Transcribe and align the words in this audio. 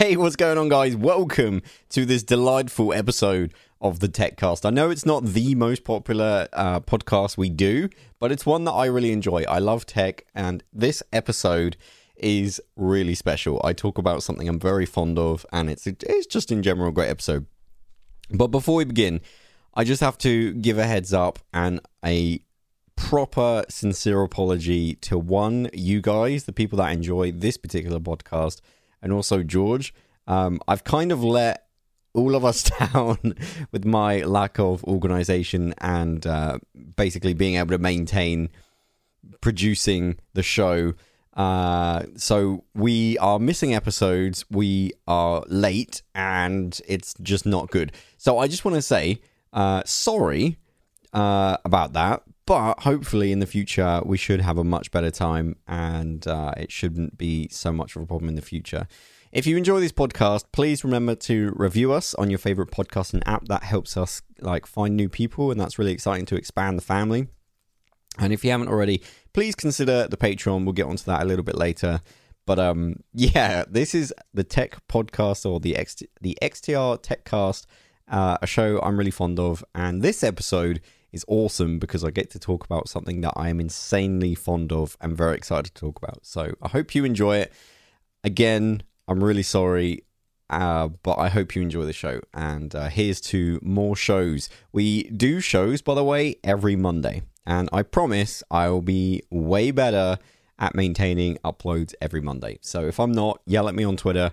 Hey, 0.00 0.16
what's 0.16 0.34
going 0.34 0.56
on, 0.56 0.70
guys? 0.70 0.96
Welcome 0.96 1.60
to 1.90 2.06
this 2.06 2.22
delightful 2.22 2.94
episode 2.94 3.52
of 3.82 4.00
the 4.00 4.08
TechCast. 4.08 4.64
I 4.64 4.70
know 4.70 4.88
it's 4.88 5.04
not 5.04 5.26
the 5.26 5.54
most 5.54 5.84
popular 5.84 6.48
uh, 6.54 6.80
podcast 6.80 7.36
we 7.36 7.50
do, 7.50 7.90
but 8.18 8.32
it's 8.32 8.46
one 8.46 8.64
that 8.64 8.72
I 8.72 8.86
really 8.86 9.12
enjoy. 9.12 9.44
I 9.46 9.58
love 9.58 9.84
tech, 9.84 10.24
and 10.34 10.64
this 10.72 11.02
episode 11.12 11.76
is 12.16 12.62
really 12.76 13.14
special. 13.14 13.60
I 13.62 13.74
talk 13.74 13.98
about 13.98 14.22
something 14.22 14.48
I'm 14.48 14.58
very 14.58 14.86
fond 14.86 15.18
of, 15.18 15.44
and 15.52 15.68
it's 15.68 15.86
it's 15.86 16.26
just 16.26 16.50
in 16.50 16.62
general 16.62 16.88
a 16.88 16.92
great 16.92 17.10
episode. 17.10 17.44
But 18.30 18.46
before 18.46 18.76
we 18.76 18.86
begin, 18.86 19.20
I 19.74 19.84
just 19.84 20.00
have 20.00 20.16
to 20.18 20.54
give 20.54 20.78
a 20.78 20.86
heads 20.86 21.12
up 21.12 21.40
and 21.52 21.78
a 22.02 22.42
proper 22.96 23.66
sincere 23.68 24.22
apology 24.22 24.94
to 24.94 25.18
one 25.18 25.68
you 25.74 26.00
guys, 26.00 26.44
the 26.44 26.54
people 26.54 26.78
that 26.78 26.90
enjoy 26.90 27.32
this 27.32 27.58
particular 27.58 28.00
podcast 28.00 28.62
and 29.02 29.12
also 29.12 29.42
George. 29.42 29.94
Um, 30.26 30.60
I've 30.68 30.84
kind 30.84 31.12
of 31.12 31.24
let 31.24 31.66
all 32.12 32.34
of 32.34 32.44
us 32.44 32.62
down 32.92 33.34
with 33.72 33.84
my 33.84 34.22
lack 34.22 34.58
of 34.58 34.84
organization 34.84 35.74
and 35.78 36.26
uh, 36.26 36.58
basically 36.96 37.34
being 37.34 37.56
able 37.56 37.70
to 37.70 37.78
maintain 37.78 38.48
producing 39.40 40.18
the 40.34 40.42
show. 40.42 40.94
Uh, 41.34 42.02
so 42.16 42.64
we 42.74 43.16
are 43.18 43.38
missing 43.38 43.74
episodes, 43.74 44.44
we 44.50 44.92
are 45.06 45.42
late, 45.46 46.02
and 46.14 46.80
it's 46.88 47.14
just 47.22 47.46
not 47.46 47.70
good. 47.70 47.92
So 48.18 48.38
I 48.38 48.48
just 48.48 48.64
want 48.64 48.74
to 48.74 48.82
say 48.82 49.20
uh, 49.52 49.82
sorry 49.84 50.58
uh, 51.12 51.56
about 51.64 51.92
that, 51.94 52.22
but 52.50 52.80
hopefully 52.80 53.30
in 53.30 53.38
the 53.38 53.46
future 53.46 54.02
we 54.04 54.16
should 54.18 54.40
have 54.40 54.58
a 54.58 54.64
much 54.64 54.90
better 54.90 55.12
time, 55.12 55.54
and 55.68 56.26
uh, 56.26 56.52
it 56.56 56.72
shouldn't 56.72 57.16
be 57.16 57.46
so 57.48 57.70
much 57.70 57.94
of 57.94 58.02
a 58.02 58.06
problem 58.06 58.28
in 58.28 58.34
the 58.34 58.42
future. 58.42 58.88
If 59.30 59.46
you 59.46 59.56
enjoy 59.56 59.78
this 59.78 59.92
podcast, 59.92 60.46
please 60.50 60.82
remember 60.82 61.14
to 61.14 61.52
review 61.54 61.92
us 61.92 62.12
on 62.14 62.28
your 62.28 62.40
favorite 62.40 62.72
podcasting 62.72 63.22
app. 63.24 63.46
That 63.46 63.62
helps 63.62 63.96
us 63.96 64.22
like 64.40 64.66
find 64.66 64.96
new 64.96 65.08
people, 65.08 65.52
and 65.52 65.60
that's 65.60 65.78
really 65.78 65.92
exciting 65.92 66.26
to 66.26 66.34
expand 66.34 66.76
the 66.76 66.82
family. 66.82 67.28
And 68.18 68.32
if 68.32 68.44
you 68.44 68.50
haven't 68.50 68.66
already, 68.66 69.00
please 69.32 69.54
consider 69.54 70.08
the 70.08 70.16
Patreon. 70.16 70.64
We'll 70.64 70.72
get 70.72 70.86
onto 70.86 71.04
that 71.04 71.22
a 71.22 71.26
little 71.26 71.44
bit 71.44 71.54
later. 71.54 72.00
But 72.46 72.58
um, 72.58 72.96
yeah, 73.14 73.62
this 73.70 73.94
is 73.94 74.12
the 74.34 74.42
Tech 74.42 74.76
Podcast 74.88 75.48
or 75.48 75.60
the 75.60 75.76
X 75.76 76.02
the 76.20 76.36
XTR 76.42 77.00
Techcast, 77.00 77.66
uh, 78.08 78.38
a 78.42 78.46
show 78.48 78.80
I'm 78.80 78.96
really 78.96 79.12
fond 79.12 79.38
of, 79.38 79.64
and 79.72 80.02
this 80.02 80.24
episode 80.24 80.80
is 81.12 81.24
awesome 81.28 81.78
because 81.78 82.04
I 82.04 82.10
get 82.10 82.30
to 82.30 82.38
talk 82.38 82.64
about 82.64 82.88
something 82.88 83.20
that 83.22 83.32
I 83.36 83.48
am 83.48 83.60
insanely 83.60 84.34
fond 84.34 84.72
of 84.72 84.96
and 85.00 85.16
very 85.16 85.36
excited 85.36 85.74
to 85.74 85.80
talk 85.80 85.98
about. 86.02 86.24
So 86.26 86.52
I 86.62 86.68
hope 86.68 86.94
you 86.94 87.04
enjoy 87.04 87.36
it. 87.38 87.52
Again, 88.24 88.82
I'm 89.08 89.24
really 89.24 89.42
sorry, 89.42 90.04
uh, 90.50 90.88
but 90.88 91.18
I 91.18 91.28
hope 91.28 91.54
you 91.54 91.62
enjoy 91.62 91.84
the 91.84 91.92
show. 91.92 92.20
And 92.34 92.74
uh, 92.74 92.88
here's 92.88 93.20
to 93.22 93.58
more 93.62 93.96
shows. 93.96 94.48
We 94.72 95.04
do 95.04 95.40
shows, 95.40 95.82
by 95.82 95.94
the 95.94 96.04
way, 96.04 96.36
every 96.44 96.76
Monday. 96.76 97.22
And 97.46 97.68
I 97.72 97.82
promise 97.82 98.42
I 98.50 98.68
will 98.68 98.82
be 98.82 99.22
way 99.30 99.70
better 99.70 100.18
at 100.58 100.74
maintaining 100.74 101.36
uploads 101.38 101.94
every 102.00 102.20
Monday. 102.20 102.58
So 102.60 102.86
if 102.86 103.00
I'm 103.00 103.12
not, 103.12 103.40
yell 103.46 103.68
at 103.68 103.74
me 103.74 103.82
on 103.82 103.96
Twitter, 103.96 104.32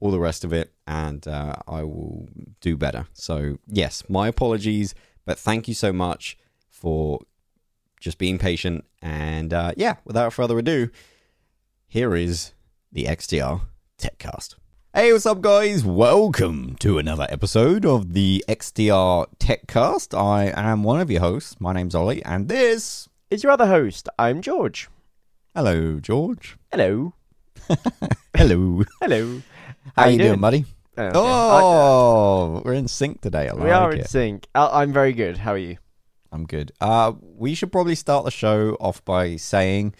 all 0.00 0.10
the 0.10 0.18
rest 0.18 0.44
of 0.44 0.52
it, 0.52 0.72
and 0.86 1.26
uh, 1.28 1.54
I 1.68 1.84
will 1.84 2.28
do 2.60 2.76
better. 2.76 3.06
So, 3.12 3.58
yes, 3.66 4.02
my 4.08 4.28
apologies, 4.28 4.94
but 5.30 5.38
thank 5.38 5.68
you 5.68 5.74
so 5.74 5.92
much 5.92 6.36
for 6.68 7.20
just 8.00 8.18
being 8.18 8.36
patient. 8.36 8.84
And 9.00 9.54
uh, 9.54 9.70
yeah, 9.76 9.94
without 10.04 10.32
further 10.32 10.58
ado, 10.58 10.90
here 11.86 12.16
is 12.16 12.52
the 12.90 13.04
XTR 13.04 13.60
TechCast. 13.96 14.56
Hey, 14.92 15.12
what's 15.12 15.26
up, 15.26 15.40
guys? 15.40 15.84
Welcome 15.84 16.74
to 16.80 16.98
another 16.98 17.28
episode 17.30 17.86
of 17.86 18.12
the 18.12 18.44
XDR 18.48 19.26
TechCast. 19.38 20.18
I 20.18 20.46
am 20.46 20.82
one 20.82 21.00
of 21.00 21.12
your 21.12 21.20
hosts. 21.20 21.60
My 21.60 21.72
name's 21.72 21.94
Ollie, 21.94 22.24
and 22.24 22.48
this 22.48 23.08
is 23.30 23.44
your 23.44 23.52
other 23.52 23.68
host. 23.68 24.08
I'm 24.18 24.42
George. 24.42 24.88
Hello, 25.54 26.00
George. 26.00 26.56
Hello. 26.72 27.14
Hello. 28.36 28.82
Hello. 29.00 29.42
How, 29.94 30.02
How 30.02 30.08
you 30.08 30.18
doing, 30.18 30.28
doing 30.30 30.40
buddy? 30.40 30.64
Oh, 31.02 31.08
okay. 31.08 31.64
oh 31.64 32.56
uh, 32.56 32.60
we're 32.64 32.74
in 32.74 32.88
sync 32.88 33.20
today. 33.20 33.48
I 33.48 33.54
we 33.54 33.62
like 33.62 33.72
are 33.72 33.92
in 33.92 34.00
it. 34.00 34.10
sync. 34.10 34.46
I'm 34.54 34.92
very 34.92 35.12
good. 35.12 35.38
How 35.38 35.52
are 35.52 35.58
you? 35.58 35.78
I'm 36.32 36.46
good. 36.46 36.72
Uh, 36.80 37.12
we 37.20 37.54
should 37.54 37.72
probably 37.72 37.94
start 37.94 38.24
the 38.24 38.30
show 38.30 38.76
off 38.80 39.04
by 39.04 39.36
saying, 39.36 39.94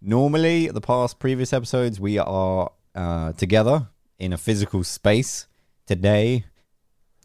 normally, 0.00 0.68
the 0.68 0.80
past 0.80 1.18
previous 1.18 1.52
episodes, 1.52 1.98
we 1.98 2.18
are 2.18 2.70
uh, 2.94 3.32
together 3.32 3.88
in 4.18 4.32
a 4.32 4.38
physical 4.38 4.84
space. 4.84 5.46
Today, 5.86 6.44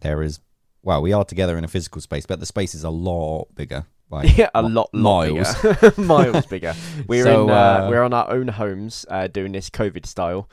there 0.02 0.24
is, 0.24 0.40
well, 0.82 1.02
we 1.02 1.14
are 1.14 1.24
together 1.24 1.58
in 1.58 1.64
a 1.64 1.68
physical 1.68 2.02
space, 2.02 2.26
but 2.26 2.40
the 2.40 2.46
space 2.46 2.74
is 2.74 2.84
a 2.84 2.90
lot 2.90 3.48
bigger. 3.54 3.86
yeah, 4.24 4.50
a 4.56 4.62
lot, 4.62 4.90
lot 4.94 4.94
miles, 4.94 5.54
bigger. 5.62 5.94
miles 5.98 6.46
bigger. 6.50 6.74
We're 7.08 7.26
so, 7.26 7.44
in, 7.44 7.50
uh, 7.50 7.54
uh, 7.54 7.88
we're 7.90 8.04
on 8.04 8.14
our 8.14 8.32
own 8.32 8.48
homes 8.48 9.06
uh, 9.10 9.28
doing 9.28 9.52
this 9.52 9.70
COVID 9.70 10.06
style, 10.06 10.50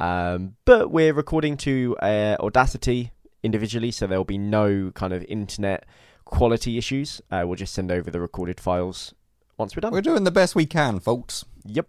um, 0.00 0.56
but 0.64 0.90
we're 0.90 1.12
recording 1.12 1.56
to 1.58 1.96
uh, 2.00 2.36
Audacity 2.40 3.12
individually, 3.42 3.90
so 3.90 4.06
there 4.06 4.18
will 4.18 4.24
be 4.24 4.38
no 4.38 4.90
kind 4.94 5.12
of 5.12 5.24
internet 5.24 5.86
quality 6.24 6.78
issues. 6.78 7.20
Uh, 7.30 7.44
we'll 7.46 7.56
just 7.56 7.74
send 7.74 7.92
over 7.92 8.10
the 8.10 8.20
recorded 8.20 8.60
files 8.60 9.14
once 9.58 9.76
we're 9.76 9.80
done. 9.80 9.92
We're 9.92 10.00
doing 10.00 10.24
the 10.24 10.30
best 10.30 10.54
we 10.54 10.66
can, 10.66 11.00
folks. 11.00 11.44
Yep. 11.64 11.86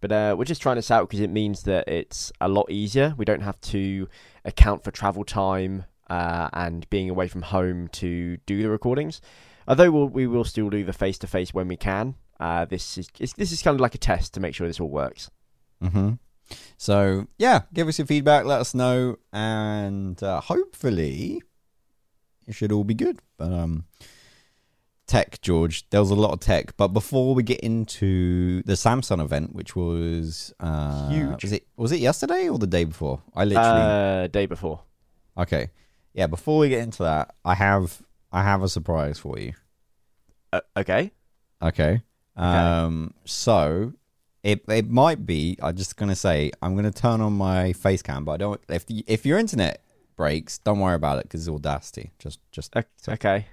But 0.00 0.12
uh, 0.12 0.34
we're 0.36 0.44
just 0.44 0.60
trying 0.60 0.76
this 0.76 0.90
out 0.90 1.08
because 1.08 1.20
it 1.20 1.30
means 1.30 1.62
that 1.62 1.86
it's 1.86 2.32
a 2.40 2.48
lot 2.48 2.70
easier. 2.70 3.14
We 3.16 3.24
don't 3.24 3.42
have 3.42 3.60
to 3.60 4.08
account 4.44 4.82
for 4.82 4.90
travel 4.90 5.24
time 5.24 5.84
uh, 6.10 6.48
and 6.52 6.88
being 6.90 7.08
away 7.08 7.28
from 7.28 7.42
home 7.42 7.88
to 7.88 8.38
do 8.38 8.60
the 8.60 8.68
recordings. 8.68 9.20
Although 9.68 9.92
we'll, 9.92 10.08
we 10.08 10.26
will 10.26 10.44
still 10.44 10.70
do 10.70 10.84
the 10.84 10.92
face 10.92 11.18
to 11.18 11.28
face 11.28 11.54
when 11.54 11.68
we 11.68 11.76
can. 11.76 12.16
Uh, 12.40 12.64
this 12.64 12.98
is 12.98 13.08
this 13.36 13.52
is 13.52 13.62
kind 13.62 13.76
of 13.76 13.80
like 13.80 13.94
a 13.94 13.98
test 13.98 14.34
to 14.34 14.40
make 14.40 14.52
sure 14.52 14.66
this 14.66 14.80
all 14.80 14.88
works. 14.88 15.30
Mm-hmm. 15.80 16.14
So 16.76 17.26
yeah, 17.38 17.62
give 17.72 17.88
us 17.88 17.98
your 17.98 18.06
feedback. 18.06 18.44
Let 18.44 18.60
us 18.60 18.74
know, 18.74 19.16
and 19.32 20.20
uh, 20.22 20.40
hopefully 20.40 21.42
it 22.46 22.54
should 22.54 22.72
all 22.72 22.84
be 22.84 22.94
good. 22.94 23.20
But 23.36 23.52
um, 23.52 23.84
tech, 25.06 25.40
George. 25.42 25.88
There 25.90 26.00
was 26.00 26.10
a 26.10 26.14
lot 26.14 26.32
of 26.32 26.40
tech, 26.40 26.76
but 26.76 26.88
before 26.88 27.34
we 27.34 27.42
get 27.42 27.60
into 27.60 28.62
the 28.62 28.72
Samsung 28.72 29.22
event, 29.22 29.54
which 29.54 29.76
was 29.76 30.52
uh, 30.60 31.08
huge, 31.10 31.42
was 31.42 31.52
it 31.52 31.66
was 31.76 31.92
it 31.92 32.00
yesterday 32.00 32.48
or 32.48 32.58
the 32.58 32.66
day 32.66 32.84
before? 32.84 33.22
I 33.34 33.44
literally 33.44 33.82
uh, 33.82 34.26
day 34.28 34.46
before. 34.46 34.80
Okay, 35.36 35.70
yeah. 36.14 36.26
Before 36.26 36.58
we 36.58 36.68
get 36.68 36.82
into 36.82 37.02
that, 37.02 37.34
I 37.44 37.54
have 37.54 38.02
I 38.32 38.42
have 38.42 38.62
a 38.62 38.68
surprise 38.68 39.18
for 39.18 39.38
you. 39.38 39.52
Uh, 40.52 40.60
okay. 40.76 41.12
Okay. 41.62 42.00
Um. 42.36 43.14
So 43.24 43.92
it 44.42 44.64
it 44.68 44.90
might 44.90 45.26
be. 45.26 45.56
I'm 45.62 45.76
just 45.76 45.96
gonna 45.96 46.16
say 46.16 46.50
I'm 46.60 46.74
gonna 46.74 46.90
turn 46.90 47.20
on 47.20 47.32
my 47.34 47.72
face 47.72 48.02
cam, 48.02 48.24
but 48.24 48.32
I 48.32 48.36
don't. 48.38 48.60
If 48.68 48.86
the, 48.86 49.04
if 49.06 49.24
your 49.24 49.38
internet 49.38 49.82
breaks, 50.16 50.58
don't 50.58 50.80
worry 50.80 50.94
about 50.94 51.18
it 51.18 51.24
because 51.24 51.46
it's 51.46 51.54
Audacity. 51.54 52.10
Just 52.18 52.40
just 52.50 52.74
okay. 53.08 53.46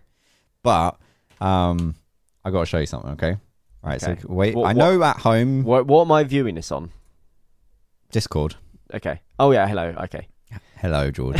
But 0.63 0.97
um, 1.39 1.95
I 2.43 2.51
got 2.51 2.61
to 2.61 2.65
show 2.65 2.79
you 2.79 2.85
something. 2.85 3.11
Okay. 3.11 3.31
All 3.31 3.89
right. 3.89 4.03
Okay. 4.03 4.21
So 4.21 4.27
wait. 4.27 4.55
What, 4.55 4.67
I 4.67 4.73
know 4.73 4.99
what, 4.99 5.07
at 5.07 5.17
home. 5.17 5.63
What, 5.63 5.87
what 5.87 6.01
am 6.01 6.11
I 6.11 6.23
viewing 6.23 6.55
this 6.55 6.71
on? 6.71 6.91
Discord. 8.11 8.55
Okay. 8.93 9.21
Oh 9.37 9.51
yeah. 9.51 9.67
Hello. 9.67 9.93
Okay. 10.03 10.27
Hello, 10.77 11.11
George. 11.11 11.37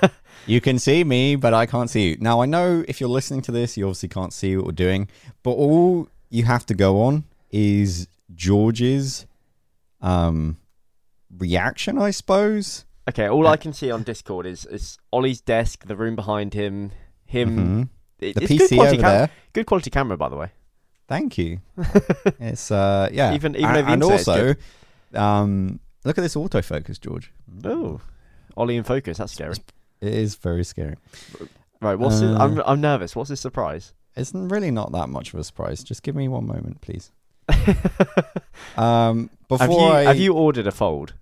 you 0.46 0.60
can 0.60 0.78
see 0.78 1.04
me, 1.04 1.36
but 1.36 1.52
I 1.52 1.66
can't 1.66 1.90
see 1.90 2.10
you. 2.10 2.16
Now 2.20 2.40
I 2.40 2.46
know 2.46 2.84
if 2.88 3.00
you're 3.00 3.10
listening 3.10 3.42
to 3.42 3.52
this, 3.52 3.76
you 3.76 3.84
obviously 3.84 4.08
can't 4.08 4.32
see 4.32 4.56
what 4.56 4.64
we're 4.64 4.72
doing, 4.72 5.08
but 5.42 5.50
all 5.50 6.08
you 6.30 6.44
have 6.44 6.64
to 6.66 6.74
go 6.74 7.02
on 7.02 7.24
is 7.50 8.08
George's 8.34 9.26
um 10.00 10.56
reaction, 11.36 11.98
I 11.98 12.10
suppose. 12.10 12.84
Okay, 13.08 13.28
all 13.28 13.46
uh, 13.46 13.52
I 13.52 13.56
can 13.56 13.72
see 13.72 13.90
on 13.90 14.02
Discord 14.02 14.46
is 14.46 14.66
is 14.66 14.98
Ollie's 15.12 15.40
desk, 15.40 15.86
the 15.86 15.96
room 15.96 16.16
behind 16.16 16.54
him, 16.54 16.92
him 17.24 17.56
mm-hmm 17.56 17.82
the 18.18 18.30
it's 18.30 18.52
PC 18.52 18.70
good 18.70 18.78
over 18.78 18.90
cam- 18.90 19.00
there. 19.00 19.30
Good 19.52 19.66
quality 19.66 19.90
camera, 19.90 20.16
by 20.16 20.28
the 20.28 20.36
way. 20.36 20.50
Thank 21.08 21.38
you. 21.38 21.60
it's 22.40 22.70
uh 22.70 23.08
yeah. 23.12 23.34
Even 23.34 23.54
even 23.54 23.76
and, 23.76 23.88
and 23.88 24.02
also, 24.02 24.54
um, 25.14 25.78
look 26.04 26.18
at 26.18 26.22
this 26.22 26.34
autofocus, 26.34 27.00
George. 27.00 27.32
Oh, 27.64 28.00
Ollie 28.56 28.76
in 28.76 28.82
focus. 28.82 29.18
That's 29.18 29.32
scary. 29.32 29.54
It 30.00 30.12
is 30.12 30.34
very 30.34 30.64
scary. 30.64 30.96
Right. 31.80 31.98
What's 31.98 32.22
uh, 32.22 32.36
I'm 32.38 32.60
I'm 32.60 32.80
nervous. 32.80 33.14
What's 33.14 33.30
this 33.30 33.40
surprise? 33.40 33.94
It's 34.16 34.32
really 34.34 34.70
not 34.70 34.92
that 34.92 35.08
much 35.08 35.34
of 35.34 35.40
a 35.40 35.44
surprise. 35.44 35.84
Just 35.84 36.02
give 36.02 36.16
me 36.16 36.26
one 36.26 36.46
moment, 36.46 36.80
please. 36.80 37.12
um, 38.76 39.30
before 39.48 39.58
have 39.58 39.70
you, 39.70 39.78
I 39.78 40.02
have 40.04 40.18
you 40.18 40.34
ordered 40.34 40.66
a 40.66 40.72
fold? 40.72 41.14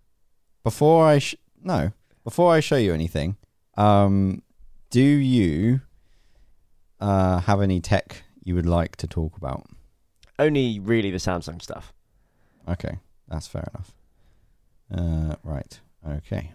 Before 0.62 1.06
I 1.06 1.18
sh- 1.18 1.36
no, 1.62 1.92
before 2.24 2.52
I 2.52 2.60
show 2.60 2.76
you 2.76 2.94
anything, 2.94 3.36
um, 3.76 4.42
do 4.90 5.02
you 5.02 5.80
uh, 7.00 7.40
have 7.40 7.60
any 7.60 7.80
tech 7.80 8.22
you 8.42 8.54
would 8.54 8.66
like 8.66 8.96
to 8.96 9.06
talk 9.06 9.36
about? 9.36 9.66
Only 10.38 10.80
really 10.80 11.10
the 11.10 11.18
Samsung 11.18 11.60
stuff. 11.60 11.92
Okay, 12.68 12.98
that's 13.28 13.46
fair 13.46 13.68
enough. 13.74 13.92
Uh, 14.92 15.36
right. 15.42 15.80
Okay. 16.06 16.52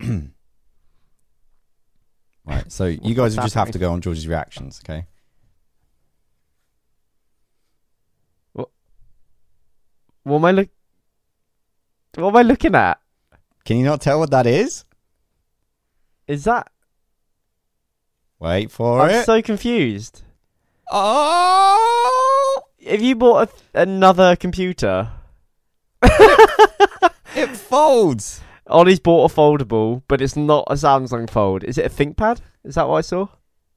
right. 2.44 2.70
So 2.70 2.86
you 2.86 3.14
guys 3.14 3.34
just 3.36 3.54
have 3.54 3.70
to 3.70 3.78
go 3.78 3.92
on 3.92 4.00
George's 4.00 4.26
reactions. 4.28 4.80
Okay. 4.84 5.06
What 10.22 10.36
am 10.36 10.44
I 10.44 10.50
look? 10.52 10.68
What 12.14 12.28
am 12.28 12.36
I 12.36 12.42
looking 12.42 12.74
at? 12.74 13.00
Can 13.64 13.78
you 13.78 13.84
not 13.84 14.00
tell 14.00 14.18
what 14.18 14.30
that 14.30 14.46
is? 14.46 14.84
Is 16.26 16.44
that? 16.44 16.70
Wait 18.38 18.70
for 18.70 19.08
it? 19.08 19.12
I'm 19.12 19.24
so 19.24 19.42
confused. 19.42 20.22
oh! 20.90 22.62
Have 22.86 23.02
you 23.02 23.14
bought 23.14 23.50
a, 23.74 23.82
another 23.82 24.34
computer? 24.36 25.10
It 26.02 27.56
folds. 27.56 28.40
Ollie's 28.66 28.98
bought 29.00 29.30
a 29.30 29.34
foldable, 29.34 30.02
but 30.08 30.20
it's 30.20 30.36
not 30.36 30.64
a 30.68 30.74
Samsung 30.74 31.28
Fold. 31.30 31.64
Is 31.64 31.78
it 31.78 31.86
a 31.86 31.88
ThinkPad? 31.88 32.40
Is 32.64 32.74
that 32.74 32.88
what 32.88 32.96
I 32.96 33.00
saw? 33.02 33.28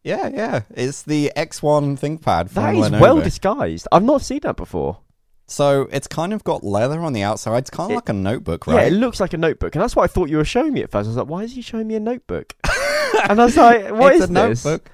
Yeah, 0.04 0.28
yeah. 0.28 0.62
It's 0.72 1.04
the 1.04 1.32
X1 1.36 2.00
ThinkPad 2.00 2.50
That 2.50 2.76
is 2.76 2.90
Lenovo. 2.90 3.00
well 3.00 3.22
disguised. 3.22 3.88
I've 3.92 4.04
not 4.04 4.22
seen 4.22 4.40
that 4.44 4.56
before. 4.58 5.00
So 5.48 5.88
it's 5.92 6.08
kind 6.08 6.34
of 6.34 6.44
got 6.44 6.64
leather 6.64 7.02
on 7.02 7.14
the 7.14 7.24
outside. 7.24 7.58
It's 7.60 7.70
kind 7.70 7.88
of 7.88 7.92
It- 7.92 7.96
like 7.96 8.10
a 8.10 8.14
notebook, 8.14 8.68
right? 8.68 8.76
Yeah, 8.76 8.88
it 8.88 8.92
looks 8.94 9.20
like 9.20 9.34
a 9.34 9.38
notebook, 9.38 9.76
and 9.76 9.82
that's 9.82 9.96
what 9.96 10.04
I 10.04 10.08
thought 10.08 10.30
you 10.30 10.38
were 10.38 10.46
showing 10.46 10.74
me 10.74 10.82
at 10.84 10.92
first. 10.92 11.08
I 11.08 11.10
was 11.10 11.18
like, 11.18 11.28
why 11.28 11.44
is 11.44 11.54
he 11.54 11.62
showing 11.62 11.88
me 11.88 11.96
a 11.96 12.00
notebook? 12.00 12.56
and 13.30 13.40
I 13.42 13.46
was 13.46 13.58
like, 13.58 13.92
what 13.92 14.14
it's 14.14 14.24
is 14.26 14.30
a 14.30 14.34
this? 14.34 14.66
notebook. 14.66 14.90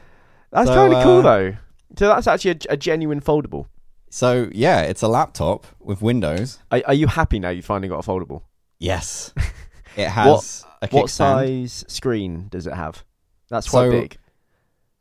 That's 0.51 0.67
So, 0.67 0.75
kind 0.75 0.93
of 0.93 1.03
cool 1.03 1.19
uh, 1.19 1.21
though. 1.21 1.55
So 1.97 2.07
that's 2.07 2.27
actually 2.27 2.51
a, 2.51 2.73
a 2.73 2.77
genuine 2.77 3.21
foldable. 3.21 3.65
So 4.09 4.49
yeah, 4.51 4.81
it's 4.81 5.01
a 5.03 5.07
laptop 5.07 5.67
with 5.79 6.01
Windows. 6.01 6.59
Are, 6.71 6.81
are 6.87 6.93
you 6.93 7.07
happy 7.07 7.39
now? 7.39 7.49
You 7.49 7.61
finally 7.61 7.87
got 7.89 8.05
a 8.05 8.07
foldable. 8.09 8.43
Yes. 8.79 9.33
It 9.97 10.07
has 10.07 10.65
a 10.81 10.87
What 10.89 11.09
size 11.09 11.83
screen 11.89 12.47
does 12.49 12.67
it 12.67 12.73
have? 12.73 13.03
That's 13.49 13.65
So- 13.69 13.89
quite 13.89 13.89
big. 13.91 14.17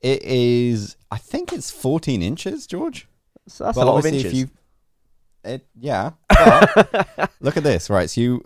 It 0.00 0.22
is. 0.22 0.96
I 1.10 1.18
think 1.18 1.52
it's 1.52 1.70
14 1.70 2.22
inches, 2.22 2.66
George. 2.66 3.06
So 3.46 3.64
that's 3.64 3.76
But 3.76 3.84
a 3.86 3.90
lot 3.90 3.98
of 3.98 4.06
inches. 4.06 4.24
If 4.24 4.34
you, 4.34 4.48
it 5.48 5.66
yeah. 5.78 6.10
But 6.28 7.30
look 7.40 7.56
at 7.56 7.62
this, 7.64 7.90
right? 7.90 8.08
So 8.08 8.20
you, 8.20 8.44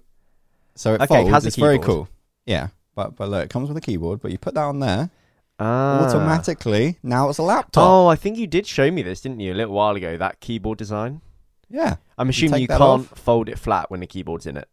so 0.75 0.95
it 0.95 1.01
Okay, 1.03 1.23
it 1.23 1.29
has 1.29 1.45
a 1.45 1.49
it's 1.49 1.57
very 1.57 1.79
cool. 1.79 2.09
Yeah, 2.47 2.69
but 2.95 3.17
but 3.17 3.29
look, 3.29 3.45
it 3.45 3.51
comes 3.51 3.69
with 3.69 3.77
a 3.77 3.81
keyboard. 3.81 4.21
But 4.21 4.31
you 4.33 4.39
put 4.39 4.55
that 4.55 4.65
on 4.65 4.79
there 4.81 5.11
Ah. 5.59 6.05
automatically. 6.05 6.99
Now 7.03 7.29
it's 7.29 7.39
a 7.39 7.43
laptop. 7.43 7.85
Oh, 7.85 8.07
I 8.09 8.17
think 8.17 8.37
you 8.39 8.47
did 8.47 8.67
show 8.67 8.91
me 8.91 9.03
this, 9.03 9.21
didn't 9.21 9.41
you, 9.41 9.53
a 9.53 9.55
little 9.55 9.75
while 9.75 9.95
ago? 9.95 10.17
That 10.17 10.41
keyboard 10.41 10.79
design. 10.79 11.21
Yeah, 11.69 11.97
I'm 12.19 12.29
assuming 12.29 12.53
take 12.55 12.61
you 12.63 12.69
can't 12.69 12.81
off. 12.83 13.19
fold 13.19 13.49
it 13.49 13.59
flat 13.59 13.91
when 13.91 14.01
the 14.01 14.07
keyboard's 14.07 14.47
in 14.47 14.57
it. 14.57 14.69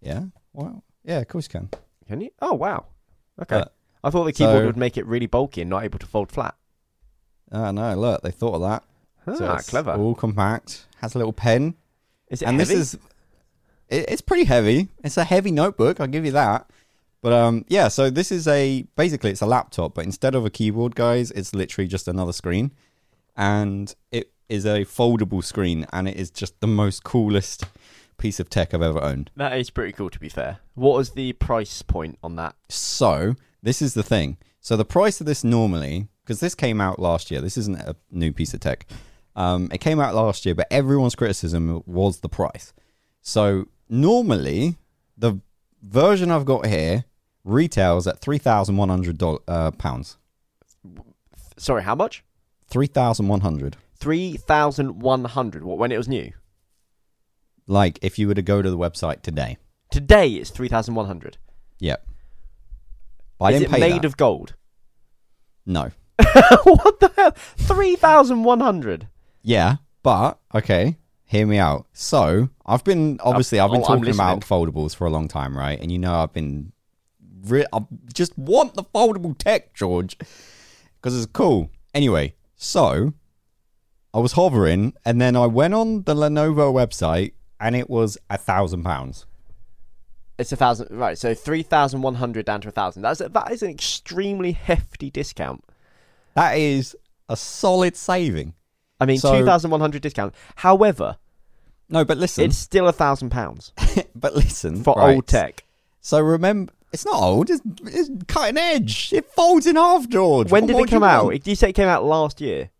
yeah. 0.00 0.24
Well, 0.52 0.82
yeah, 1.04 1.18
of 1.20 1.28
course 1.28 1.46
you 1.46 1.60
can. 1.60 1.70
Can 2.08 2.20
you? 2.20 2.30
Oh 2.42 2.54
wow. 2.54 2.86
Okay. 3.40 3.56
Uh, 3.60 3.64
I 4.02 4.10
thought 4.10 4.24
the 4.24 4.32
keyboard 4.32 4.58
so- 4.62 4.66
would 4.66 4.76
make 4.76 4.96
it 4.96 5.06
really 5.06 5.26
bulky 5.26 5.60
and 5.60 5.70
not 5.70 5.84
able 5.84 5.98
to 6.00 6.06
fold 6.06 6.30
flat. 6.32 6.54
Oh 7.52 7.70
no, 7.70 7.94
look, 7.94 8.22
they 8.22 8.30
thought 8.32 8.54
of 8.56 8.62
that. 8.62 8.82
So 9.26 9.46
Ah, 9.46 9.56
it's 9.56 9.70
clever. 9.70 9.92
All 9.92 10.14
compact. 10.14 10.86
Has 11.00 11.14
a 11.14 11.18
little 11.18 11.32
pen. 11.32 11.74
Is 12.28 12.42
it 12.42 12.48
and 12.48 12.58
heavy? 12.58 12.74
this 12.74 12.94
is 12.94 12.98
it, 13.88 14.04
it's 14.08 14.20
pretty 14.20 14.44
heavy 14.44 14.88
it's 15.02 15.16
a 15.16 15.24
heavy 15.24 15.50
notebook 15.50 15.98
i'll 15.98 16.06
give 16.06 16.24
you 16.24 16.30
that 16.30 16.70
but 17.22 17.32
um 17.32 17.64
yeah 17.66 17.88
so 17.88 18.08
this 18.08 18.30
is 18.30 18.46
a 18.46 18.82
basically 18.94 19.30
it's 19.32 19.40
a 19.40 19.46
laptop 19.46 19.94
but 19.94 20.04
instead 20.04 20.36
of 20.36 20.44
a 20.46 20.50
keyboard 20.50 20.94
guys 20.94 21.32
it's 21.32 21.52
literally 21.56 21.88
just 21.88 22.06
another 22.06 22.32
screen 22.32 22.70
and 23.36 23.96
it 24.12 24.30
is 24.48 24.64
a 24.64 24.84
foldable 24.84 25.42
screen 25.42 25.86
and 25.92 26.06
it 26.08 26.16
is 26.16 26.30
just 26.30 26.60
the 26.60 26.66
most 26.68 27.02
coolest 27.02 27.64
piece 28.16 28.38
of 28.38 28.48
tech 28.48 28.72
i've 28.72 28.82
ever 28.82 29.02
owned 29.02 29.30
That 29.34 29.58
is 29.58 29.70
pretty 29.70 29.92
cool, 29.92 30.10
to 30.10 30.20
be 30.20 30.28
fair. 30.28 30.58
What 30.74 30.96
was 30.96 31.10
the 31.10 31.32
price 31.32 31.82
point 31.82 32.16
on 32.22 32.36
that? 32.36 32.54
so 32.68 33.34
this 33.60 33.82
is 33.82 33.94
the 33.94 34.04
thing 34.04 34.36
so 34.60 34.76
the 34.76 34.84
price 34.84 35.20
of 35.20 35.26
this 35.26 35.42
normally 35.42 36.06
because 36.24 36.38
this 36.38 36.54
came 36.54 36.80
out 36.80 37.00
last 37.00 37.30
year 37.32 37.40
this 37.40 37.56
isn't 37.56 37.76
a 37.80 37.96
new 38.12 38.32
piece 38.32 38.54
of 38.54 38.60
tech 38.60 38.86
um, 39.36 39.68
it 39.72 39.78
came 39.78 40.00
out 40.00 40.14
last 40.14 40.44
year 40.44 40.54
but 40.54 40.66
everyone's 40.70 41.14
criticism 41.14 41.82
was 41.86 42.20
the 42.20 42.28
price 42.28 42.72
so 43.20 43.66
normally 43.88 44.76
the 45.16 45.40
version 45.82 46.30
i've 46.30 46.44
got 46.44 46.66
here 46.66 47.04
retails 47.44 48.06
at 48.06 48.18
three 48.20 48.38
thousand 48.38 48.76
one 48.76 48.88
hundred 48.88 49.22
uh, 49.48 49.70
pounds. 49.72 50.18
Sorry, 51.56 51.82
how 51.82 51.94
much? 51.94 52.22
3100 52.68 53.76
Three 53.96 54.36
thousand 54.36 55.00
one 55.00 55.24
hundred. 55.24 55.64
What 55.64 55.78
when 55.78 55.90
it 55.92 55.98
was 55.98 56.08
new? 56.08 56.32
like 57.66 57.98
if 58.02 58.18
you 58.18 58.26
were 58.28 58.34
to 58.34 58.42
go 58.42 58.60
to 58.62 58.70
the 58.70 58.76
website 58.78 59.22
today 59.22 59.56
Today 59.90 60.28
it's 60.34 60.50
three 60.50 60.68
thousand 60.68 60.94
one 60.96 61.06
hundred. 61.06 61.38
yep 61.78 62.06
but 63.38 63.54
Is 63.54 63.62
it 63.62 63.70
made 63.70 63.92
that. 64.02 64.04
of 64.04 64.16
gold? 64.16 64.54
no 65.64 65.90
what 66.64 67.00
the 67.00 67.10
hell? 67.16 67.30
Three 67.56 67.96
thousand 67.96 68.44
one 68.44 68.60
hundred. 68.60 69.08
Yeah, 69.42 69.76
but 70.02 70.38
okay, 70.54 70.98
hear 71.24 71.46
me 71.46 71.58
out. 71.58 71.86
So 71.92 72.48
I've 72.66 72.84
been 72.84 73.18
uh, 73.20 73.28
obviously 73.28 73.60
I've 73.60 73.70
been 73.70 73.82
oh, 73.82 73.86
talking 73.86 74.12
about 74.12 74.40
foldables 74.40 74.94
for 74.94 75.06
a 75.06 75.10
long 75.10 75.28
time, 75.28 75.56
right? 75.56 75.80
And 75.80 75.90
you 75.90 75.98
know 75.98 76.14
I've 76.14 76.32
been, 76.32 76.72
re- 77.44 77.66
I 77.72 77.80
just 78.12 78.36
want 78.36 78.74
the 78.74 78.84
foldable 78.84 79.36
tech, 79.36 79.74
George, 79.74 80.16
because 80.18 81.16
it's 81.16 81.30
cool. 81.32 81.70
Anyway, 81.94 82.34
so 82.56 83.14
I 84.12 84.18
was 84.18 84.32
hovering, 84.32 84.94
and 85.04 85.20
then 85.20 85.36
I 85.36 85.46
went 85.46 85.74
on 85.74 86.02
the 86.02 86.14
Lenovo 86.14 86.72
website, 86.72 87.32
and 87.58 87.76
it 87.76 87.88
was 87.88 88.18
a 88.28 88.36
thousand 88.36 88.84
pounds. 88.84 89.26
It's 90.38 90.52
a 90.52 90.56
thousand, 90.56 90.96
right? 90.96 91.18
So 91.18 91.34
three 91.34 91.62
thousand 91.62 92.02
one 92.02 92.14
hundred 92.16 92.46
down 92.46 92.60
to 92.62 92.68
a 92.68 92.72
thousand. 92.72 93.02
That's 93.02 93.20
that 93.20 93.52
is 93.52 93.62
an 93.62 93.70
extremely 93.70 94.52
hefty 94.52 95.10
discount. 95.10 95.64
That 96.34 96.56
is 96.56 96.96
a 97.28 97.36
solid 97.36 97.96
saving. 97.96 98.54
I 99.00 99.06
mean, 99.06 99.18
So- 99.18 99.38
two 99.38 99.44
thousand 99.44 99.70
one 99.70 99.80
hundred 99.80 100.02
discount. 100.02 100.34
However, 100.56 101.16
No, 101.88 102.04
but 102.04 102.18
listen, 102.18 102.44
it's 102.44 102.56
still 102.56 102.86
a 102.88 102.92
thousand 102.92 103.30
pounds 103.30 103.72
but 104.14 104.34
listen 104.34 104.82
for 104.82 104.94
right. 104.96 105.14
old 105.14 105.26
tech. 105.26 105.64
So 106.00 106.20
remember, 106.20 106.72
it's 106.92 107.04
not 107.04 107.20
old. 107.20 107.50
It's, 107.50 107.62
it's 107.84 108.10
cutting 108.26 108.56
edge. 108.58 109.12
It 109.12 109.26
folds 109.32 109.66
in 109.66 109.76
half, 109.76 110.08
George. 110.08 110.50
When 110.50 110.62
What 110.62 110.66
did 110.68 110.72
more 110.74 110.82
it 110.84 110.88
do 110.88 110.94
you 110.94 111.00
come 111.00 111.02
out? 111.08 111.24
want? 111.26 111.44
Did 111.44 111.50
you 111.50 111.56
say 111.56 111.70
it 111.70 111.74
came 111.74 111.88
out 111.88 112.04
last 112.04 112.40
year? 112.40 112.70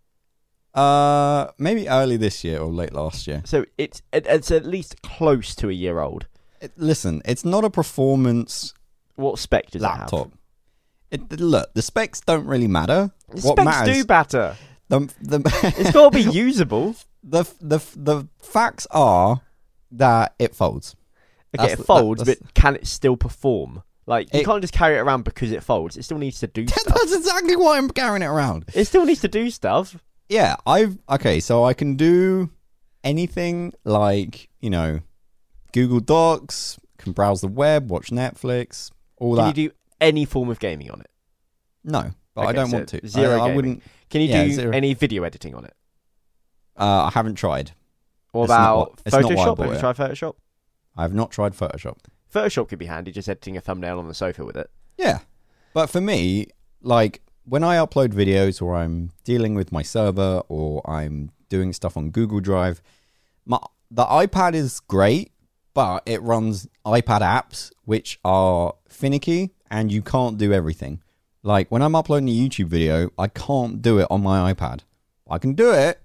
Uh, 0.74 1.48
maybe 1.58 1.88
early 1.88 2.16
this 2.16 2.44
year 2.44 2.60
or 2.60 2.68
late 2.72 2.92
last 2.92 3.26
year. 3.26 3.42
So 3.44 3.64
it's 3.76 4.02
it, 4.12 4.26
it's 4.26 4.50
at 4.52 4.64
least 4.64 5.02
close 5.02 5.54
to 5.56 5.68
a 5.68 5.72
year 5.72 5.98
old. 5.98 6.26
It, 6.60 6.72
listen, 6.76 7.22
it's 7.24 7.44
not 7.44 7.64
a 7.64 7.70
performance 7.70 8.74
What 9.16 9.38
spec 9.38 9.70
does 9.70 9.82
laptop. 9.82 10.30
It, 11.10 11.40
look, 11.40 11.74
the 11.74 11.82
specs 11.82 12.20
don't 12.20 12.46
really 12.46 12.68
matter. 12.68 13.10
it 13.30 13.34
have? 13.36 13.44
what 13.44 13.56
Specs 13.58 13.64
matters, 13.64 13.96
do 13.96 14.04
matter. 14.08 14.56
The 14.90 15.00
the 15.22 15.40
It's 15.78 15.90
got 15.98 16.12
to 16.12 16.18
be 16.18 16.30
usable. 16.30 16.94
the 17.24 17.44
the 17.60 17.78
the 17.96 18.28
facts 18.42 18.86
are 18.90 19.40
that 19.92 20.34
it 20.38 20.54
folds. 20.54 20.94
Okay, 21.54 21.66
That's 21.68 21.80
it 21.80 21.84
folds, 21.84 22.20
that's- 22.22 22.38
but 22.42 22.54
can 22.54 22.76
it 22.76 22.86
still 22.86 23.16
perform? 23.16 23.82
Like 24.06 24.32
you 24.34 24.40
It- 24.40 24.44
can't 24.46 24.60
just 24.60 24.72
carry 24.74 24.96
it 24.96 25.00
around 25.00 25.24
because 25.24 25.50
it 25.52 25.62
folds. 25.64 25.96
It 25.96 26.04
still 26.04 26.18
needs 26.18 26.38
to 26.40 26.46
do 26.46 26.66
stuff. 26.68 26.84
That's 26.94 27.12
exactly 27.14 27.56
why 27.56 27.76
I'm 27.78 27.88
carrying 27.90 28.22
it 28.22 28.26
around. 28.26 28.66
It 28.74 28.84
still 28.84 29.04
needs 29.04 29.20
to 29.22 29.28
do 29.28 29.50
stuff. 29.50 29.96
Yeah, 30.28 30.56
I've 30.66 30.98
okay, 31.08 31.40
so 31.40 31.64
I 31.64 31.74
can 31.74 31.96
do 31.96 32.50
anything 33.02 33.72
like, 33.84 34.48
you 34.60 34.70
know, 34.70 35.00
Google 35.72 36.00
Docs, 36.00 36.78
can 36.98 37.12
browse 37.12 37.40
the 37.40 37.48
web, 37.48 37.90
watch 37.90 38.10
Netflix, 38.10 38.90
all 39.16 39.34
Can 39.36 39.44
that. 39.46 39.54
Can 39.54 39.62
you 39.62 39.68
do 39.70 39.74
any 40.00 40.24
form 40.24 40.50
of 40.50 40.58
gaming 40.60 40.90
on 40.90 41.00
it? 41.00 41.10
no, 41.82 42.10
but 42.40 42.48
I 42.48 42.52
don't 42.52 42.70
so 42.70 42.76
want 42.78 42.88
to. 42.90 43.08
zero 43.08 43.40
I, 43.40 43.50
I 43.50 43.54
wouldn't 43.54 43.82
Can 44.10 44.20
you 44.22 44.28
Yeah, 44.28 44.44
do 44.44 44.52
zero. 44.52 44.72
any 44.74 44.94
video 44.94 45.22
editing 45.24 45.54
on 45.54 45.64
it? 45.64 45.74
uh, 46.76 47.04
I 47.04 47.10
haven't 47.14 47.34
tried. 47.36 47.72
What 48.32 48.44
It's 48.44 48.52
about 48.52 49.00
not 49.06 49.14
I 49.14 49.22
Photoshop? 49.22 49.58
Have 49.58 49.66
you 49.66 49.72
it. 49.72 49.80
tried 49.80 49.96
Photoshop? 49.96 50.34
I've 50.96 51.14
not 51.14 51.30
tried 51.30 51.52
Photoshop. 51.54 51.96
Photoshop 52.32 52.68
could 52.68 52.78
be 52.78 52.86
handy, 52.86 53.10
just 53.12 53.28
editing 53.28 53.56
a 53.56 53.60
thumbnail 53.60 53.98
on 53.98 54.06
the 54.08 54.14
sofa 54.14 54.44
with 54.44 54.56
it. 54.56 54.70
Yeah. 54.96 55.20
But 55.74 55.88
for 55.88 56.00
me, 56.00 56.46
like 56.80 57.22
when 57.44 57.64
I 57.64 57.76
upload 57.76 58.08
videos 58.08 58.62
or 58.62 58.76
I'm 58.76 59.10
dealing 59.24 59.54
with 59.54 59.72
my 59.72 59.82
server 59.82 60.42
or 60.48 60.88
I'm 60.88 61.30
doing 61.48 61.72
stuff 61.72 61.96
on 61.96 62.10
Google 62.10 62.40
Drive, 62.40 62.80
my 63.46 63.58
the 63.90 64.04
iPad 64.04 64.54
is 64.54 64.78
great, 64.80 65.32
but 65.74 66.04
it 66.06 66.22
runs 66.22 66.68
iPad 66.86 67.20
apps 67.22 67.72
which 67.84 68.20
are 68.24 68.74
finicky 68.88 69.50
and 69.70 69.90
you 69.90 70.02
can't 70.02 70.38
do 70.38 70.52
everything. 70.52 71.02
Like 71.42 71.70
when 71.70 71.82
I'm 71.82 71.94
uploading 71.94 72.28
a 72.28 72.32
YouTube 72.32 72.66
video, 72.66 73.10
I 73.18 73.28
can't 73.28 73.80
do 73.80 73.98
it 73.98 74.06
on 74.10 74.22
my 74.22 74.52
iPad. 74.52 74.80
I 75.28 75.38
can 75.38 75.54
do 75.54 75.72
it 75.72 76.00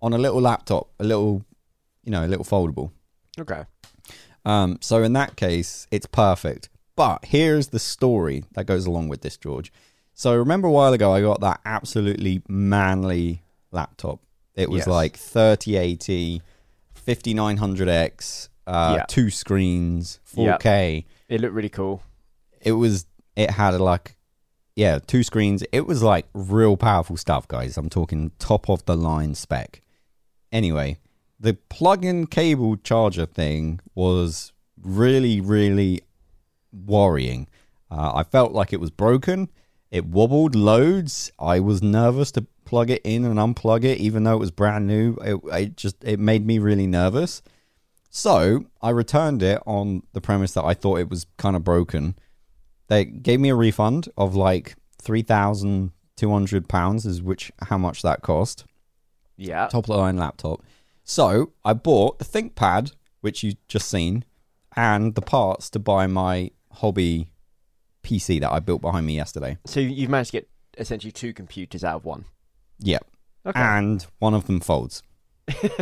on 0.00 0.12
a 0.12 0.18
little 0.18 0.40
laptop, 0.40 0.88
a 0.98 1.04
little, 1.04 1.44
you 2.04 2.10
know, 2.10 2.24
a 2.24 2.28
little 2.28 2.44
foldable. 2.44 2.90
Okay. 3.38 3.64
Um, 4.44 4.78
so 4.80 5.02
in 5.02 5.12
that 5.14 5.36
case, 5.36 5.86
it's 5.90 6.06
perfect. 6.06 6.68
But 6.96 7.24
here's 7.24 7.68
the 7.68 7.78
story 7.78 8.44
that 8.52 8.66
goes 8.66 8.84
along 8.86 9.08
with 9.08 9.22
this, 9.22 9.36
George. 9.36 9.72
So 10.12 10.36
remember 10.36 10.68
a 10.68 10.72
while 10.72 10.92
ago, 10.92 11.12
I 11.14 11.22
got 11.22 11.40
that 11.40 11.60
absolutely 11.64 12.42
manly 12.48 13.42
laptop. 13.70 14.20
It 14.54 14.68
was 14.68 14.80
Yes. 14.80 14.86
like 14.88 15.16
3080, 15.16 16.42
5900X, 16.94 18.48
uh, 18.66 18.96
Yeah. 18.98 19.04
two 19.08 19.30
screens, 19.30 20.20
4K. 20.24 21.06
Yeah. 21.28 21.34
It 21.36 21.40
looked 21.40 21.54
really 21.54 21.68
cool. 21.70 22.02
It 22.60 22.72
was. 22.72 23.06
It 23.34 23.50
had 23.52 23.80
like, 23.80 24.16
yeah, 24.74 24.98
two 24.98 25.22
screens. 25.22 25.62
It 25.72 25.86
was 25.86 26.02
like 26.02 26.26
real 26.34 26.76
powerful 26.76 27.16
stuff, 27.16 27.46
guys. 27.48 27.76
I'm 27.76 27.88
talking 27.90 28.32
top 28.38 28.68
of 28.68 28.84
the 28.86 28.96
line 28.96 29.34
spec. 29.34 29.82
Anyway, 30.50 30.98
the 31.38 31.54
plug-in 31.54 32.26
cable 32.26 32.76
charger 32.76 33.26
thing 33.26 33.80
was 33.94 34.52
really, 34.80 35.40
really 35.40 36.02
worrying. 36.72 37.48
Uh, 37.90 38.12
I 38.14 38.22
felt 38.22 38.52
like 38.52 38.72
it 38.72 38.80
was 38.80 38.90
broken. 38.90 39.50
It 39.90 40.06
wobbled 40.06 40.54
loads. 40.54 41.30
I 41.38 41.60
was 41.60 41.82
nervous 41.82 42.32
to 42.32 42.46
plug 42.64 42.88
it 42.88 43.02
in 43.04 43.24
and 43.26 43.38
unplug 43.38 43.84
it, 43.84 43.98
even 43.98 44.24
though 44.24 44.34
it 44.34 44.40
was 44.40 44.50
brand 44.50 44.86
new. 44.86 45.16
It, 45.16 45.40
it 45.52 45.76
just 45.76 46.02
it 46.02 46.18
made 46.18 46.46
me 46.46 46.58
really 46.58 46.86
nervous. 46.86 47.42
So 48.08 48.66
I 48.80 48.90
returned 48.90 49.42
it 49.42 49.60
on 49.66 50.02
the 50.12 50.20
premise 50.20 50.52
that 50.52 50.64
I 50.64 50.74
thought 50.74 51.00
it 51.00 51.10
was 51.10 51.26
kind 51.36 51.56
of 51.56 51.64
broken. 51.64 52.14
They 52.88 53.04
gave 53.04 53.40
me 53.40 53.48
a 53.50 53.54
refund 53.54 54.08
of 54.16 54.34
like 54.34 54.76
three 55.00 55.22
thousand 55.22 55.92
two 56.16 56.30
hundred 56.30 56.68
pounds, 56.68 57.06
is 57.06 57.22
which 57.22 57.50
how 57.62 57.78
much 57.78 58.02
that 58.02 58.22
cost 58.22 58.64
Yeah. 59.36 59.68
top 59.68 59.84
of 59.84 59.96
line 59.96 60.16
laptop. 60.16 60.62
So 61.04 61.52
I 61.64 61.72
bought 61.72 62.18
the 62.18 62.24
ThinkPad, 62.24 62.92
which 63.20 63.42
you 63.42 63.54
just 63.68 63.88
seen, 63.88 64.24
and 64.76 65.14
the 65.14 65.22
parts 65.22 65.68
to 65.70 65.78
buy 65.78 66.06
my 66.06 66.50
hobby 66.72 67.28
PC 68.02 68.40
that 68.40 68.52
I 68.52 68.60
built 68.60 68.80
behind 68.82 69.06
me 69.06 69.16
yesterday. 69.16 69.58
So 69.64 69.80
you've 69.80 70.10
managed 70.10 70.30
to 70.32 70.38
get 70.38 70.48
essentially 70.78 71.12
two 71.12 71.32
computers 71.32 71.82
out 71.84 71.96
of 71.96 72.04
one. 72.04 72.24
Yeah, 72.78 72.98
Okay. 73.46 73.58
and 73.60 74.04
one 74.18 74.34
of 74.34 74.46
them 74.46 74.60
folds. 74.60 75.02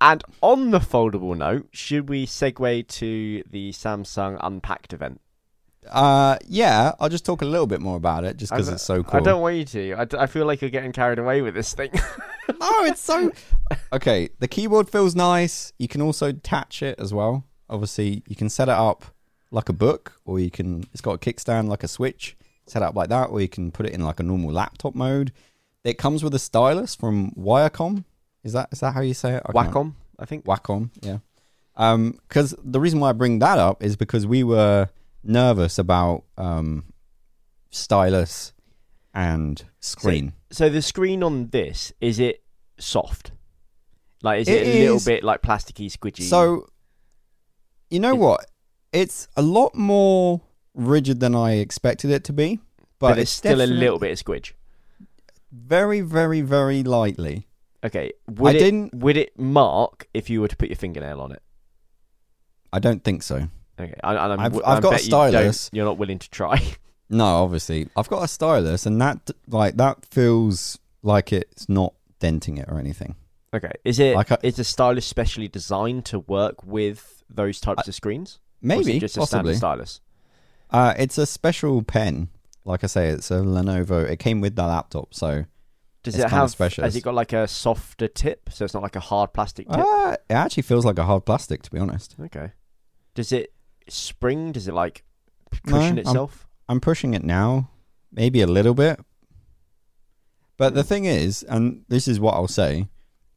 And 0.00 0.22
on 0.40 0.70
the 0.70 0.78
foldable 0.78 1.36
note, 1.36 1.68
should 1.72 2.08
we 2.08 2.26
segue 2.26 2.86
to 2.86 3.42
the 3.50 3.72
Samsung 3.72 4.38
Unpacked 4.42 4.92
event? 4.92 5.20
Uh, 5.90 6.36
yeah, 6.46 6.92
I'll 7.00 7.08
just 7.08 7.26
talk 7.26 7.42
a 7.42 7.46
little 7.46 7.66
bit 7.66 7.80
more 7.80 7.96
about 7.96 8.24
it, 8.24 8.36
just 8.36 8.52
because 8.52 8.68
it's 8.68 8.82
so 8.82 9.02
cool. 9.02 9.20
I 9.20 9.22
don't 9.22 9.40
want 9.40 9.56
you 9.56 9.64
to. 9.64 9.94
I, 9.94 10.04
d- 10.04 10.16
I 10.18 10.26
feel 10.26 10.46
like 10.46 10.62
you're 10.62 10.70
getting 10.70 10.92
carried 10.92 11.18
away 11.18 11.42
with 11.42 11.54
this 11.54 11.74
thing. 11.74 11.90
no, 12.60 12.84
it's 12.84 13.02
so 13.02 13.32
okay. 13.92 14.30
The 14.38 14.48
keyboard 14.48 14.88
feels 14.88 15.14
nice. 15.14 15.72
You 15.78 15.88
can 15.88 16.00
also 16.00 16.28
attach 16.28 16.82
it 16.82 16.98
as 16.98 17.12
well. 17.12 17.44
Obviously, 17.68 18.22
you 18.26 18.36
can 18.36 18.48
set 18.48 18.68
it 18.68 18.74
up 18.74 19.04
like 19.50 19.68
a 19.68 19.74
book, 19.74 20.20
or 20.24 20.38
you 20.38 20.50
can. 20.50 20.84
It's 20.92 21.02
got 21.02 21.12
a 21.12 21.18
kickstand 21.18 21.68
like 21.68 21.82
a 21.82 21.88
Switch, 21.88 22.36
set 22.66 22.82
up 22.82 22.94
like 22.94 23.10
that, 23.10 23.30
or 23.30 23.40
you 23.40 23.48
can 23.48 23.70
put 23.70 23.84
it 23.86 23.92
in 23.92 24.02
like 24.02 24.20
a 24.20 24.22
normal 24.22 24.52
laptop 24.52 24.94
mode. 24.94 25.32
It 25.84 25.98
comes 25.98 26.24
with 26.24 26.34
a 26.34 26.38
stylus 26.38 26.94
from 26.94 27.30
Wirecom. 27.32 28.04
Is 28.42 28.52
that 28.54 28.68
is 28.72 28.80
that 28.80 28.92
how 28.94 29.00
you 29.00 29.14
say 29.14 29.34
it? 29.34 29.42
I 29.46 29.52
can't- 29.52 29.72
Wacom, 29.74 29.94
I 30.18 30.24
think. 30.24 30.44
Wacom, 30.44 30.90
yeah. 31.02 31.18
Um, 31.76 32.18
because 32.28 32.54
the 32.62 32.80
reason 32.80 33.00
why 33.00 33.10
I 33.10 33.12
bring 33.12 33.40
that 33.40 33.58
up 33.58 33.82
is 33.82 33.96
because 33.96 34.26
we 34.26 34.44
were 34.44 34.88
nervous 35.22 35.78
about 35.78 36.24
um, 36.38 36.84
stylus 37.70 38.52
and 39.12 39.62
screen. 39.80 40.32
So 40.50 40.68
the 40.68 40.82
screen 40.82 41.22
on 41.22 41.48
this 41.48 41.92
is 42.00 42.18
it 42.18 42.42
soft? 42.78 43.32
Like 44.22 44.42
is 44.42 44.48
It 44.48 44.66
it, 44.66 44.76
a 44.76 44.80
little 44.80 45.00
bit 45.04 45.24
like 45.24 45.42
plasticky, 45.42 45.86
squidgy? 45.90 46.22
So, 46.22 46.68
you 47.90 48.00
know 48.00 48.14
what? 48.14 48.46
It's 48.92 49.28
a 49.36 49.42
lot 49.42 49.74
more 49.74 50.40
rigid 50.74 51.20
than 51.20 51.34
I 51.34 51.54
expected 51.54 52.10
it 52.10 52.24
to 52.24 52.32
be, 52.32 52.60
but, 52.98 53.10
but, 53.10 53.18
it's 53.18 53.30
still 53.30 53.60
a 53.60 53.66
little 53.66 53.98
bit 53.98 54.12
of 54.12 54.24
squidge. 54.24 54.52
Very, 55.54 56.00
very, 56.00 56.40
very 56.40 56.82
lightly. 56.82 57.46
Okay, 57.84 58.12
would 58.28 58.54
I 58.54 58.58
it 58.58 58.60
didn't- 58.60 58.94
would 58.94 59.16
it 59.16 59.38
mark 59.38 60.08
if 60.14 60.28
you 60.30 60.40
were 60.40 60.48
to 60.48 60.56
put 60.56 60.68
your 60.68 60.76
fingernail 60.76 61.20
on 61.20 61.32
it? 61.32 61.42
I 62.72 62.78
don't 62.78 63.04
think 63.04 63.22
so. 63.22 63.48
Okay, 63.78 63.94
and 64.02 64.18
I'm, 64.18 64.40
I've- 64.40 64.60
I 64.64 64.76
I've 64.76 64.82
got 64.82 64.88
a 64.88 64.92
bet 64.92 65.00
you 65.02 65.06
stylus. 65.06 65.70
You're 65.72 65.84
not 65.84 65.98
willing 65.98 66.18
to 66.18 66.30
try. 66.30 66.60
No, 67.10 67.26
obviously, 67.44 67.86
I've 67.98 68.08
got 68.08 68.24
a 68.24 68.26
stylus, 68.28 68.86
and 68.86 68.98
that 69.02 69.30
like 69.46 69.76
that 69.76 70.06
feels 70.06 70.78
like 71.02 71.34
it's 71.34 71.68
not 71.68 71.92
denting 72.18 72.56
it 72.56 72.64
or 72.68 72.78
anything. 72.78 73.14
okay, 73.52 73.70
is 73.84 73.98
it 73.98 74.14
Like 74.16 74.32
I- 74.32 74.38
is 74.42 74.56
the 74.56 74.64
stylus 74.64 75.04
specially 75.04 75.46
designed 75.46 76.06
to 76.06 76.20
work 76.20 76.64
with 76.64 77.22
those 77.28 77.60
types 77.60 77.86
of 77.86 77.94
screens? 77.94 78.38
Or 78.62 78.72
is 78.72 78.86
it 78.86 78.86
Maybe, 78.86 78.98
just 79.00 79.16
a 79.18 79.20
possibly. 79.20 79.54
standard 79.54 79.86
stylus. 79.88 80.00
Uh, 80.70 80.94
it's 80.98 81.18
a 81.18 81.26
special 81.26 81.82
pen. 81.82 82.30
Like 82.64 82.82
I 82.82 82.86
say, 82.86 83.08
it's 83.08 83.30
a 83.30 83.34
Lenovo. 83.34 84.08
It 84.08 84.18
came 84.18 84.40
with 84.40 84.56
the 84.56 84.66
laptop, 84.66 85.14
so 85.14 85.44
Does 86.02 86.14
It's 86.14 86.24
it 86.24 86.30
have? 86.30 86.50
specialist. 86.50 86.84
Has 86.94 86.96
it 86.96 87.02
got 87.02 87.14
like 87.14 87.32
a 87.32 87.46
softer 87.48 88.08
tip, 88.08 88.50
so 88.52 88.64
it's 88.64 88.74
not 88.74 88.82
like 88.82 88.96
a 88.96 89.00
hard 89.00 89.32
plastic 89.32 89.68
tip? 89.68 89.78
uh, 89.78 90.16
it 90.28 90.34
actually 90.34 90.62
feels 90.62 90.84
like 90.84 90.98
a 90.98 91.04
hard 91.04 91.24
plastic, 91.26 91.62
to 91.62 91.70
be 91.70 91.78
honest. 91.78 92.14
Okay. 92.20 92.52
Does 93.14 93.32
it 93.32 93.52
spring? 93.88 94.52
Does 94.52 94.66
it 94.68 94.74
like 94.74 95.04
No, 95.66 95.72
cushion 95.72 95.98
I'm- 95.98 95.98
itself? 95.98 96.46
I'm 96.68 96.80
pushing 96.80 97.12
it 97.14 97.22
now, 97.24 97.68
maybe 98.10 98.40
a 98.40 98.46
little 98.46 98.72
bit. 98.74 98.98
But 100.56 100.74
the 100.74 100.84
thing 100.84 101.04
is, 101.04 101.42
and 101.42 101.84
this 101.88 102.06
is 102.08 102.18
what 102.20 102.34
I'll 102.34 102.48
say, 102.48 102.88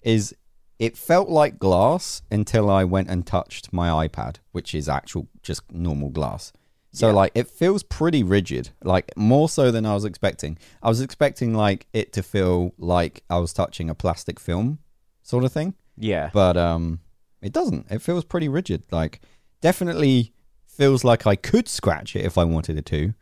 is 0.01 0.33
it 0.79 0.95
felt 0.97 1.27
like 1.29 1.57
glass 1.59 2.21
until 2.31 2.69
I 2.69 2.83
went 2.85 3.09
and 3.09 3.25
touched 3.25 3.73
my 3.73 4.07
iPad, 4.07 4.37
which 4.51 4.73
is 4.75 4.87
actual 4.87 5.27
just 5.41 5.69
normal 5.71 6.09
glass. 6.09 6.53
So 6.97 7.07
Yeah. 7.07 7.13
like 7.13 7.31
it 7.35 7.47
feels 7.47 7.83
pretty 7.83 8.23
rigid, 8.23 8.69
like 8.83 9.11
more 9.15 9.47
so 9.49 9.71
than 9.71 9.85
I 9.85 9.93
was 9.93 10.05
expecting. 10.05 10.57
I 10.81 10.89
was 10.89 10.99
expecting 11.01 11.53
like 11.53 11.85
it 11.93 12.11
to 12.13 12.23
feel 12.23 12.73
like 12.77 13.23
I 13.29 13.37
was 13.37 13.53
touching 13.53 13.89
a 13.89 13.95
plastic 13.95 14.39
film 14.39 14.79
sort 15.21 15.43
of 15.43 15.51
thing 15.51 15.73
yeah. 15.97 16.29
but 16.33 16.55
um 16.55 17.01
it 17.41 17.51
doesn't 17.51 17.85
it 17.91 18.01
feels 18.01 18.23
pretty 18.23 18.47
rigid 18.47 18.81
like 18.91 19.19
definitely 19.59 20.31
feels 20.65 21.03
like 21.03 21.27
i 21.27 21.35
could 21.35 21.67
scratch 21.67 22.15
it 22.15 22.23
if 22.23 22.37
i 22.37 22.45
wanted 22.45 22.77
it 22.77 22.85
to 22.85 23.13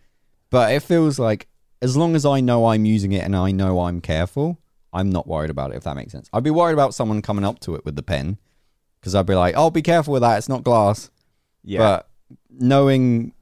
but 0.51 0.71
it 0.71 0.83
feels 0.83 1.17
like 1.17 1.47
as 1.81 1.97
long 1.97 2.15
as 2.15 2.23
i 2.23 2.39
know 2.39 2.67
i'm 2.67 2.85
using 2.85 3.11
it 3.11 3.23
and 3.23 3.35
i 3.35 3.49
know 3.49 3.79
i'm 3.79 4.01
careful 4.01 4.59
i'm 4.93 5.09
not 5.09 5.25
worried 5.27 5.49
about 5.49 5.71
it 5.71 5.77
if 5.77 5.83
that 5.83 5.95
makes 5.95 6.11
sense 6.11 6.29
i'd 6.31 6.43
be 6.43 6.51
worried 6.51 6.73
about 6.73 6.93
someone 6.93 7.23
coming 7.23 7.43
up 7.43 7.59
to 7.59 7.73
it 7.73 7.83
with 7.83 7.95
the 7.95 8.03
pen 8.03 8.37
because 8.99 9.15
i'd 9.15 9.25
be 9.25 9.33
like 9.33 9.55
oh 9.57 9.71
be 9.71 9.81
careful 9.81 10.11
with 10.13 10.21
that 10.21 10.37
it's 10.37 10.47
not 10.49 10.63
glass 10.63 11.09
yeah. 11.63 11.79
but 11.79 12.09
knowing 12.51 13.33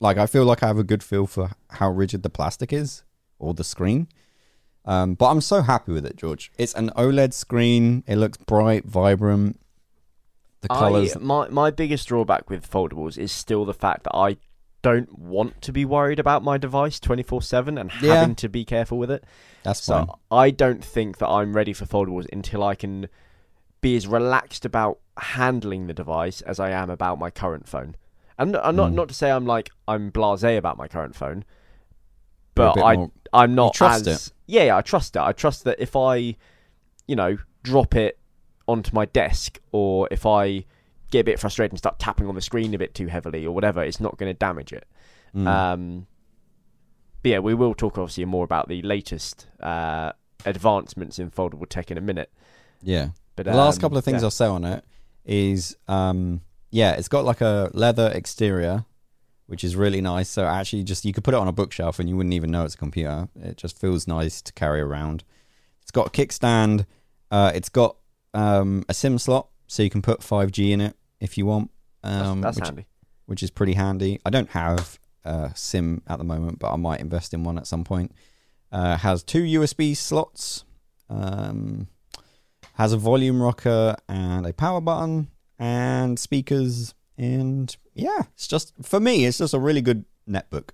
like 0.00 0.16
i 0.16 0.26
feel 0.26 0.44
like 0.44 0.62
i 0.62 0.66
have 0.66 0.78
a 0.78 0.84
good 0.84 1.02
feel 1.02 1.26
for 1.26 1.50
how 1.70 1.90
rigid 1.90 2.22
the 2.22 2.30
plastic 2.30 2.72
is 2.72 3.04
or 3.38 3.54
the 3.54 3.64
screen 3.64 4.08
um, 4.86 5.14
but 5.14 5.26
i'm 5.30 5.40
so 5.40 5.62
happy 5.62 5.92
with 5.92 6.06
it 6.06 6.16
george 6.16 6.50
it's 6.58 6.74
an 6.74 6.90
oled 6.96 7.32
screen 7.34 8.02
it 8.06 8.16
looks 8.16 8.38
bright 8.38 8.84
vibrant 8.84 9.60
the 10.62 10.68
colors 10.68 11.16
I, 11.16 11.20
my 11.20 11.48
my 11.48 11.70
biggest 11.70 12.08
drawback 12.08 12.50
with 12.50 12.68
foldables 12.68 13.16
is 13.16 13.32
still 13.32 13.64
the 13.64 13.72
fact 13.72 14.04
that 14.04 14.14
I 14.14 14.36
don't 14.82 15.18
want 15.18 15.60
to 15.62 15.72
be 15.72 15.84
worried 15.86 16.18
about 16.18 16.42
my 16.42 16.58
device 16.58 17.00
24/7 17.00 17.78
and 17.80 17.90
Yeah. 18.02 18.16
having 18.16 18.34
to 18.36 18.48
be 18.48 18.64
careful 18.66 18.98
with 18.98 19.10
it. 19.10 19.24
that's 19.62 19.82
So 19.82 19.94
fine 20.06 20.08
I 20.30 20.50
don't 20.50 20.84
think 20.84 21.16
that 21.18 21.28
I'm 21.28 21.54
ready 21.54 21.72
for 21.72 21.86
foldables 21.86 22.26
until 22.30 22.62
I 22.62 22.74
can 22.74 23.08
be 23.80 23.96
as 23.96 24.06
relaxed 24.06 24.66
about 24.66 24.98
handling 25.16 25.86
the 25.86 25.94
device 25.94 26.42
as 26.42 26.60
I 26.60 26.70
am 26.70 26.90
about 26.90 27.18
my 27.18 27.30
current 27.30 27.66
phone. 27.66 27.96
And 28.40 28.56
I'm 28.56 28.74
not 28.74 28.90
Mm. 28.90 28.94
not 28.94 29.08
to 29.08 29.14
say 29.14 29.30
I'm 29.30 29.46
like 29.46 29.70
I'm 29.86 30.10
blasé 30.10 30.56
about 30.58 30.76
my 30.78 30.88
current 30.88 31.14
phone, 31.14 31.44
but 32.54 32.76
I 32.82 32.96
more- 32.96 33.10
I'm 33.32 33.54
not 33.54 33.74
trust 33.74 34.06
as 34.08 34.32
yeah, 34.46 34.64
yeah 34.64 34.76
I 34.76 34.82
trust 34.82 35.14
it. 35.14 35.20
I 35.22 35.32
trust 35.32 35.64
that 35.64 35.78
if 35.78 35.94
I 35.94 36.36
you 37.06 37.16
know 37.16 37.38
drop 37.62 37.94
it 37.94 38.18
onto 38.66 38.92
my 38.94 39.04
desk 39.04 39.58
or 39.72 40.08
if 40.10 40.24
I 40.26 40.64
get 41.10 41.20
a 41.20 41.24
bit 41.24 41.38
frustrated 41.40 41.72
and 41.72 41.78
start 41.78 41.98
tapping 41.98 42.26
on 42.28 42.34
the 42.34 42.40
screen 42.40 42.72
a 42.74 42.78
bit 42.78 42.94
too 42.94 43.08
heavily 43.08 43.44
or 43.44 43.52
whatever, 43.54 43.82
it's 43.84 44.00
not 44.00 44.16
going 44.16 44.30
to 44.32 44.38
damage 44.38 44.72
it. 44.72 44.86
Mm. 45.36 45.46
Um, 45.46 46.06
but 47.22 47.28
yeah, 47.30 47.38
we 47.40 47.52
will 47.54 47.74
talk 47.74 47.98
obviously 47.98 48.24
more 48.24 48.44
about 48.44 48.68
the 48.68 48.80
latest 48.82 49.46
uh, 49.60 50.12
advancements 50.46 51.18
in 51.18 51.30
foldable 51.30 51.68
tech 51.68 51.90
in 51.90 51.98
a 51.98 52.00
minute. 52.00 52.30
yeah 52.82 53.08
But 53.36 53.46
the 53.46 53.54
last 53.54 53.76
um, 53.76 53.80
couple 53.82 53.98
of 53.98 54.04
things 54.04 54.22
yeah. 54.22 54.26
i'll 54.26 54.30
say 54.30 54.46
on 54.46 54.64
it 54.64 54.84
is 55.26 55.76
um 55.88 56.40
yeah 56.70 56.92
it's 56.92 57.08
got 57.08 57.24
like 57.24 57.40
a 57.40 57.70
leather 57.74 58.10
exterior 58.14 58.84
which 59.50 59.64
is 59.64 59.74
really 59.74 60.00
nice. 60.00 60.28
So 60.28 60.44
actually 60.46 60.84
just 60.84 61.04
you 61.04 61.12
could 61.12 61.24
put 61.24 61.34
it 61.34 61.36
on 61.38 61.48
a 61.48 61.52
bookshelf 61.52 61.98
and 61.98 62.08
you 62.08 62.16
wouldn't 62.16 62.34
even 62.34 62.52
know 62.52 62.64
it's 62.64 62.76
a 62.76 62.78
computer. 62.78 63.28
It 63.34 63.56
just 63.56 63.80
feels 63.80 64.06
nice 64.06 64.40
to 64.42 64.52
carry 64.52 64.80
around. 64.80 65.24
It's 65.82 65.90
got 65.90 66.06
a 66.06 66.10
kickstand. 66.10 66.86
Uh 67.32 67.50
it's 67.52 67.68
got 67.68 67.96
um 68.32 68.84
a 68.88 68.94
sim 68.94 69.18
slot 69.18 69.48
so 69.66 69.82
you 69.82 69.90
can 69.90 70.02
put 70.02 70.20
5g 70.20 70.70
in 70.70 70.80
it 70.80 70.94
if 71.18 71.36
you 71.36 71.46
want 71.46 71.72
That's, 72.02 72.28
um 72.28 72.40
that's 72.40 72.56
which, 72.58 72.64
handy. 72.64 72.86
which 73.26 73.42
is 73.42 73.50
pretty 73.50 73.72
handy. 73.74 74.20
I 74.24 74.30
don't 74.30 74.50
have 74.50 75.00
a 75.24 75.50
sim 75.56 76.02
at 76.06 76.18
the 76.18 76.24
moment 76.24 76.60
but 76.60 76.72
i 76.72 76.76
might 76.76 77.00
invest 77.00 77.34
in 77.34 77.42
one 77.42 77.58
at 77.58 77.66
some 77.66 77.82
point. 77.82 78.12
Uh 78.70 78.96
has 78.98 79.24
two 79.24 79.42
usb 79.42 79.96
slots 79.96 80.62
um 81.08 81.88
has 82.74 82.92
a 82.92 82.96
volume 82.96 83.42
rocker 83.42 83.96
and 84.08 84.46
a 84.46 84.52
power 84.52 84.80
button 84.80 85.26
and 85.60 86.18
speakers 86.18 86.94
and 87.18 87.76
yeah 87.94 88.22
it's 88.34 88.48
just 88.48 88.72
for 88.82 88.98
me 88.98 89.26
it's 89.26 89.38
just 89.38 89.52
a 89.54 89.58
really 89.58 89.82
good 89.82 90.04
netbook 90.28 90.70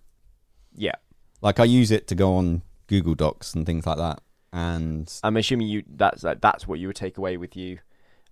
Yeah, 0.74 0.94
like 1.42 1.58
i 1.60 1.64
use 1.64 1.90
it 1.90 2.06
to 2.06 2.14
go 2.14 2.36
on 2.36 2.62
google 2.86 3.14
docs 3.16 3.52
and 3.54 3.66
things 3.66 3.84
like 3.86 3.98
that 3.98 4.20
and 4.52 5.12
I'm 5.22 5.36
assuming 5.36 5.66
you 5.66 5.82
that's 5.86 6.22
like, 6.22 6.40
that's 6.40 6.66
what 6.66 6.78
you 6.78 6.86
would 6.86 6.96
take 6.96 7.18
away 7.18 7.36
with 7.36 7.56
you 7.56 7.78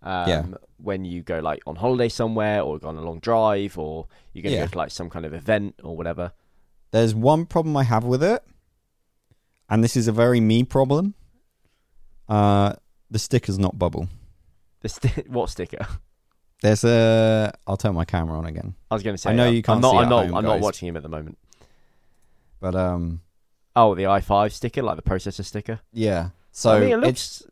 Um, 0.01 0.29
yeah. 0.29 0.45
When 0.79 1.05
you 1.05 1.23
go 1.23 1.41
like 1.41 1.61
on 1.67 1.77
holiday 1.77 2.09
somewhere, 2.09 2.61
or 2.63 2.79
go 2.79 2.89
on 2.89 2.97
a 2.97 3.03
long 3.03 3.19
drive, 3.19 3.77
or 3.79 4.07
you're 4.33 4.43
going 4.43 4.55
to 4.55 4.61
go 4.61 4.67
to 4.71 4.79
like 4.79 4.91
some 4.91 5.09
kind 5.11 5.25
of 5.27 5.33
event 5.35 5.75
or 5.83 5.97
whatever. 5.97 6.33
There's 6.93 7.15
one 7.15 7.47
problem 7.47 7.77
I 7.77 7.83
have 7.85 8.05
with 8.05 8.23
it, 8.23 8.43
and 9.69 9.83
this 9.83 9.97
is 9.97 10.07
a 10.09 10.13
very 10.13 10.41
me 10.41 10.63
problem. 10.63 11.15
Uh, 12.29 12.75
the 13.11 13.19
sticker's 13.19 13.59
not 13.59 13.79
bubble. 13.79 14.09
The 14.81 14.89
sti- 14.91 15.25
what 15.27 15.49
sticker? 15.51 15.87
There's 16.65 16.83
a. 16.83 17.53
I'll 17.67 17.77
turn 17.77 17.95
my 17.95 18.07
camera 18.07 18.39
on 18.39 18.47
again. 18.47 18.75
I 18.91 18.95
was 18.95 19.03
going 19.03 19.13
to 19.13 19.19
say. 19.21 19.29
I 19.29 19.35
know 19.35 19.51
you 19.51 19.63
can't. 19.63 19.77
I'm 19.77 19.83
not. 19.83 19.97
I'm 19.97 20.09
not. 20.09 20.27
Home, 20.29 20.35
I'm 20.35 20.45
not 20.45 20.61
watching 20.61 20.89
him 20.89 20.97
at 20.97 21.03
the 21.03 21.11
moment. 21.11 21.37
But 22.59 22.75
um. 22.75 23.21
Oh, 23.77 23.95
the 23.95 24.05
i5 24.05 24.51
sticker, 24.51 24.83
like 24.83 24.97
the 24.97 25.03
processor 25.03 25.45
sticker. 25.45 25.81
Yeah. 25.93 26.31
So 26.53 26.71
I 26.71 26.81
mean, 26.81 26.93
it 26.93 26.97
looks. 27.01 27.11
It's, 27.11 27.43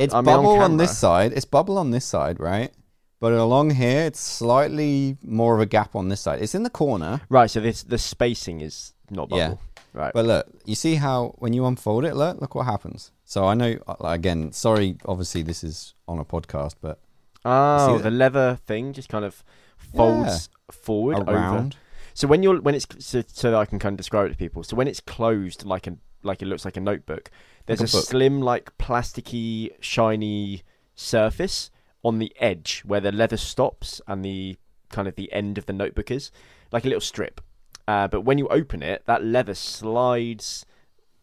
it's 0.00 0.14
I 0.14 0.16
mean, 0.16 0.24
bubble 0.24 0.48
on, 0.48 0.62
on 0.62 0.76
this 0.78 0.98
side. 0.98 1.32
It's 1.32 1.44
bubble 1.44 1.78
on 1.78 1.92
this 1.92 2.04
side, 2.04 2.40
right? 2.40 2.72
But 3.20 3.34
along 3.34 3.70
here, 3.70 4.02
it's 4.02 4.18
slightly 4.18 5.16
more 5.22 5.54
of 5.54 5.60
a 5.60 5.66
gap 5.66 5.94
on 5.94 6.08
this 6.08 6.20
side. 6.20 6.42
It's 6.42 6.56
in 6.56 6.64
the 6.64 6.70
corner. 6.70 7.20
Right. 7.28 7.48
So 7.48 7.60
this 7.60 7.84
the 7.84 7.98
spacing 7.98 8.62
is 8.62 8.94
not 9.10 9.28
bubble. 9.28 9.38
Yeah. 9.38 9.54
Right. 9.92 10.12
But 10.12 10.26
look, 10.26 10.48
you 10.64 10.74
see 10.74 10.96
how 10.96 11.36
when 11.38 11.52
you 11.52 11.66
unfold 11.66 12.04
it, 12.04 12.16
look, 12.16 12.40
look 12.40 12.56
what 12.56 12.66
happens. 12.66 13.12
So 13.24 13.44
I 13.44 13.54
know, 13.54 13.78
uh, 13.86 13.94
again, 14.00 14.50
sorry, 14.50 14.96
obviously 15.06 15.42
this 15.42 15.62
is 15.62 15.94
on 16.08 16.18
a 16.18 16.24
podcast, 16.24 16.74
but 16.80 16.98
oh, 17.46 17.98
the 17.98 18.10
leather 18.10 18.58
thing 18.66 18.92
just 18.92 19.08
kind 19.08 19.24
of 19.24 19.44
folds 19.78 20.48
yeah. 20.50 20.74
forward 20.74 21.28
around. 21.28 21.74
Over. 21.74 21.82
So 22.14 22.26
when 22.26 22.42
you're 22.42 22.60
when 22.60 22.74
it's 22.74 22.86
so, 22.98 23.22
so, 23.26 23.50
that 23.50 23.56
I 23.56 23.66
can 23.66 23.78
kind 23.78 23.92
of 23.92 23.98
describe 23.98 24.26
it 24.26 24.30
to 24.30 24.36
people. 24.36 24.62
So 24.62 24.76
when 24.76 24.88
it's 24.88 25.00
closed, 25.00 25.64
like 25.64 25.86
a 25.86 25.96
like 26.22 26.42
it 26.42 26.46
looks 26.46 26.64
like 26.64 26.76
a 26.76 26.80
notebook. 26.80 27.30
There's 27.66 27.80
like 27.80 27.92
a, 27.92 27.98
a 27.98 28.02
slim, 28.02 28.40
like 28.40 28.76
plasticky, 28.78 29.70
shiny 29.80 30.62
surface 30.94 31.70
on 32.02 32.18
the 32.18 32.32
edge 32.38 32.82
where 32.86 33.00
the 33.00 33.12
leather 33.12 33.36
stops 33.36 34.00
and 34.06 34.24
the 34.24 34.56
kind 34.88 35.08
of 35.08 35.16
the 35.16 35.30
end 35.32 35.58
of 35.58 35.66
the 35.66 35.72
notebook 35.72 36.10
is, 36.10 36.30
like 36.72 36.84
a 36.84 36.88
little 36.88 37.00
strip. 37.00 37.40
Uh, 37.88 38.08
but 38.08 38.22
when 38.22 38.38
you 38.38 38.48
open 38.48 38.82
it, 38.82 39.02
that 39.06 39.24
leather 39.24 39.54
slides. 39.54 40.64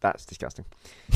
That's 0.00 0.26
disgusting. 0.26 0.66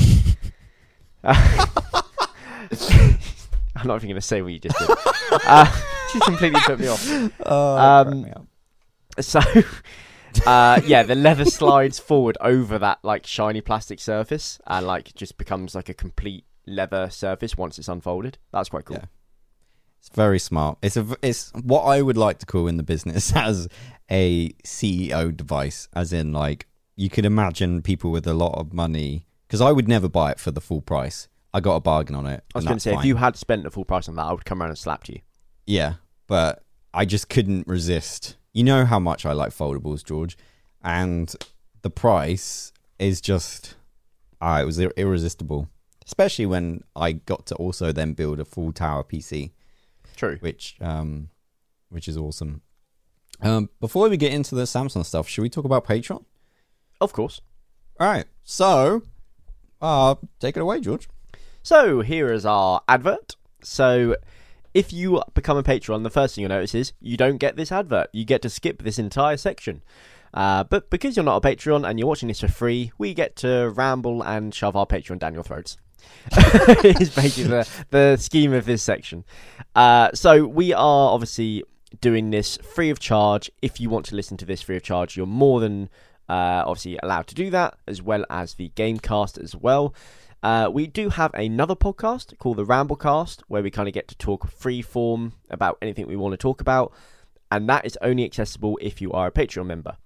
I'm 3.75 3.87
not 3.87 3.95
even 3.97 4.09
going 4.09 4.15
to 4.15 4.21
say 4.21 4.41
what 4.41 4.53
you 4.53 4.59
just 4.59 4.77
did. 4.77 4.89
Uh, 5.31 5.71
you 6.15 6.19
completely 6.21 6.59
put 6.61 6.79
me 6.79 6.87
off. 6.87 7.07
Oh, 7.45 7.77
um, 7.77 8.23
me 8.23 8.33
so, 9.19 9.39
uh, 10.45 10.81
yeah, 10.85 11.03
the 11.03 11.13
leather 11.13 11.45
slides 11.45 11.99
forward 11.99 12.35
over 12.41 12.79
that 12.79 12.97
like 13.03 13.27
shiny 13.27 13.61
plastic 13.61 13.99
surface 13.99 14.59
and 14.65 14.87
like 14.87 15.13
just 15.13 15.37
becomes 15.37 15.75
like 15.75 15.87
a 15.87 15.93
complete 15.93 16.45
leather 16.65 17.11
surface 17.11 17.57
once 17.57 17.77
it's 17.77 17.87
unfolded. 17.87 18.39
That's 18.51 18.69
quite 18.69 18.85
cool. 18.85 18.97
Yeah. 18.97 19.05
It's 19.99 20.09
very 20.09 20.39
smart. 20.39 20.79
It's 20.81 20.97
a 20.97 21.05
it's 21.21 21.51
what 21.53 21.83
I 21.83 22.01
would 22.01 22.17
like 22.17 22.39
to 22.39 22.45
call 22.47 22.67
in 22.67 22.77
the 22.77 22.83
business 22.83 23.35
as 23.35 23.67
a 24.09 24.49
CEO 24.63 25.35
device, 25.35 25.89
as 25.93 26.11
in 26.11 26.33
like 26.33 26.67
you 26.95 27.09
could 27.09 27.25
imagine 27.25 27.81
people 27.81 28.11
with 28.11 28.25
a 28.25 28.33
lot 28.33 28.57
of 28.57 28.73
money 28.73 29.25
because 29.47 29.61
I 29.61 29.71
would 29.71 29.87
never 29.87 30.09
buy 30.09 30.31
it 30.31 30.39
for 30.39 30.51
the 30.51 30.61
full 30.61 30.81
price. 30.81 31.28
I 31.53 31.59
got 31.59 31.75
a 31.75 31.79
bargain 31.79 32.15
on 32.15 32.27
it. 32.27 32.43
I 32.53 32.57
was 32.57 32.65
going 32.65 32.77
to 32.77 32.81
say 32.81 32.91
fine. 32.91 32.99
if 32.99 33.05
you 33.05 33.15
had 33.15 33.35
spent 33.35 33.63
the 33.63 33.71
full 33.71 33.85
price 33.85 34.07
on 34.07 34.15
that, 34.15 34.25
I 34.25 34.31
would 34.31 34.45
come 34.45 34.61
around 34.61 34.69
and 34.69 34.77
slapped 34.77 35.09
you. 35.09 35.19
Yeah, 35.65 35.95
but 36.27 36.63
I 36.93 37.05
just 37.05 37.29
couldn't 37.29 37.67
resist. 37.67 38.35
You 38.53 38.63
know 38.63 38.85
how 38.85 38.99
much 38.99 39.25
I 39.25 39.33
like 39.33 39.51
foldables, 39.51 40.03
George, 40.03 40.37
and 40.83 41.33
the 41.81 41.89
price 41.89 42.71
is 42.97 43.21
just 43.21 43.75
ah, 44.41 44.61
it 44.61 44.65
was 44.65 44.79
irresistible. 44.79 45.69
Especially 46.05 46.45
when 46.45 46.83
I 46.95 47.11
got 47.11 47.45
to 47.47 47.55
also 47.55 47.91
then 47.91 48.13
build 48.13 48.39
a 48.39 48.45
full 48.45 48.71
tower 48.71 49.03
PC. 49.03 49.51
True. 50.15 50.37
Which 50.39 50.75
um, 50.81 51.29
which 51.89 52.07
is 52.07 52.17
awesome. 52.17 52.61
Um, 53.41 53.69
before 53.79 54.09
we 54.09 54.17
get 54.17 54.33
into 54.33 54.55
the 54.55 54.63
Samsung 54.63 55.05
stuff, 55.05 55.27
should 55.27 55.43
we 55.43 55.49
talk 55.49 55.65
about 55.65 55.85
Patreon? 55.85 56.25
Of 56.99 57.13
course. 57.13 57.41
All 57.99 58.07
right. 58.07 58.25
So, 58.43 59.03
uh, 59.81 60.15
take 60.39 60.57
it 60.57 60.61
away, 60.61 60.81
George. 60.81 61.07
So 61.69 62.01
here 62.01 62.33
is 62.33 62.47
our 62.47 62.81
advert. 62.87 63.35
So 63.61 64.15
if 64.73 64.91
you 64.91 65.21
become 65.35 65.55
a 65.55 65.61
patron, 65.61 66.01
the 66.01 66.09
first 66.09 66.33
thing 66.33 66.41
you'll 66.41 66.49
notice 66.49 66.73
is 66.73 66.93
you 66.99 67.15
don't 67.15 67.37
get 67.37 67.57
this 67.57 67.71
advert. 67.71 68.09
You 68.11 68.25
get 68.25 68.41
to 68.41 68.49
skip 68.49 68.81
this 68.81 68.97
entire 68.97 69.37
section. 69.37 69.83
Uh, 70.33 70.63
but 70.63 70.89
because 70.89 71.15
you're 71.15 71.23
not 71.23 71.45
a 71.45 71.47
Patreon 71.47 71.87
and 71.87 71.99
you're 71.99 72.07
watching 72.07 72.27
this 72.27 72.39
for 72.39 72.47
free, 72.47 72.91
we 72.97 73.13
get 73.13 73.35
to 73.35 73.69
ramble 73.75 74.23
and 74.23 74.51
shove 74.51 74.75
our 74.75 74.87
Patreon 74.87 75.19
down 75.19 75.35
your 75.35 75.43
throats. 75.43 75.77
is 76.83 77.13
basically 77.13 77.43
the, 77.43 77.69
the 77.91 78.17
scheme 78.17 78.51
of 78.53 78.65
this 78.65 78.81
section. 78.81 79.23
Uh, 79.75 80.09
so 80.15 80.47
we 80.47 80.73
are 80.73 81.13
obviously 81.13 81.63
doing 82.01 82.31
this 82.31 82.57
free 82.57 82.89
of 82.89 82.97
charge. 82.97 83.51
If 83.61 83.79
you 83.79 83.91
want 83.91 84.07
to 84.07 84.15
listen 84.15 84.37
to 84.37 84.45
this 84.45 84.63
free 84.63 84.77
of 84.77 84.81
charge, 84.81 85.15
you're 85.15 85.27
more 85.27 85.59
than 85.59 85.89
uh, 86.27 86.63
obviously 86.65 86.97
allowed 87.03 87.27
to 87.27 87.35
do 87.35 87.51
that, 87.51 87.77
as 87.87 88.01
well 88.01 88.25
as 88.27 88.55
the 88.55 88.71
Gamecast 88.75 89.39
as 89.39 89.55
well. 89.55 89.93
Uh, 90.41 90.69
we 90.71 90.87
do 90.87 91.09
have 91.09 91.33
another 91.33 91.75
podcast 91.75 92.37
called 92.37 92.57
the 92.57 92.65
Ramblecast, 92.65 93.41
where 93.47 93.61
we 93.61 93.69
kind 93.69 93.87
of 93.87 93.93
get 93.93 94.07
to 94.07 94.17
talk 94.17 94.49
free 94.49 94.81
form 94.81 95.33
about 95.49 95.77
anything 95.81 96.07
we 96.07 96.15
want 96.15 96.33
to 96.33 96.37
talk 96.37 96.61
about, 96.61 96.93
and 97.51 97.67
that 97.67 97.85
is 97.85 97.97
only 98.01 98.23
accessible 98.23 98.77
if 98.81 99.01
you 99.01 99.11
are 99.11 99.27
a 99.27 99.31
Patreon 99.31 99.65
member. 99.65 99.97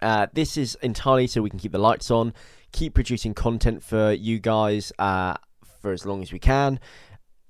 Uh, 0.00 0.26
this 0.32 0.56
is 0.56 0.76
entirely 0.82 1.26
so 1.26 1.42
we 1.42 1.50
can 1.50 1.58
keep 1.58 1.72
the 1.72 1.78
lights 1.78 2.10
on, 2.10 2.32
keep 2.72 2.94
producing 2.94 3.34
content 3.34 3.82
for 3.82 4.12
you 4.12 4.38
guys 4.38 4.92
uh, 4.98 5.34
for 5.80 5.92
as 5.92 6.06
long 6.06 6.22
as 6.22 6.32
we 6.32 6.38
can. 6.38 6.80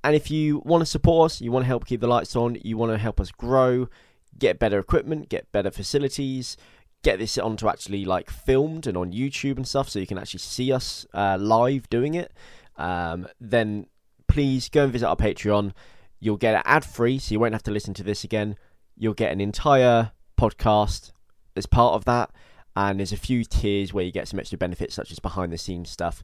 And 0.05 0.17
if 0.17 0.31
you 0.31 0.61
want 0.65 0.83
to 0.83 0.87
support 0.87 1.31
us, 1.31 1.41
you 1.41 1.53
want 1.53 1.63
to 1.63 1.69
help 1.69 1.87
keep 1.87 2.01
the 2.01 2.09
lights 2.09 2.35
on, 2.35 2.59
you 2.63 2.77
want 2.77 2.91
to 2.93 2.99
help 2.99 3.21
us 3.21 3.31
grow, 3.31 3.89
get 4.37 4.59
better 4.59 4.79
equipment, 4.79 5.29
get 5.29 5.51
better 5.53 5.71
facilities, 5.71 6.57
get 7.03 7.19
this 7.19 7.39
onto 7.39 7.69
actually 7.69 8.05
like 8.05 8.31
filmed 8.31 8.87
and 8.87 8.97
on 8.97 9.13
YouTube 9.13 9.57
and 9.57 9.67
stuff, 9.67 9.89
so 9.89 9.99
you 9.99 10.07
can 10.07 10.19
actually 10.19 10.41
see 10.41 10.73
us 10.73 11.07
uh, 11.15 11.37
live 11.41 11.89
doing 11.91 12.15
it, 12.15 12.33
um, 12.77 13.27
then 13.41 13.87
please 14.29 14.69
go 14.69 14.85
and 14.85 14.93
visit 14.93 15.07
our 15.07 15.17
Patreon. 15.17 15.73
You'll 16.21 16.37
get 16.37 16.55
it 16.55 16.63
ad 16.65 16.85
free, 16.85 17.19
so 17.19 17.33
you 17.33 17.41
won't 17.41 17.55
have 17.55 17.63
to 17.65 17.71
listen 17.71 17.95
to 17.95 18.03
this 18.03 18.25
again. 18.25 18.57
You'll 18.97 19.15
get 19.15 19.33
an 19.33 19.41
entire 19.41 20.13
podcast 20.39 21.13
as 21.57 21.67
part 21.67 21.95
of 21.95 22.05
that 22.05 22.31
and 22.77 22.99
there's 22.99 23.13
a 23.13 23.17
few 23.17 23.45
tiers 23.45 23.93
where 23.93 24.05
you 24.05 24.13
get 24.13 24.29
some 24.29 24.39
extra 24.39 24.59
benefits 24.59 24.95
such 24.95 25.11
as 25.11 25.19
behind 25.19 25.53
the 25.53 25.59
scenes 25.59 25.91
stuff 25.91 26.23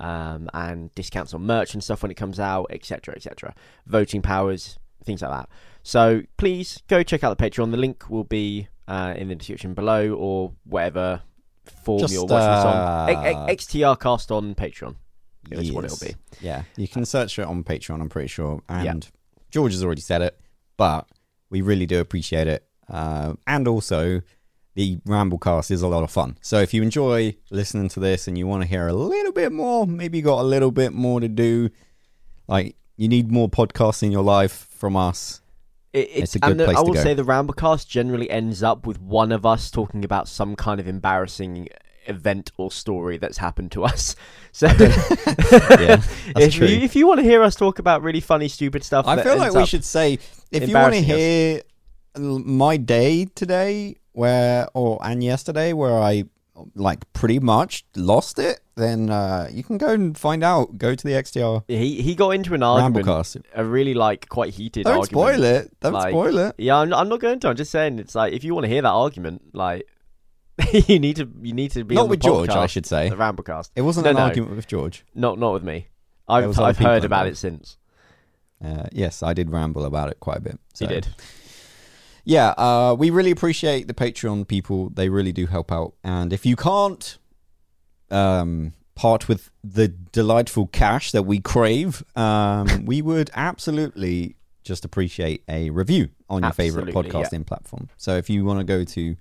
um, 0.00 0.48
and 0.54 0.94
discounts 0.94 1.34
on 1.34 1.42
merch 1.42 1.74
and 1.74 1.82
stuff 1.82 2.02
when 2.02 2.10
it 2.10 2.16
comes 2.16 2.38
out 2.38 2.66
etc 2.70 3.14
etc 3.14 3.54
voting 3.86 4.22
powers 4.22 4.78
things 5.04 5.22
like 5.22 5.30
that 5.30 5.48
so 5.82 6.22
please 6.36 6.82
go 6.88 7.02
check 7.02 7.24
out 7.24 7.36
the 7.36 7.50
patreon 7.50 7.70
the 7.70 7.76
link 7.76 8.08
will 8.08 8.24
be 8.24 8.68
uh, 8.88 9.14
in 9.16 9.28
the 9.28 9.34
description 9.34 9.74
below 9.74 10.12
or 10.14 10.52
whatever 10.64 11.22
form 11.84 12.00
Just, 12.00 12.14
you're 12.14 12.24
watching 12.24 12.48
uh, 12.48 13.06
this 13.06 13.36
on 13.36 13.48
xtr 13.48 14.00
cast 14.00 14.32
on 14.32 14.54
patreon 14.54 14.96
is 15.50 15.66
yes. 15.66 15.74
what 15.74 15.84
it'll 15.84 15.98
be 15.98 16.14
yeah 16.40 16.62
you 16.76 16.88
can 16.88 17.04
search 17.04 17.38
it 17.38 17.46
on 17.46 17.62
patreon 17.62 18.00
i'm 18.00 18.08
pretty 18.08 18.28
sure 18.28 18.62
and 18.68 19.04
yeah. 19.04 19.10
george 19.50 19.72
has 19.72 19.84
already 19.84 20.00
said 20.00 20.22
it 20.22 20.40
but 20.76 21.06
we 21.50 21.60
really 21.60 21.86
do 21.86 22.00
appreciate 22.00 22.48
it 22.48 22.66
uh, 22.88 23.34
and 23.46 23.68
also 23.68 24.22
the 24.78 24.96
Ramblecast 24.98 25.72
is 25.72 25.82
a 25.82 25.88
lot 25.88 26.04
of 26.04 26.10
fun. 26.12 26.38
So 26.40 26.60
if 26.60 26.72
you 26.72 26.84
enjoy 26.84 27.34
listening 27.50 27.88
to 27.88 27.98
this 27.98 28.28
and 28.28 28.38
you 28.38 28.46
want 28.46 28.62
to 28.62 28.68
hear 28.68 28.86
a 28.86 28.92
little 28.92 29.32
bit 29.32 29.50
more, 29.50 29.88
maybe 29.88 30.18
you 30.18 30.24
got 30.24 30.40
a 30.40 30.44
little 30.44 30.70
bit 30.70 30.92
more 30.92 31.18
to 31.18 31.26
do, 31.26 31.70
like 32.46 32.76
you 32.96 33.08
need 33.08 33.32
more 33.32 33.48
podcasts 33.48 34.04
in 34.04 34.12
your 34.12 34.22
life 34.22 34.68
from 34.70 34.96
us. 34.96 35.40
It, 35.92 36.10
it's, 36.12 36.34
a 36.36 36.38
good 36.38 36.58
the, 36.58 36.64
place 36.66 36.76
I 36.76 36.80
will 36.80 36.92
to 36.92 36.98
go. 36.98 37.02
say 37.02 37.14
the 37.14 37.24
Ramblecast 37.24 37.88
generally 37.88 38.28
ends 38.30 38.62
up 38.62 38.86
with 38.86 39.00
one 39.00 39.32
of 39.32 39.46
us 39.46 39.70
talking 39.70 40.04
about 40.04 40.28
some 40.28 40.54
kind 40.54 40.80
of 40.80 40.86
embarrassing 40.86 41.68
event 42.06 42.50
or 42.56 42.70
story 42.70 43.18
that's 43.18 43.38
happened 43.38 43.72
to 43.72 43.84
us. 43.84 44.16
So, 44.50 44.66
yeah, 44.78 46.02
if 46.36 46.54
true. 46.54 46.66
you 46.66 46.78
if 46.80 46.96
you 46.96 47.06
want 47.06 47.20
to 47.20 47.22
hear 47.22 47.44
us 47.44 47.54
talk 47.54 47.78
about 47.78 48.02
really 48.02 48.18
funny, 48.18 48.48
stupid 48.48 48.82
stuff, 48.82 49.06
I 49.06 49.22
feel 49.22 49.36
like 49.36 49.52
we 49.52 49.66
should 49.66 49.84
say 49.84 50.18
if 50.50 50.68
you 50.68 50.74
want 50.74 50.94
to 50.94 51.00
hear 51.00 51.60
us. 52.16 52.20
my 52.20 52.76
day 52.76 53.26
today 53.26 53.98
where 54.12 54.66
or 54.74 54.98
and 55.04 55.22
yesterday 55.22 55.72
where 55.74 55.96
I 55.96 56.24
like 56.74 57.10
pretty 57.12 57.38
much 57.38 57.84
lost 57.96 58.38
it, 58.38 58.60
then 58.76 59.10
uh, 59.10 59.48
you 59.50 59.62
can 59.62 59.78
go 59.78 59.88
and 59.88 60.16
find 60.16 60.42
out. 60.42 60.78
Go 60.78 60.94
to 60.94 61.04
the 61.04 61.12
XDR. 61.12 61.64
He 61.68 62.02
he 62.02 62.14
got 62.14 62.30
into 62.30 62.54
an 62.54 62.62
argument, 62.62 63.06
Ramblecast. 63.06 63.42
a 63.54 63.64
really 63.64 63.94
like 63.94 64.28
quite 64.28 64.54
heated. 64.54 64.84
Don't 64.84 64.98
argument. 64.98 65.08
spoil 65.10 65.44
it. 65.44 65.80
Don't 65.80 65.92
like, 65.92 66.10
spoil 66.10 66.38
it. 66.38 66.54
Yeah, 66.58 66.76
I'm, 66.76 66.92
I'm 66.92 67.08
not 67.08 67.20
going 67.20 67.40
to. 67.40 67.48
I'm 67.48 67.56
just 67.56 67.70
saying 67.70 67.98
it's 67.98 68.14
like 68.14 68.32
if 68.32 68.44
you 68.44 68.54
want 68.54 68.64
to 68.64 68.70
hear 68.70 68.82
that 68.82 68.88
argument, 68.88 69.54
like 69.54 69.86
you 70.72 70.98
need 70.98 71.16
to 71.16 71.28
you 71.40 71.52
need 71.52 71.70
to 71.72 71.84
be 71.84 71.94
not 71.94 72.08
with 72.08 72.20
George. 72.20 72.50
I 72.50 72.66
should 72.66 72.86
say 72.86 73.08
the 73.08 73.16
Ramblecast. 73.16 73.70
It 73.76 73.82
wasn't 73.82 74.04
no, 74.04 74.10
an 74.10 74.16
no. 74.16 74.22
argument 74.22 74.56
with 74.56 74.66
George. 74.66 75.04
Not 75.14 75.38
not 75.38 75.52
with 75.52 75.64
me. 75.64 75.88
I've 76.28 76.58
I've 76.58 76.78
heard 76.78 77.04
about 77.04 77.26
it 77.26 77.36
since. 77.36 77.78
Uh, 78.62 78.86
yes, 78.92 79.22
I 79.22 79.34
did 79.34 79.50
ramble 79.50 79.84
about 79.84 80.10
it 80.10 80.18
quite 80.18 80.38
a 80.38 80.40
bit. 80.40 80.58
So. 80.74 80.84
You 80.84 80.88
did 80.88 81.08
yeah, 82.28 82.50
uh, 82.58 82.94
we 82.98 83.08
really 83.08 83.30
appreciate 83.30 83.88
the 83.88 83.94
Patreon 83.94 84.46
people. 84.46 84.90
They 84.90 85.08
really 85.08 85.32
do 85.32 85.46
help 85.46 85.72
out. 85.72 85.94
And 86.04 86.30
if 86.30 86.44
you 86.44 86.56
can't 86.56 87.16
um, 88.10 88.74
part 88.94 89.28
with 89.28 89.50
the 89.64 89.88
delightful 89.88 90.66
cash 90.66 91.10
that 91.12 91.22
we 91.22 91.40
crave, 91.40 92.04
um, 92.14 92.84
we 92.84 93.00
would 93.08 93.30
absolutely 93.32 94.36
just 94.62 94.84
appreciate 94.84 95.42
a 95.48 95.70
review 95.70 96.10
on 96.28 96.42
your 96.42 96.50
Absolutely, 96.50 96.92
favorite 96.92 97.06
podcasting 97.06 97.46
platform. 97.46 97.88
So 97.96 98.14
if 98.18 98.28
you 98.28 98.44
want 98.44 98.60
to 98.60 98.64
go 98.64 98.84
to 98.84 99.16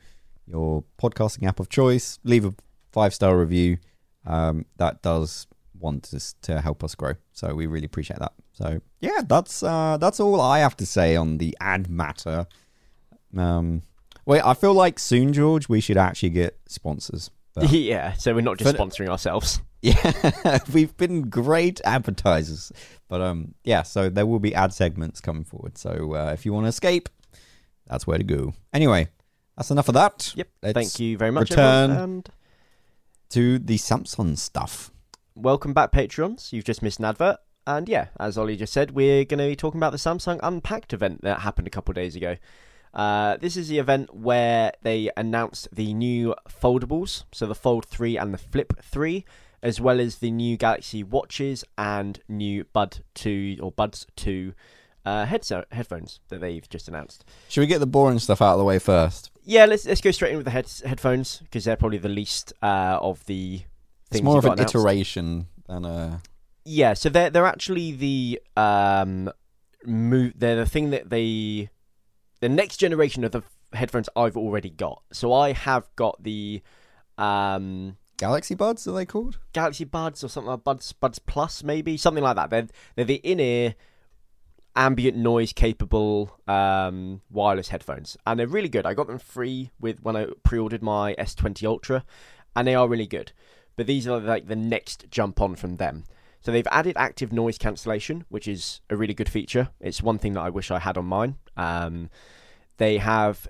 your 0.46 0.84
podcasting 1.02 1.48
app 1.48 1.62
of 1.62 1.70
choice, 1.70 2.20
leave 2.26 2.44
a 2.44 2.54
five 2.92 3.14
star 3.14 3.38
review. 3.40 3.78
Um, 4.26 4.66
that 4.76 5.02
does 5.02 5.48
want 5.80 6.14
us 6.14 6.36
to 6.42 6.60
help 6.60 6.84
us 6.84 6.94
grow. 6.94 7.14
So 7.32 7.56
we 7.56 7.68
really 7.68 7.86
appreciate 7.86 8.20
that. 8.20 8.34
So 8.52 8.82
yeah, 9.00 9.22
that's 9.26 9.64
uh, 9.64 9.96
that's 9.96 10.20
all 10.20 10.42
I 10.42 10.60
have 10.60 10.76
to 10.76 10.86
say 10.86 11.16
on 11.16 11.38
the 11.38 11.56
ad 11.62 11.90
matter. 11.90 12.48
Um, 13.36 13.82
wait, 14.26 14.42
I 14.46 14.54
feel 14.54 14.74
like 14.74 15.00
soon, 15.00 15.34
George, 15.34 15.68
we 15.70 15.82
should 15.82 15.98
actually 15.98 16.30
get 16.32 16.58
sponsors. 16.68 17.32
But 17.58 17.72
yeah, 17.72 18.14
so 18.14 18.36
we're 18.36 18.42
not 18.42 18.60
just 18.60 18.78
For- 18.78 18.84
sponsoring 18.84 19.10
ourselves. 19.10 19.62
yeah, 19.82 20.60
we've 20.74 20.96
been 20.96 21.24
great 21.24 21.82
advertisers, 21.84 22.72
but 23.08 23.20
um, 23.20 23.56
yeah. 23.64 23.82
So 23.82 24.10
there 24.10 24.28
will 24.28 24.38
be 24.40 24.54
ad 24.54 24.74
segments 24.74 25.22
coming 25.22 25.44
forward. 25.44 25.76
So 25.76 26.14
uh, 26.14 26.34
if 26.34 26.46
you 26.46 26.54
want 26.54 26.66
to 26.66 26.70
escape, 26.70 27.10
that's 27.88 28.06
where 28.06 28.20
to 28.20 28.24
go. 28.24 28.54
Anyway, 28.74 29.08
that's 29.56 29.72
enough 29.72 29.88
of 29.88 29.96
that. 29.96 30.34
Yep. 30.36 30.50
Let's 30.62 30.74
Thank 30.76 31.00
you 31.00 31.18
very 31.18 31.32
much, 31.32 31.50
return- 31.50 31.90
and 31.90 32.30
to 33.30 33.58
the 33.58 33.78
Samsung 33.78 34.38
stuff. 34.38 34.92
welcome 35.34 35.74
back, 35.74 35.92
Patreons. 35.92 36.54
You've 36.54 36.66
just 36.66 36.84
missed 36.84 37.00
an 37.00 37.06
advert. 37.06 37.38
And 37.66 37.90
yeah, 37.90 38.10
as 38.20 38.38
Ollie 38.38 38.56
just 38.56 38.72
said, 38.72 38.92
we're 38.92 39.26
going 39.26 39.40
to 39.40 39.48
be 39.48 39.56
talking 39.56 39.80
about 39.80 39.92
the 39.94 39.98
Samsung 39.98 40.40
Unpacked 40.44 40.94
event 40.94 41.22
that 41.24 41.40
happened 41.40 41.66
a 41.68 41.72
couple 41.72 41.92
of 41.92 41.96
days 41.96 42.16
ago. 42.16 42.38
Uh, 42.98 43.38
this 43.38 43.56
is 43.56 43.68
the 43.68 43.78
event 43.78 44.14
where 44.16 44.74
they 44.82 45.12
announced 45.16 45.68
the 45.72 45.94
new 45.94 46.34
foldables, 46.50 47.26
so 47.32 47.46
the 47.46 47.54
Fold 47.54 47.86
3 47.86 48.18
and 48.18 48.34
the 48.34 48.40
Flip 48.40 48.74
3, 48.82 49.24
as 49.62 49.80
well 49.80 50.00
as 50.00 50.16
the 50.18 50.32
new 50.32 50.58
Galaxy 50.58 51.04
Watches 51.04 51.64
and 51.78 52.20
new 52.28 52.64
Bud 52.74 53.02
2 53.14 53.60
or 53.62 53.72
Buds 53.72 54.08
2 54.16 54.52
uh, 55.06 55.26
headso- 55.28 55.72
headphones 55.72 56.20
that 56.30 56.42
they've 56.42 56.68
just 56.68 56.88
announced. 56.88 57.24
Should 57.50 57.62
we 57.62 57.68
get 57.68 57.80
the 57.80 57.86
boring 57.86 58.18
stuff 58.18 58.42
out 58.42 58.54
of 58.54 58.58
the 58.58 58.66
way 58.66 58.80
first? 58.80 59.30
Yeah, 59.44 59.66
let's 59.66 59.86
let's 59.86 60.02
go 60.02 60.12
straight 60.12 60.32
in 60.32 60.38
with 60.38 60.46
the 60.46 60.52
headphones 60.86 61.38
because 61.38 61.64
they're 61.64 61.78
probably 61.78 62.00
the 62.00 62.10
least 62.10 62.52
uh, 62.62 62.98
of 63.00 63.24
the 63.28 63.60
things. 64.10 64.20
It's 64.20 64.22
more 64.22 64.40
of 64.40 64.46
an 64.46 64.54
announced. 64.54 64.76
iteration 64.76 65.48
than 65.68 65.86
a. 65.86 66.22
Yeah, 66.66 66.94
so 66.96 67.08
they're 67.08 67.30
they're 67.30 67.46
actually 67.46 67.94
the 67.94 68.42
um 68.58 69.32
move. 69.86 70.34
They're 70.36 70.58
the 70.58 70.66
thing 70.66 70.90
that 70.90 71.10
they 71.10 71.70
the 72.40 72.50
next 72.50 72.78
generation 72.78 73.24
of 73.24 73.32
the 73.32 73.44
headphones 73.74 74.10
I've 74.16 74.38
already 74.38 74.70
got. 74.70 75.04
So 75.12 75.34
I 75.34 75.54
have 75.54 75.88
got 75.96 76.24
the 76.24 76.62
um 77.18 77.98
Galaxy 78.18 78.56
Buds, 78.56 78.88
are 78.88 78.94
they 78.94 79.06
called? 79.06 79.38
Galaxy 79.54 79.84
Buds 79.84 80.24
or 80.24 80.28
something 80.28 80.50
like 80.50 80.64
Buds 80.64 80.92
Buds 80.94 81.20
Plus 81.20 81.64
maybe 81.64 81.98
something 81.98 82.24
like 82.24 82.36
that. 82.36 82.50
They're 82.50 82.68
they're 82.96 83.06
the 83.06 83.16
in 83.16 83.40
ear 83.40 83.76
ambient 84.78 85.18
noise 85.18 85.52
capable 85.52 86.40
um, 86.48 87.22
wireless 87.30 87.70
headphones, 87.70 88.16
and 88.26 88.40
they're 88.40 88.48
really 88.48 88.70
good. 88.70 88.86
I 88.86 88.94
got 88.94 89.08
them 89.08 89.18
free 89.18 89.72
with 89.80 90.02
when 90.04 90.16
I 90.16 90.28
pre-ordered 90.44 90.84
my 90.84 91.16
S20 91.16 91.66
Ultra, 91.66 92.06
and 92.56 92.68
they 92.68 92.76
are 92.76 92.88
really 92.88 93.08
good. 93.08 93.34
But 93.76 93.88
these 93.88 94.08
are 94.08 94.20
like 94.20 94.48
the 94.48 94.56
next 94.56 95.06
jump 95.10 95.42
on 95.42 95.56
from 95.56 95.78
them. 95.78 96.04
So 96.42 96.52
they've 96.52 96.68
added 96.72 96.96
active 96.98 97.34
noise 97.34 97.58
cancellation, 97.58 98.26
which 98.30 98.48
is 98.48 98.82
a 98.90 98.96
really 98.96 99.14
good 99.14 99.30
feature. 99.30 99.70
It's 99.80 100.02
one 100.02 100.18
thing 100.18 100.34
that 100.34 100.42
I 100.42 100.50
wish 100.50 100.72
I 100.72 100.80
had 100.80 100.98
on 100.98 101.06
mine. 101.06 101.36
Um, 101.56 102.10
they 102.78 102.98
have 102.98 103.48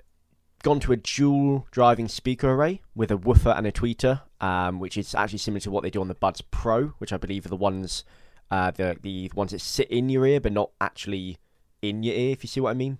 gone 0.62 0.80
to 0.80 0.92
a 0.92 0.96
dual 0.96 1.66
driving 1.70 2.08
speaker 2.08 2.50
array 2.50 2.82
with 2.94 3.10
a 3.10 3.16
woofer 3.16 3.50
and 3.50 3.66
a 3.66 3.72
tweeter, 3.72 4.22
um, 4.40 4.80
which 4.80 4.96
is 4.96 5.14
actually 5.14 5.38
similar 5.38 5.60
to 5.60 5.70
what 5.70 5.82
they 5.82 5.90
do 5.90 6.00
on 6.00 6.08
the 6.08 6.14
Buds 6.14 6.40
Pro, 6.40 6.88
which 6.98 7.12
I 7.12 7.16
believe 7.16 7.46
are 7.46 7.50
the 7.50 7.56
ones 7.56 8.04
uh, 8.50 8.70
the 8.70 8.96
the 9.02 9.30
ones 9.34 9.52
that 9.52 9.60
sit 9.60 9.90
in 9.90 10.08
your 10.08 10.26
ear 10.26 10.40
but 10.40 10.52
not 10.52 10.70
actually 10.80 11.38
in 11.82 12.02
your 12.02 12.14
ear, 12.14 12.32
if 12.32 12.42
you 12.42 12.48
see 12.48 12.60
what 12.60 12.70
I 12.70 12.74
mean. 12.74 12.98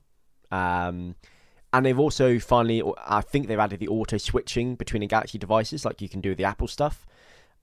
Um, 0.50 1.16
and 1.72 1.84
they've 1.84 1.98
also 1.98 2.38
finally, 2.38 2.82
I 3.06 3.20
think 3.20 3.46
they've 3.46 3.58
added 3.58 3.80
the 3.80 3.88
auto 3.88 4.16
switching 4.16 4.74
between 4.74 5.00
the 5.00 5.06
Galaxy 5.06 5.38
devices, 5.38 5.84
like 5.84 6.00
you 6.00 6.08
can 6.08 6.20
do 6.20 6.30
with 6.30 6.38
the 6.38 6.44
Apple 6.44 6.68
stuff. 6.68 7.06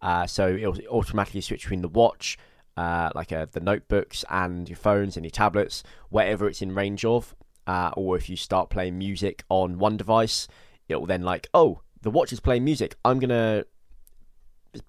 Uh, 0.05 0.27
so 0.27 0.49
it'll 0.49 0.77
automatically 0.91 1.41
switch 1.41 1.63
between 1.63 1.81
the 1.81 1.87
watch, 1.87 2.37
uh, 2.77 3.09
like 3.15 3.31
uh, 3.31 3.47
the 3.51 3.59
notebooks 3.59 4.23
and 4.29 4.69
your 4.69 4.75
phones 4.75 5.17
and 5.17 5.25
your 5.25 5.31
tablets, 5.31 5.81
whatever 6.09 6.47
it's 6.47 6.61
in 6.61 6.75
range 6.75 7.03
of. 7.03 7.35
Uh, 7.65 7.89
or 7.97 8.15
if 8.15 8.29
you 8.29 8.35
start 8.35 8.69
playing 8.69 8.95
music 8.99 9.43
on 9.49 9.79
one 9.79 9.97
device, 9.97 10.47
it 10.87 10.95
will 10.95 11.07
then 11.07 11.23
like, 11.23 11.49
oh, 11.55 11.81
the 12.03 12.11
watch 12.11 12.31
is 12.31 12.39
playing 12.39 12.63
music. 12.63 12.95
I'm 13.03 13.17
gonna 13.17 13.65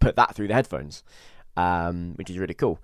put 0.00 0.16
that 0.16 0.34
through 0.34 0.48
the 0.48 0.54
headphones, 0.54 1.02
um, 1.56 2.12
which 2.16 2.28
is 2.28 2.36
really 2.36 2.52
cool. 2.52 2.78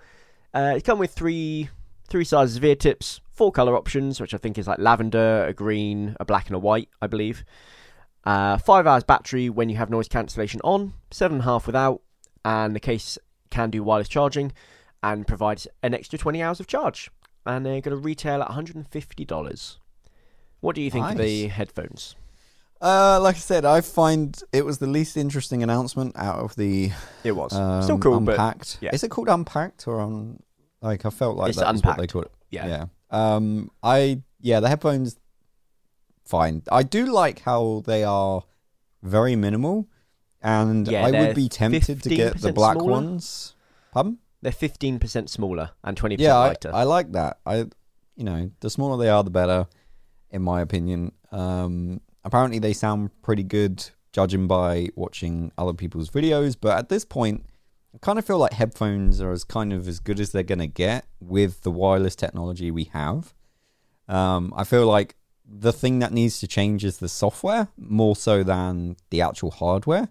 Uh, 0.55 0.73
it 0.79 0.85
come 0.85 0.99
with 0.99 1.13
three 1.13 1.69
three 2.09 2.25
sizes 2.25 2.57
of 2.57 2.65
ear 2.65 2.77
tips, 2.77 3.21
four 3.31 3.53
color 3.53 3.77
options, 3.77 4.23
which 4.23 4.33
I 4.33 4.39
think 4.39 4.57
is 4.57 4.67
like 4.67 4.79
lavender, 4.79 5.45
a 5.45 5.53
green, 5.53 6.17
a 6.19 6.25
black, 6.25 6.47
and 6.47 6.57
a 6.57 6.59
white, 6.59 6.89
I 7.03 7.09
believe. 7.09 7.45
Uh, 8.25 8.57
five 8.57 8.87
hours 8.87 9.05
battery 9.05 9.51
when 9.51 9.69
you 9.69 9.77
have 9.77 9.91
noise 9.91 10.09
cancellation 10.09 10.63
on, 10.65 10.95
seven 11.11 11.37
and 11.37 11.43
a 11.43 11.45
half 11.45 11.67
without, 11.67 12.01
and 12.45 12.75
the 12.75 12.81
case 12.81 13.19
can 13.51 13.71
do 13.71 13.83
wireless 13.83 14.09
charging 14.09 14.53
and 15.03 15.27
provides 15.27 15.67
an 15.83 15.95
extra 15.95 16.19
20 16.19 16.43
hours 16.43 16.61
of 16.61 16.67
charge. 16.67 17.11
And 17.45 17.67
they're 17.67 17.81
going 17.81 17.97
to 17.97 18.03
retail 18.03 18.43
at 18.43 18.49
$150. 18.51 19.77
What 20.61 20.75
do 20.77 20.81
you 20.81 20.91
think 20.91 21.05
of 21.11 21.19
the 21.19 21.49
headphones? 21.49 22.15
Uh, 22.81 23.19
like 23.21 23.37
I 23.37 23.39
said, 23.39 23.65
I 23.65 23.81
find 23.81 24.41
it 24.53 24.65
was 24.65 24.79
the 24.79 24.87
least 24.87 25.17
interesting 25.17 25.63
announcement 25.63 26.17
out 26.17 26.39
of 26.39 26.57
the 26.57 26.91
It 27.25 27.33
was 27.33 27.53
um, 27.53 27.83
still 27.83 27.99
cool, 27.99 28.19
but 28.21 28.33
unpacked. 28.33 28.79
yeah. 28.81 28.91
Is 28.93 29.03
it 29.05 29.11
called 29.11 29.29
unpacked 29.29 29.87
or 29.87 30.01
on? 30.01 30.41
Like 30.81 31.05
I 31.07 31.11
felt 31.11 31.37
like 31.37 31.51
It's 31.51 31.59
that's 31.59 31.83
what 31.85 31.97
they 31.97 32.03
Unpacked. 32.03 32.13
called 32.13 32.25
it. 32.27 32.33
yeah, 32.51 32.67
Yeah. 32.67 32.85
Um. 33.11 33.71
I 33.85 34.23
yeah. 34.41 34.59
The 34.61 34.69
headphones. 34.69 35.17
Fine. 36.25 36.63
I 36.73 36.83
do 36.83 37.07
like 37.07 37.41
how 37.41 37.83
they 37.87 38.05
are 38.05 38.43
very 39.03 39.37
minimal, 39.37 39.89
and 40.43 40.87
Yeah, 40.89 41.07
I 41.07 41.11
would 41.11 41.35
be 41.37 41.49
tempted 41.49 42.03
to 42.03 42.09
get 42.09 42.41
the 42.41 42.53
black 42.53 42.75
smaller. 42.75 42.91
ones. 42.91 43.55
Pardon? 43.93 44.19
they're 44.43 44.51
15% 44.53 45.29
smaller 45.29 45.71
and 45.85 45.97
20% 45.97 46.17
Yeah, 46.19 46.37
I, 46.37 46.49
lighter. 46.49 46.71
I 46.75 46.83
like 46.83 47.13
that. 47.13 47.39
I, 47.47 47.59
you 48.17 48.25
know, 48.25 48.51
the 48.59 48.71
smaller 48.71 48.97
they 49.03 49.09
are, 49.09 49.23
the 49.23 49.31
better, 49.31 49.69
in 50.33 50.43
my 50.43 50.61
opinion. 50.61 51.13
Um, 51.31 52.01
apparently, 52.25 52.59
they 52.59 52.73
sound 52.73 53.11
pretty 53.23 53.45
good, 53.45 53.89
judging 54.13 54.49
by 54.49 54.89
watching 54.97 55.53
other 55.57 55.73
people's 55.73 56.11
videos. 56.11 56.57
But 56.61 56.77
at 56.77 56.89
this 56.89 57.05
point, 57.05 57.47
I 57.95 57.99
kind 57.99 58.19
of 58.19 58.25
feel 58.25 58.39
like 58.39 58.53
headphones 58.55 59.21
are 59.21 59.31
as 59.31 59.45
kind 59.45 59.73
of 59.73 59.87
as 59.87 60.01
good 60.01 60.19
as 60.19 60.33
they're 60.33 60.43
gonna 60.43 60.67
get 60.67 61.05
with 61.21 61.61
the 61.63 61.71
wireless 61.71 62.17
technology 62.17 62.73
we 62.73 62.85
have. 62.93 63.35
Um, 64.09 64.53
I 64.57 64.65
feel 64.65 64.87
like 64.87 65.15
the 65.47 65.73
thing 65.73 66.01
that 66.01 66.13
needs 66.13 66.41
to 66.41 66.49
change 66.49 66.85
is 66.85 66.99
the 66.99 67.09
software 67.09 67.69
more 67.77 68.17
so 68.17 68.43
than 68.43 68.97
the 69.11 69.21
actual 69.21 69.53
hardware. 69.53 70.09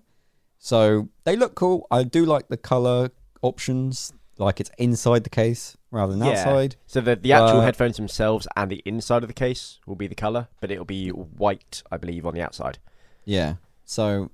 So 0.64 1.10
they 1.24 1.36
look 1.36 1.56
cool. 1.56 1.88
I 1.90 2.04
do 2.04 2.24
like 2.24 2.48
the 2.50 2.56
color 2.56 3.10
options, 3.42 4.14
like 4.38 4.60
it's 4.60 4.70
inside 4.78 5.24
the 5.24 5.30
case 5.32 5.76
rather 5.90 6.14
than 6.14 6.22
Yeah. 6.22 6.34
outside. 6.34 6.76
So 6.86 7.02
the 7.02 7.16
the 7.16 7.34
actual 7.34 7.62
Uh, 7.62 7.64
headphones 7.64 7.98
themselves 7.98 8.48
and 8.56 8.70
the 8.70 8.82
inside 8.86 9.24
of 9.24 9.28
the 9.28 9.34
case 9.34 9.80
will 9.88 9.96
be 9.96 10.06
the 10.08 10.14
color, 10.16 10.48
but 10.60 10.70
it'll 10.70 10.86
be 10.86 11.10
white, 11.10 11.82
I 11.92 11.98
believe, 11.98 12.28
on 12.28 12.36
the 12.36 12.42
outside. 12.44 12.78
Yeah. 13.26 13.56
So, 13.86 14.30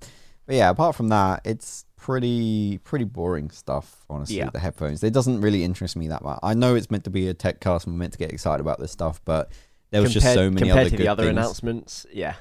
but 0.45 0.55
yeah. 0.57 0.69
Apart 0.69 0.95
from 0.97 1.07
that, 1.09 1.41
it's 1.45 1.85
pretty 1.95 2.77
pretty 2.79 3.05
boring 3.05 3.49
stuff. 3.49 4.05
Honestly, 4.09 4.35
Yeah. 4.37 4.49
the 4.49 4.59
headphones. 4.59 5.03
It 5.05 5.13
doesn't 5.13 5.39
really 5.39 5.63
interest 5.63 5.95
me 5.95 6.09
that 6.09 6.23
much. 6.23 6.39
I 6.43 6.53
know 6.53 6.75
it's 6.75 6.91
meant 6.91 7.05
to 7.05 7.09
be 7.09 7.29
a 7.29 7.33
tech 7.33 7.61
cast 7.61 7.85
and 7.87 7.95
we're 7.95 7.99
meant 7.99 8.11
to 8.13 8.19
get 8.19 8.33
excited 8.33 8.59
about 8.59 8.79
this 8.79 8.91
stuff, 8.91 9.21
but 9.23 9.49
there 9.91 10.01
was 10.01 10.13
just 10.13 10.25
so 10.33 10.49
many 10.51 10.67
compared 10.67 10.87
other 10.87 10.89
to 10.89 10.97
the 10.97 11.07
other 11.07 11.23
things. 11.23 11.37
announcements. 11.37 12.05
Yeah. 12.11 12.35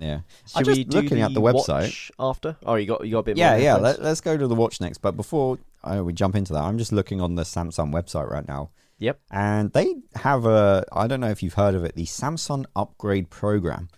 Yeah. 0.00 0.20
Should 0.46 0.64
just 0.64 0.78
we 0.78 0.84
do 0.84 1.00
looking 1.00 1.20
at 1.20 1.34
the 1.34 1.42
website. 1.42 2.10
after? 2.18 2.56
Oh, 2.64 2.74
you 2.74 2.86
got 2.86 3.04
you 3.04 3.12
got 3.12 3.18
a 3.18 3.22
bit. 3.22 3.36
Yeah, 3.36 3.50
more 3.52 3.60
yeah. 3.60 3.76
Let, 3.76 4.02
let's 4.02 4.20
go 4.20 4.36
to 4.36 4.46
the 4.46 4.54
watch 4.54 4.80
next. 4.80 4.98
But 4.98 5.12
before 5.12 5.58
uh, 5.84 6.02
we 6.02 6.12
jump 6.12 6.34
into 6.34 6.54
that, 6.54 6.62
I'm 6.62 6.78
just 6.78 6.90
looking 6.90 7.20
on 7.20 7.34
the 7.34 7.42
Samsung 7.42 7.92
website 7.92 8.30
right 8.30 8.48
now. 8.48 8.70
Yep. 8.98 9.18
And 9.30 9.72
they 9.72 9.94
have 10.14 10.44
a, 10.44 10.84
I 10.92 11.06
don't 11.06 11.20
know 11.20 11.30
if 11.30 11.42
you've 11.42 11.54
heard 11.54 11.74
of 11.74 11.84
it, 11.84 11.96
the 11.96 12.04
Samsung 12.04 12.66
Upgrade 12.76 13.30
Program. 13.30 13.88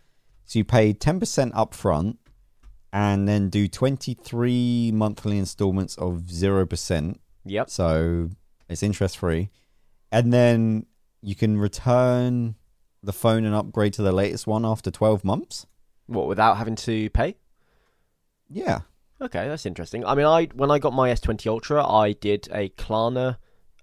So 0.45 0.61
you 0.61 0.65
pay 0.65 0.95
10% 0.95 1.53
upfront 1.53 2.19
and 2.93 3.29
then 3.29 3.49
do 3.49 3.67
23 3.67 4.93
monthly 4.95 5.39
installments 5.39 5.97
of 5.97 6.25
0%. 6.29 7.17
Yep. 7.45 7.71
So 7.71 8.31
it's 8.69 8.83
interest 8.83 9.19
free. 9.19 9.51
And 10.13 10.33
then 10.33 10.87
you 11.21 11.35
can 11.35 11.59
return 11.59 12.55
the 13.03 13.13
phone 13.13 13.45
and 13.45 13.55
upgrade 13.55 13.95
to 13.95 14.03
the 14.03 14.13
latest 14.13 14.47
one 14.47 14.65
after 14.65 14.91
12 14.91 15.25
months. 15.25 15.67
What 16.07 16.27
without 16.29 16.57
having 16.57 16.77
to 16.77 17.09
pay? 17.11 17.37
Yeah. 18.49 18.81
Okay, 19.21 19.47
that's 19.49 19.67
interesting. 19.67 20.05
I 20.05 20.15
mean, 20.15 20.27
I 20.27 20.47
when 20.55 20.71
I 20.71 20.79
got 20.79 20.93
my 20.93 21.11
S20 21.11 21.47
Ultra, 21.47 21.87
I 21.87 22.13
did 22.13 22.49
a 22.53 22.69
Klarna, 22.71 23.37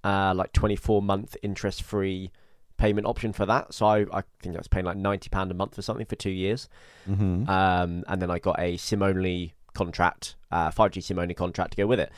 uh, 0.03 0.33
like 0.35 0.51
24 0.53 1.01
month 1.01 1.37
interest 1.41 1.81
free 1.81 2.31
payment 2.77 3.07
option 3.07 3.33
for 3.33 3.45
that. 3.45 3.73
So 3.73 3.85
I, 3.85 3.99
I 4.11 4.23
think 4.41 4.55
I 4.55 4.57
was 4.57 4.67
paying 4.67 4.85
like 4.85 4.97
90 4.97 5.29
pound 5.29 5.51
a 5.51 5.53
month 5.53 5.77
or 5.77 5.81
something 5.81 6.05
for 6.05 6.15
two 6.15 6.29
years. 6.29 6.67
hmm 7.05 7.49
Um, 7.49 8.03
and 8.07 8.21
then 8.21 8.29
I 8.29 8.39
got 8.39 8.59
a 8.59 8.77
SIM 8.77 9.01
only 9.01 9.53
contract, 9.73 10.35
uh, 10.51 10.71
5G 10.71 11.03
SIM 11.03 11.19
only 11.19 11.33
contract 11.33 11.71
to 11.71 11.77
go 11.77 11.87
with 11.87 11.99
it, 11.99 12.11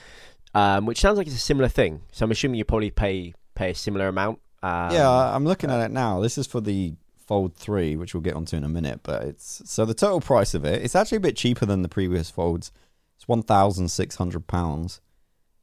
um, 0.56 0.86
which 0.86 1.00
sounds 1.00 1.18
like 1.18 1.28
it's 1.28 1.36
a 1.36 1.40
similar 1.40 1.68
thing. 1.70 2.02
So 2.12 2.26
I'm 2.26 2.32
assuming 2.32 2.58
you 2.58 2.66
probably 2.66 2.92
pay 2.92 3.34
pay 3.54 3.72
a 3.72 3.76
similar 3.76 4.08
amount 4.08 4.40
Um, 4.64 4.92
yeah, 4.92 5.10
I'm 5.36 5.46
looking 5.46 5.70
at 5.72 5.80
it 5.80 5.92
now. 5.92 6.22
This 6.22 6.38
is 6.38 6.48
for 6.48 6.62
the 6.62 6.94
Fold 7.32 7.56
3, 7.56 7.96
which 7.96 8.13
we'll 8.13 8.20
get 8.20 8.34
onto 8.36 8.58
in 8.58 8.65
a 8.65 8.67
minute, 8.67 9.00
but 9.04 9.24
it's 9.24 9.62
so 9.63 9.86
the 9.86 9.94
total 9.94 10.20
price 10.20 10.54
of 10.54 10.65
it, 10.65 10.82
it's 10.84 10.98
actually 10.98 11.15
a 11.15 11.22
bit 11.22 11.38
cheaper 11.38 11.65
than 11.65 11.82
the 11.82 11.88
previous 11.88 12.30
Folds. 12.30 12.74
It's 13.15 13.24
£1,600. 13.26 15.00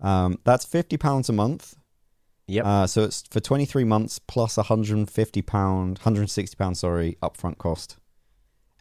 Um, 0.00 0.38
that's 0.44 0.64
£50 0.64 1.28
a 1.28 1.32
month. 1.32 1.76
Yep. 2.46 2.64
Uh, 2.64 2.86
so 2.86 3.02
it's 3.04 3.22
for 3.30 3.40
23 3.40 3.84
months 3.84 4.18
plus 4.18 4.56
£150, 4.56 5.04
£160, 5.44 6.76
sorry, 6.76 7.18
upfront 7.22 7.58
cost. 7.58 7.98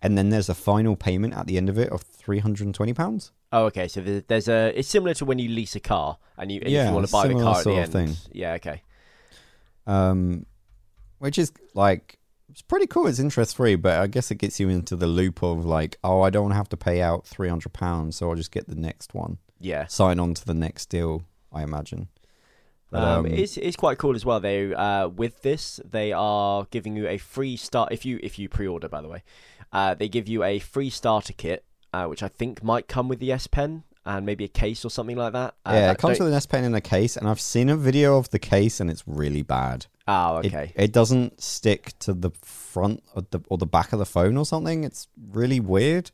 And 0.02 0.18
then 0.18 0.30
there's 0.30 0.48
a 0.48 0.56
final 0.56 0.96
payment 0.96 1.34
at 1.34 1.46
the 1.48 1.58
end 1.58 1.68
of 1.68 1.78
it 1.78 1.90
of 1.90 2.06
£320. 2.18 3.32
Oh, 3.52 3.66
okay. 3.66 3.90
So 3.90 4.00
there's, 4.00 4.24
there's 4.28 4.48
a. 4.48 4.72
It's 4.80 4.88
similar 4.88 5.14
to 5.16 5.26
when 5.26 5.40
you 5.40 5.50
lease 5.50 5.76
a 5.76 5.82
car 5.82 6.20
and 6.38 6.50
you, 6.52 6.62
and 6.62 6.70
Yeah, 6.70 6.84
if 6.84 6.88
you 6.90 6.94
want 6.96 7.06
to 7.08 7.12
buy 7.12 7.28
the 7.28 7.34
car 7.34 7.58
at 7.58 7.64
the 7.66 7.74
end. 7.74 7.92
thing. 7.92 8.16
Yeah. 8.32 8.54
Okay. 8.54 8.82
um, 9.88 10.46
which 11.20 11.38
is 11.38 11.52
like 11.74 12.17
it's 12.50 12.62
pretty 12.62 12.88
cool. 12.88 13.08
It's 13.08 13.20
interest 13.20 13.56
free, 13.56 13.76
but 13.76 14.00
I 14.00 14.08
guess 14.08 14.32
it 14.32 14.36
gets 14.36 14.60
you 14.60 14.70
into 14.70 14.96
the 14.96 15.08
loop 15.08 15.44
of 15.44 15.66
like, 15.66 15.98
oh, 16.04 16.22
I 16.22 16.30
don't 16.30 16.52
have 16.52 16.70
to 16.70 16.78
pay 16.78 17.02
out 17.02 17.26
three 17.26 17.50
hundred 17.50 17.74
pounds, 17.74 18.18
so 18.18 18.30
I'll 18.30 18.36
just 18.36 18.52
get 18.52 18.68
the 18.68 18.76
next 18.76 19.14
one. 19.14 19.38
Yeah. 19.60 19.88
Sign 19.88 20.20
on 20.20 20.34
to 20.36 20.46
the 20.46 20.54
next 20.54 20.88
deal. 20.88 21.24
I 21.52 21.64
imagine. 21.64 22.10
But, 22.90 23.04
um, 23.04 23.26
um, 23.26 23.32
it's 23.34 23.58
it's 23.58 23.76
quite 23.76 23.98
cool 23.98 24.16
as 24.16 24.26
well. 24.26 24.40
They 24.40 24.74
uh, 24.74 25.10
with 25.10 25.42
this 25.42 25.82
they 25.90 26.14
are 26.14 26.68
giving 26.72 26.96
you 26.96 27.08
a 27.08 27.18
free 27.18 27.58
start 27.58 27.92
if 27.92 28.06
you 28.06 28.20
if 28.24 28.40
you 28.40 28.48
pre-order 28.48 28.88
by 28.88 29.02
the 29.02 29.10
way, 29.10 29.24
uh, 29.74 29.94
they 29.94 30.08
give 30.08 30.28
you 30.28 30.44
a 30.44 30.60
free 30.60 30.90
starter 30.90 31.34
kit, 31.34 31.66
uh, 31.94 32.06
which 32.06 32.24
I 32.24 32.30
think 32.30 32.64
might 32.64 32.88
come 32.88 33.10
with 33.10 33.20
the 33.20 33.32
S 33.32 33.48
Pen 33.48 33.84
and 34.06 34.26
maybe 34.26 34.46
a 34.46 34.50
case 34.50 34.86
or 34.86 34.90
something 34.90 35.18
like 35.18 35.34
that. 35.34 35.56
Uh, 35.66 35.72
yeah, 35.74 35.80
that 35.88 35.96
it 35.96 35.98
comes 36.00 36.18
don't- 36.18 36.28
with 36.28 36.34
an 36.34 36.38
S 36.38 36.46
Pen 36.46 36.64
in 36.64 36.74
a 36.76 36.80
case, 36.82 37.18
and 37.18 37.28
I've 37.28 37.42
seen 37.42 37.68
a 37.68 37.76
video 37.76 38.18
of 38.18 38.30
the 38.30 38.40
case, 38.40 38.80
and 38.80 38.90
it's 38.90 39.04
really 39.06 39.42
bad. 39.42 39.88
Oh, 40.08 40.38
okay. 40.38 40.72
It, 40.76 40.94
doesn't 40.94 41.42
stick 41.42 41.94
to 42.00 42.14
the 42.14 42.32
front 42.42 43.04
or 43.14 43.24
the 43.30 43.42
or 43.50 43.58
the 43.58 43.66
back 43.66 43.92
of 43.94 44.00
the 44.00 44.06
phone 44.06 44.38
or 44.38 44.46
something. 44.46 44.84
It's 44.84 45.08
really 45.32 45.60
weird. 45.60 46.12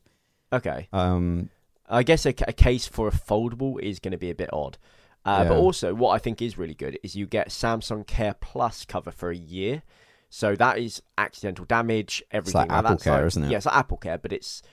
okay. 0.51 0.87
Um, 0.91 1.49
I 1.89 2.01
guess 2.03 2.25
a, 2.25 2.33
a 2.47 2.53
case 2.53 2.87
for 2.87 3.07
a 3.07 3.11
foldable 3.11 3.79
is 3.79 3.99
going 3.99 4.13
to 4.13 4.17
be 4.17 4.29
a 4.31 4.35
bit 4.35 4.49
odd. 4.51 4.77
Uh, 5.25 5.45
But 5.45 5.57
also, 5.57 5.93
what 5.93 6.11
I 6.11 6.17
think 6.17 6.41
is 6.41 6.57
really 6.57 6.73
good 6.73 6.97
is 7.03 7.15
you 7.15 7.27
get 7.27 7.49
Samsung 7.49 8.05
Care 8.07 8.33
Plus 8.39 8.83
cover 8.85 9.11
for 9.11 9.29
a 9.29 9.35
year. 9.35 9.83
So 10.29 10.55
that 10.55 10.79
is 10.79 11.03
accidental 11.17 11.65
damage, 11.65 12.23
everything. 12.31 12.61
It's 12.63 12.69
like 12.69 12.77
Apple 12.77 12.89
that's 12.91 13.03
Care, 13.03 13.17
like- 13.17 13.25
isn't 13.27 13.43
it? 13.43 13.51
Yeah, 13.51 13.57
it's 13.57 13.65
like 13.67 13.75
Apple 13.75 13.97
Care, 13.97 14.17
but 14.17 14.33
it's 14.33 14.63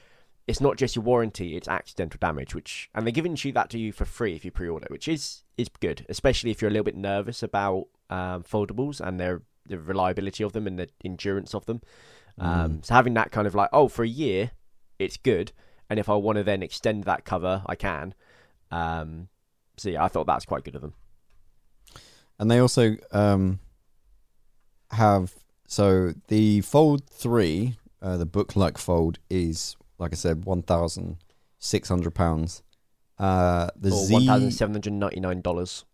it's 0.46 0.60
not 0.60 0.78
just 0.78 0.96
your 0.96 1.04
warranty; 1.04 1.56
it's 1.56 1.68
accidental 1.68 2.16
damage. 2.18 2.54
Which 2.54 2.88
and 2.94 3.06
they're 3.06 3.12
giving 3.12 3.36
you 3.38 3.52
that 3.52 3.68
to 3.70 3.78
you 3.78 3.92
for 3.92 4.06
free 4.06 4.34
if 4.34 4.44
you 4.44 4.50
pre-order, 4.50 4.86
which 4.88 5.06
is 5.06 5.42
is 5.58 5.68
good, 5.80 6.06
especially 6.08 6.50
if 6.50 6.62
you're 6.62 6.70
a 6.70 6.72
little 6.72 6.84
bit 6.84 6.96
nervous 6.96 7.42
about 7.42 7.88
um, 8.10 8.42
foldables 8.42 9.00
and 9.00 9.18
their 9.18 9.42
the 9.66 9.78
reliability 9.78 10.44
of 10.44 10.52
them 10.52 10.66
and 10.66 10.78
the 10.78 10.88
endurance 11.04 11.54
of 11.54 11.64
them. 11.66 11.80
Mm. 12.38 12.44
Um, 12.44 12.82
so 12.82 12.94
having 12.94 13.14
that 13.14 13.30
kind 13.30 13.46
of 13.46 13.54
like, 13.54 13.70
oh, 13.72 13.88
for 13.88 14.02
a 14.02 14.08
year, 14.08 14.50
it's 14.98 15.16
good, 15.16 15.52
and 15.88 15.98
if 15.98 16.08
I 16.08 16.14
want 16.14 16.36
to 16.36 16.44
then 16.44 16.62
extend 16.62 17.04
that 17.04 17.24
cover, 17.24 17.62
I 17.66 17.74
can. 17.74 18.14
Um, 18.70 19.28
so 19.76 19.88
yeah, 19.90 20.04
I 20.04 20.08
thought 20.08 20.26
that's 20.26 20.44
quite 20.44 20.64
good 20.64 20.74
of 20.74 20.82
them. 20.82 20.94
And 22.38 22.50
they 22.50 22.58
also 22.58 22.96
um, 23.12 23.60
have 24.90 25.34
so 25.66 26.14
the 26.28 26.62
Fold 26.62 27.08
Three, 27.08 27.76
uh, 28.02 28.16
the 28.16 28.26
book-like 28.26 28.78
fold, 28.78 29.18
is 29.28 29.76
like 29.98 30.12
I 30.12 30.16
said, 30.16 30.44
one 30.44 30.62
thousand 30.62 31.18
six 31.58 31.88
hundred 31.88 32.14
pounds. 32.14 32.62
Uh, 33.18 33.68
the 33.76 33.90
or 33.90 34.04
Z, 34.06 34.14
one 34.14 34.26
thousand 34.26 34.50
seven 34.52 34.74
hundred 34.74 34.94
ninety 34.94 35.20
nine 35.20 35.42
dollars. 35.42 35.84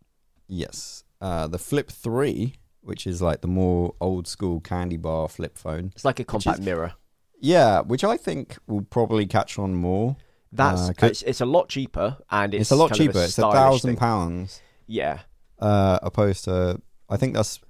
yes, 0.48 1.04
uh, 1.20 1.46
the 1.46 1.58
Flip 1.58 1.90
Three, 1.90 2.54
which 2.80 3.06
is 3.06 3.20
like 3.22 3.40
the 3.40 3.48
more 3.48 3.94
old 4.00 4.26
school 4.28 4.60
candy 4.60 4.96
bar 4.96 5.28
flip 5.28 5.56
phone. 5.58 5.92
It's 5.94 6.04
like 6.04 6.20
a 6.20 6.24
compact 6.24 6.60
is- 6.60 6.64
mirror. 6.64 6.92
Yeah, 7.40 7.80
which 7.82 8.02
I 8.02 8.16
think 8.16 8.56
will 8.66 8.82
probably 8.82 9.26
catch 9.26 9.58
on 9.58 9.74
more. 9.74 10.16
That's 10.52 10.88
Uh, 10.88 10.92
it's, 11.02 11.22
it's 11.22 11.40
a 11.42 11.46
lot 11.46 11.68
cheaper 11.68 12.16
and 12.30 12.54
it's, 12.54 12.62
It's, 12.62 12.70
a 12.70 12.76
lot 12.76 12.94
cheaper. 12.94 13.18
it's 13.22 13.38
a 13.38 13.42
thousand 13.52 13.96
pounds. 13.96 14.62
Yeah, 14.86 15.20
uh, 15.58 15.98
opposed 16.02 16.44
to 16.44 16.80
I 17.10 17.16
think 17.18 17.34
that's 17.34 17.60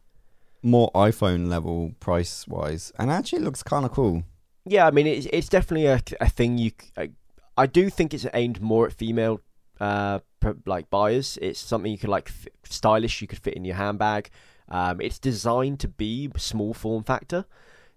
more 0.63 0.91
iPhone 0.95 1.49
level 1.49 1.93
price 2.01 2.47
wise, 2.47 2.93
and 2.99 3.11
actually 3.11 3.41
it 3.41 3.45
looks 3.45 3.63
kind 3.63 3.85
of 3.85 3.91
cool. 3.93 4.23
yeah. 4.65 4.87
I 4.87 4.91
mean, 4.93 5.07
it's 5.07 5.27
it's 5.33 5.49
definitely 5.49 5.87
a, 5.87 6.01
a 6.21 6.29
thing. 6.29 6.59
You, 6.59 6.71
I 7.57 7.67
do 7.67 7.91
think 7.91 8.13
it's 8.15 8.27
aimed 8.35 8.61
more 8.61 8.87
at 8.87 8.93
female, 8.93 9.41
uh, 9.81 10.21
like 10.65 10.91
buyers. 10.91 11.39
It's 11.43 11.61
something 11.61 11.91
you 11.91 11.99
could 11.99 12.11
like 12.11 12.29
f- 12.29 12.49
stylish. 12.65 13.21
You 13.21 13.29
could 13.29 13.39
fit 13.39 13.55
in 13.55 13.65
your 13.65 13.77
handbag. 13.77 14.31
Um, 14.69 15.01
it's 15.01 15.19
designed 15.19 15.81
to 15.81 15.89
be 15.89 16.31
small 16.37 16.75
form 16.75 17.05
factor. 17.05 17.45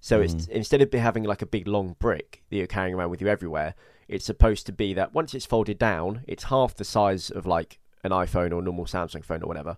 So 0.01 0.21
it's 0.21 0.47
instead 0.47 0.81
of 0.81 0.91
be 0.91 0.97
having 0.97 1.23
like 1.23 1.41
a 1.41 1.45
big 1.45 1.67
long 1.67 1.95
brick 1.99 2.43
that 2.49 2.55
you're 2.55 2.67
carrying 2.67 2.95
around 2.95 3.09
with 3.09 3.21
you 3.21 3.27
everywhere, 3.27 3.75
it's 4.07 4.25
supposed 4.25 4.65
to 4.67 4.71
be 4.71 4.93
that 4.93 5.13
once 5.13 5.33
it's 5.33 5.45
folded 5.45 5.77
down, 5.77 6.21
it's 6.25 6.45
half 6.45 6.75
the 6.75 6.85
size 6.85 7.29
of 7.29 7.45
like 7.45 7.79
an 8.03 8.11
iPhone 8.11 8.53
or 8.53 8.61
normal 8.61 8.85
Samsung 8.85 9.25
phone 9.25 9.43
or 9.43 9.47
whatever, 9.47 9.77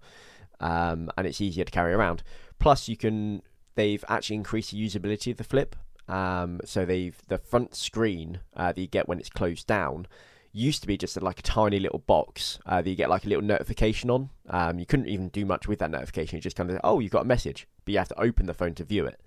um, 0.60 1.10
and 1.18 1.26
it's 1.26 1.42
easier 1.42 1.64
to 1.64 1.72
carry 1.72 1.94
around. 1.94 2.22
Plus, 2.60 2.88
you 2.88 2.96
can 2.96 3.42
they've 3.74 4.06
actually 4.08 4.36
increased 4.36 4.72
the 4.72 4.86
usability 4.86 5.32
of 5.32 5.38
the 5.38 5.44
flip. 5.44 5.76
Um, 6.08 6.60
so 6.66 6.86
they've 6.86 7.18
the 7.28 7.38
front 7.38 7.74
screen 7.74 8.42
uh, 8.56 8.72
that 8.74 8.82
you 8.82 8.88
get 8.88 9.08
when 9.08 9.20
it's 9.20 9.30
closed 9.30 9.66
down 9.66 10.08
used 10.54 10.82
to 10.82 10.88
be 10.88 10.98
just 10.98 11.22
like 11.22 11.40
a 11.40 11.44
tiny 11.44 11.80
little 11.80 12.00
box 12.00 12.60
uh, 12.66 12.82
that 12.82 12.90
you 12.90 12.96
get 12.96 13.10
like 13.10 13.26
a 13.26 13.30
little 13.30 13.44
notification 13.44 14.10
on. 14.10 14.30
Um, 14.50 14.80
you 14.80 14.86
couldn't 14.86 15.08
even 15.08 15.30
do 15.30 15.46
much 15.46 15.68
with 15.68 15.80
that 15.80 15.92
notification. 15.92 16.38
You 16.38 16.42
just 16.42 16.56
kind 16.56 16.70
of 16.70 16.80
oh 16.84 17.00
you've 17.00 17.12
got 17.12 17.22
a 17.22 17.28
message, 17.28 17.68
but 17.86 17.92
you 17.92 17.98
have 17.98 18.10
to 18.10 18.20
open 18.20 18.46
the 18.46 18.54
phone 18.54 18.76
to 18.76 18.84
view 18.84 19.06
it. 19.06 19.20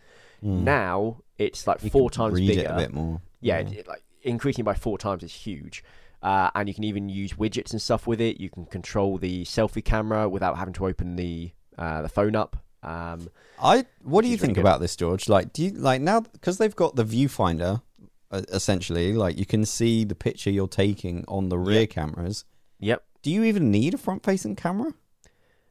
Now 0.42 1.22
it's 1.38 1.66
like. 1.66 1.82
You 1.82 1.90
four 1.90 2.10
times 2.10 2.34
read 2.34 2.48
bigger. 2.48 2.62
it 2.62 2.70
a 2.70 2.76
bit 2.76 2.92
more. 2.92 3.20
Yeah, 3.40 3.58
it, 3.58 3.72
it, 3.72 3.88
like 3.88 4.02
increasing 4.22 4.64
by 4.64 4.74
four 4.74 4.98
times 4.98 5.22
is 5.22 5.32
huge. 5.32 5.82
Uh, 6.22 6.50
and 6.54 6.68
you 6.68 6.74
can 6.74 6.84
even 6.84 7.08
use 7.08 7.34
widgets 7.34 7.72
and 7.72 7.82
stuff 7.82 8.06
with 8.06 8.20
it. 8.20 8.40
You 8.40 8.48
can 8.48 8.64
control 8.66 9.18
the 9.18 9.44
selfie 9.44 9.84
camera 9.84 10.28
without 10.28 10.56
having 10.56 10.72
to 10.74 10.86
open 10.86 11.16
the 11.16 11.52
uh, 11.78 12.02
the 12.02 12.08
phone 12.08 12.36
up. 12.36 12.56
Um, 12.82 13.28
I 13.60 13.86
what 14.02 14.22
do 14.22 14.28
you 14.28 14.34
is 14.34 14.40
really 14.40 14.54
think 14.54 14.58
about 14.58 14.80
this, 14.80 14.96
George? 14.96 15.28
Like, 15.28 15.52
do 15.52 15.64
you 15.64 15.70
like 15.70 16.00
now 16.00 16.20
because 16.20 16.58
they've 16.58 16.74
got 16.74 16.96
the 16.96 17.04
viewfinder, 17.04 17.82
essentially, 18.48 19.12
like 19.14 19.38
you 19.38 19.46
can 19.46 19.64
see 19.64 20.04
the 20.04 20.14
picture 20.14 20.50
you're 20.50 20.68
taking 20.68 21.24
on 21.28 21.48
the 21.48 21.58
rear 21.58 21.80
Yep. 21.80 21.90
cameras. 21.90 22.44
yep. 22.78 23.04
Do 23.22 23.30
you 23.30 23.44
even 23.44 23.70
need 23.70 23.94
a 23.94 23.98
front-facing 23.98 24.54
camera? 24.56 24.92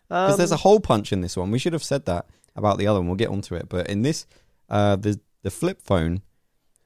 Because 0.09 0.33
Um, 0.33 0.37
there's 0.37 0.51
a 0.51 0.57
hole 0.57 0.79
punch 0.79 1.11
in 1.13 1.21
this 1.21 1.37
one. 1.37 1.51
We 1.51 1.59
should 1.59 1.73
have 1.73 1.83
said 1.83 2.05
that 2.05 2.25
about 2.55 2.77
the 2.79 2.87
other 2.87 2.99
one. 2.99 3.07
We'll 3.07 3.15
get 3.15 3.29
onto 3.29 3.53
it. 3.55 3.69
But 3.69 3.87
in 3.87 4.01
this, 4.01 4.25
uh, 4.69 4.95
the 4.95 5.19
the 5.43 5.51
flip 5.51 5.81
phone, 5.81 6.21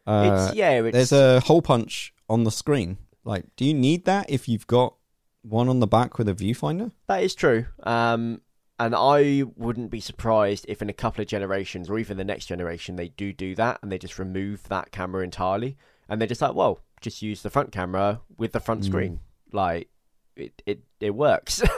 uh, 0.06 0.48
it's 0.50 0.56
yeah. 0.58 0.72
It's, 0.84 0.94
there's 0.94 1.12
a 1.14 1.40
hole 1.42 1.62
punch 1.62 2.14
on 2.30 2.44
the 2.44 2.52
screen. 2.52 2.98
Like, 3.24 3.46
do 3.56 3.64
you 3.66 3.74
need 3.74 4.06
that 4.06 4.30
if 4.30 4.48
you've 4.50 4.68
got 4.68 4.96
one 5.42 5.70
on 5.70 5.80
the 5.80 5.88
back 5.88 6.18
with 6.18 6.28
a 6.28 6.34
viewfinder? 6.34 6.92
That 7.08 7.24
is 7.24 7.34
true. 7.36 7.66
Um, 7.84 8.42
and 8.80 8.94
I 8.96 9.44
wouldn't 9.56 9.90
be 9.92 10.00
surprised 10.00 10.66
if 10.68 10.82
in 10.82 10.90
a 10.90 10.94
couple 10.94 11.22
of 11.22 11.28
generations 11.28 11.90
or 11.90 11.98
even 12.00 12.18
the 12.18 12.24
next 12.24 12.46
generation 12.46 12.96
they 12.96 13.10
do 13.10 13.34
do 13.34 13.56
that 13.56 13.80
and 13.82 13.92
they 13.92 13.98
just 13.98 14.20
remove 14.20 14.68
that 14.70 14.92
camera 14.92 15.24
entirely 15.24 15.78
and 16.08 16.22
they're 16.22 16.28
just 16.28 16.42
like, 16.42 16.54
well, 16.54 16.80
just 17.02 17.22
use 17.22 17.42
the 17.42 17.50
front 17.50 17.72
camera 17.72 18.22
with 18.38 18.52
the 18.52 18.60
front 18.60 18.82
Mm. 18.82 18.86
screen. 18.86 19.20
Like 19.52 19.90
it, 20.36 20.62
it, 20.68 20.82
it 21.00 21.16
works. 21.16 21.62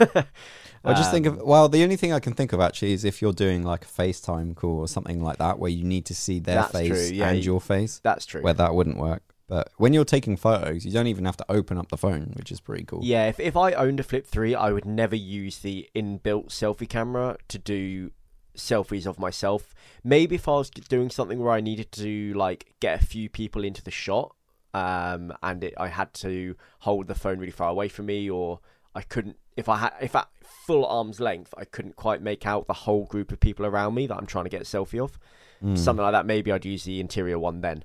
I 0.84 0.92
just 0.94 1.10
think 1.10 1.26
Um, 1.26 1.38
of 1.38 1.42
well, 1.46 1.68
the 1.68 1.82
only 1.82 1.96
thing 1.96 2.12
I 2.12 2.20
can 2.20 2.34
think 2.34 2.52
of 2.52 2.60
actually 2.60 2.92
is 2.92 3.04
if 3.04 3.20
you're 3.22 3.32
doing 3.32 3.62
like 3.62 3.84
a 3.84 3.88
FaceTime 3.88 4.54
call 4.54 4.78
or 4.78 4.88
something 4.88 5.22
like 5.22 5.38
that, 5.38 5.58
where 5.58 5.70
you 5.70 5.84
need 5.84 6.04
to 6.06 6.14
see 6.14 6.38
their 6.40 6.64
face 6.64 6.88
true, 6.88 7.16
yeah, 7.16 7.28
and 7.30 7.38
you- 7.38 7.52
your 7.52 7.60
face, 7.60 8.00
that's 8.02 8.26
true. 8.26 8.42
where 8.42 8.54
that 8.54 8.74
wouldn't 8.74 8.98
work. 8.98 9.22
But 9.50 9.72
when 9.78 9.92
you're 9.92 10.04
taking 10.04 10.36
photos, 10.36 10.86
you 10.86 10.92
don't 10.92 11.08
even 11.08 11.24
have 11.24 11.36
to 11.38 11.44
open 11.48 11.76
up 11.76 11.88
the 11.88 11.96
phone, 11.96 12.34
which 12.36 12.52
is 12.52 12.60
pretty 12.60 12.84
cool. 12.84 13.00
Yeah, 13.02 13.26
if, 13.26 13.40
if 13.40 13.56
I 13.56 13.72
owned 13.72 13.98
a 13.98 14.04
Flip 14.04 14.24
3, 14.24 14.54
I 14.54 14.70
would 14.70 14.84
never 14.84 15.16
use 15.16 15.58
the 15.58 15.90
inbuilt 15.92 16.50
selfie 16.50 16.88
camera 16.88 17.36
to 17.48 17.58
do 17.58 18.12
selfies 18.56 19.06
of 19.06 19.18
myself. 19.18 19.74
Maybe 20.04 20.36
if 20.36 20.46
I 20.46 20.52
was 20.52 20.70
doing 20.70 21.10
something 21.10 21.40
where 21.40 21.52
I 21.52 21.60
needed 21.60 21.90
to 21.92 22.32
like 22.34 22.74
get 22.78 23.02
a 23.02 23.04
few 23.04 23.28
people 23.28 23.64
into 23.64 23.82
the 23.82 23.90
shot, 23.90 24.36
um, 24.72 25.32
and 25.42 25.64
it, 25.64 25.74
I 25.76 25.88
had 25.88 26.14
to 26.14 26.54
hold 26.78 27.08
the 27.08 27.16
phone 27.16 27.40
really 27.40 27.50
far 27.50 27.70
away 27.70 27.88
from 27.88 28.06
me, 28.06 28.30
or 28.30 28.60
I 28.94 29.02
couldn't. 29.02 29.36
If 29.56 29.68
I 29.68 29.78
had, 29.78 29.94
if 30.00 30.14
at 30.14 30.28
full 30.64 30.86
arm's 30.86 31.18
length, 31.18 31.52
I 31.58 31.64
couldn't 31.64 31.96
quite 31.96 32.22
make 32.22 32.46
out 32.46 32.68
the 32.68 32.72
whole 32.72 33.04
group 33.04 33.32
of 33.32 33.40
people 33.40 33.66
around 33.66 33.94
me 33.94 34.06
that 34.06 34.16
I'm 34.16 34.26
trying 34.26 34.44
to 34.44 34.50
get 34.50 34.60
a 34.60 34.64
selfie 34.64 35.02
of. 35.02 35.18
Mm. 35.60 35.76
Something 35.76 36.04
like 36.04 36.12
that. 36.12 36.24
Maybe 36.24 36.52
I'd 36.52 36.64
use 36.64 36.84
the 36.84 37.00
interior 37.00 37.38
one 37.38 37.62
then. 37.62 37.82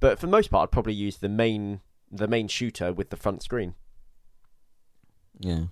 But 0.00 0.18
for 0.18 0.26
the 0.26 0.30
most 0.32 0.50
part, 0.50 0.64
I'd 0.68 0.72
probably 0.72 0.94
use 0.94 1.16
the 1.18 1.28
main 1.28 1.80
the 2.10 2.28
main 2.28 2.48
shooter 2.48 2.92
with 2.92 3.10
the 3.10 3.16
front 3.16 3.42
screen. 3.42 3.74
Yeah. 5.40 5.64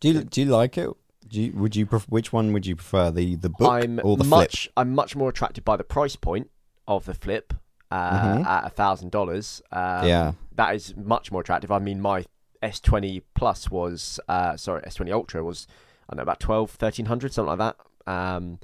Do 0.00 0.08
you 0.08 0.24
do 0.24 0.40
you 0.42 0.46
like 0.46 0.76
it? 0.78 0.90
Do 1.26 1.40
you, 1.40 1.52
would 1.54 1.74
you 1.74 1.86
pref- 1.86 2.08
which 2.08 2.32
one 2.32 2.52
would 2.52 2.66
you 2.66 2.76
prefer 2.76 3.10
the 3.10 3.36
the 3.36 3.48
book 3.48 3.70
I'm 3.70 4.00
or 4.04 4.16
the 4.16 4.24
flip? 4.24 4.30
much 4.40 4.68
I'm 4.76 4.94
much 4.94 5.16
more 5.16 5.30
attracted 5.30 5.64
by 5.64 5.76
the 5.76 5.84
price 5.84 6.16
point 6.16 6.50
of 6.86 7.06
the 7.06 7.14
flip 7.14 7.54
uh, 7.90 8.36
Mhm. 8.38 8.46
at 8.46 8.66
a 8.66 8.70
thousand 8.70 9.10
dollars. 9.10 9.62
Um, 9.72 10.06
Yeah. 10.06 10.32
that 10.52 10.74
is 10.74 10.94
much 10.96 11.32
more 11.32 11.40
attractive. 11.40 11.70
I 11.70 11.78
mean, 11.78 12.00
my 12.00 12.24
S20 12.62 13.22
Plus 13.34 13.70
was 13.70 14.20
uh, 14.28 14.56
sorry 14.56 14.82
S20 14.82 15.12
Ultra 15.12 15.42
was 15.44 15.66
I 16.08 16.12
don't 16.12 16.18
know 16.18 16.22
about 16.22 16.40
12, 16.40 16.70
1300, 16.78 17.32
something 17.32 17.56
like 17.58 17.74
that. 18.06 18.10
Um, 18.12 18.58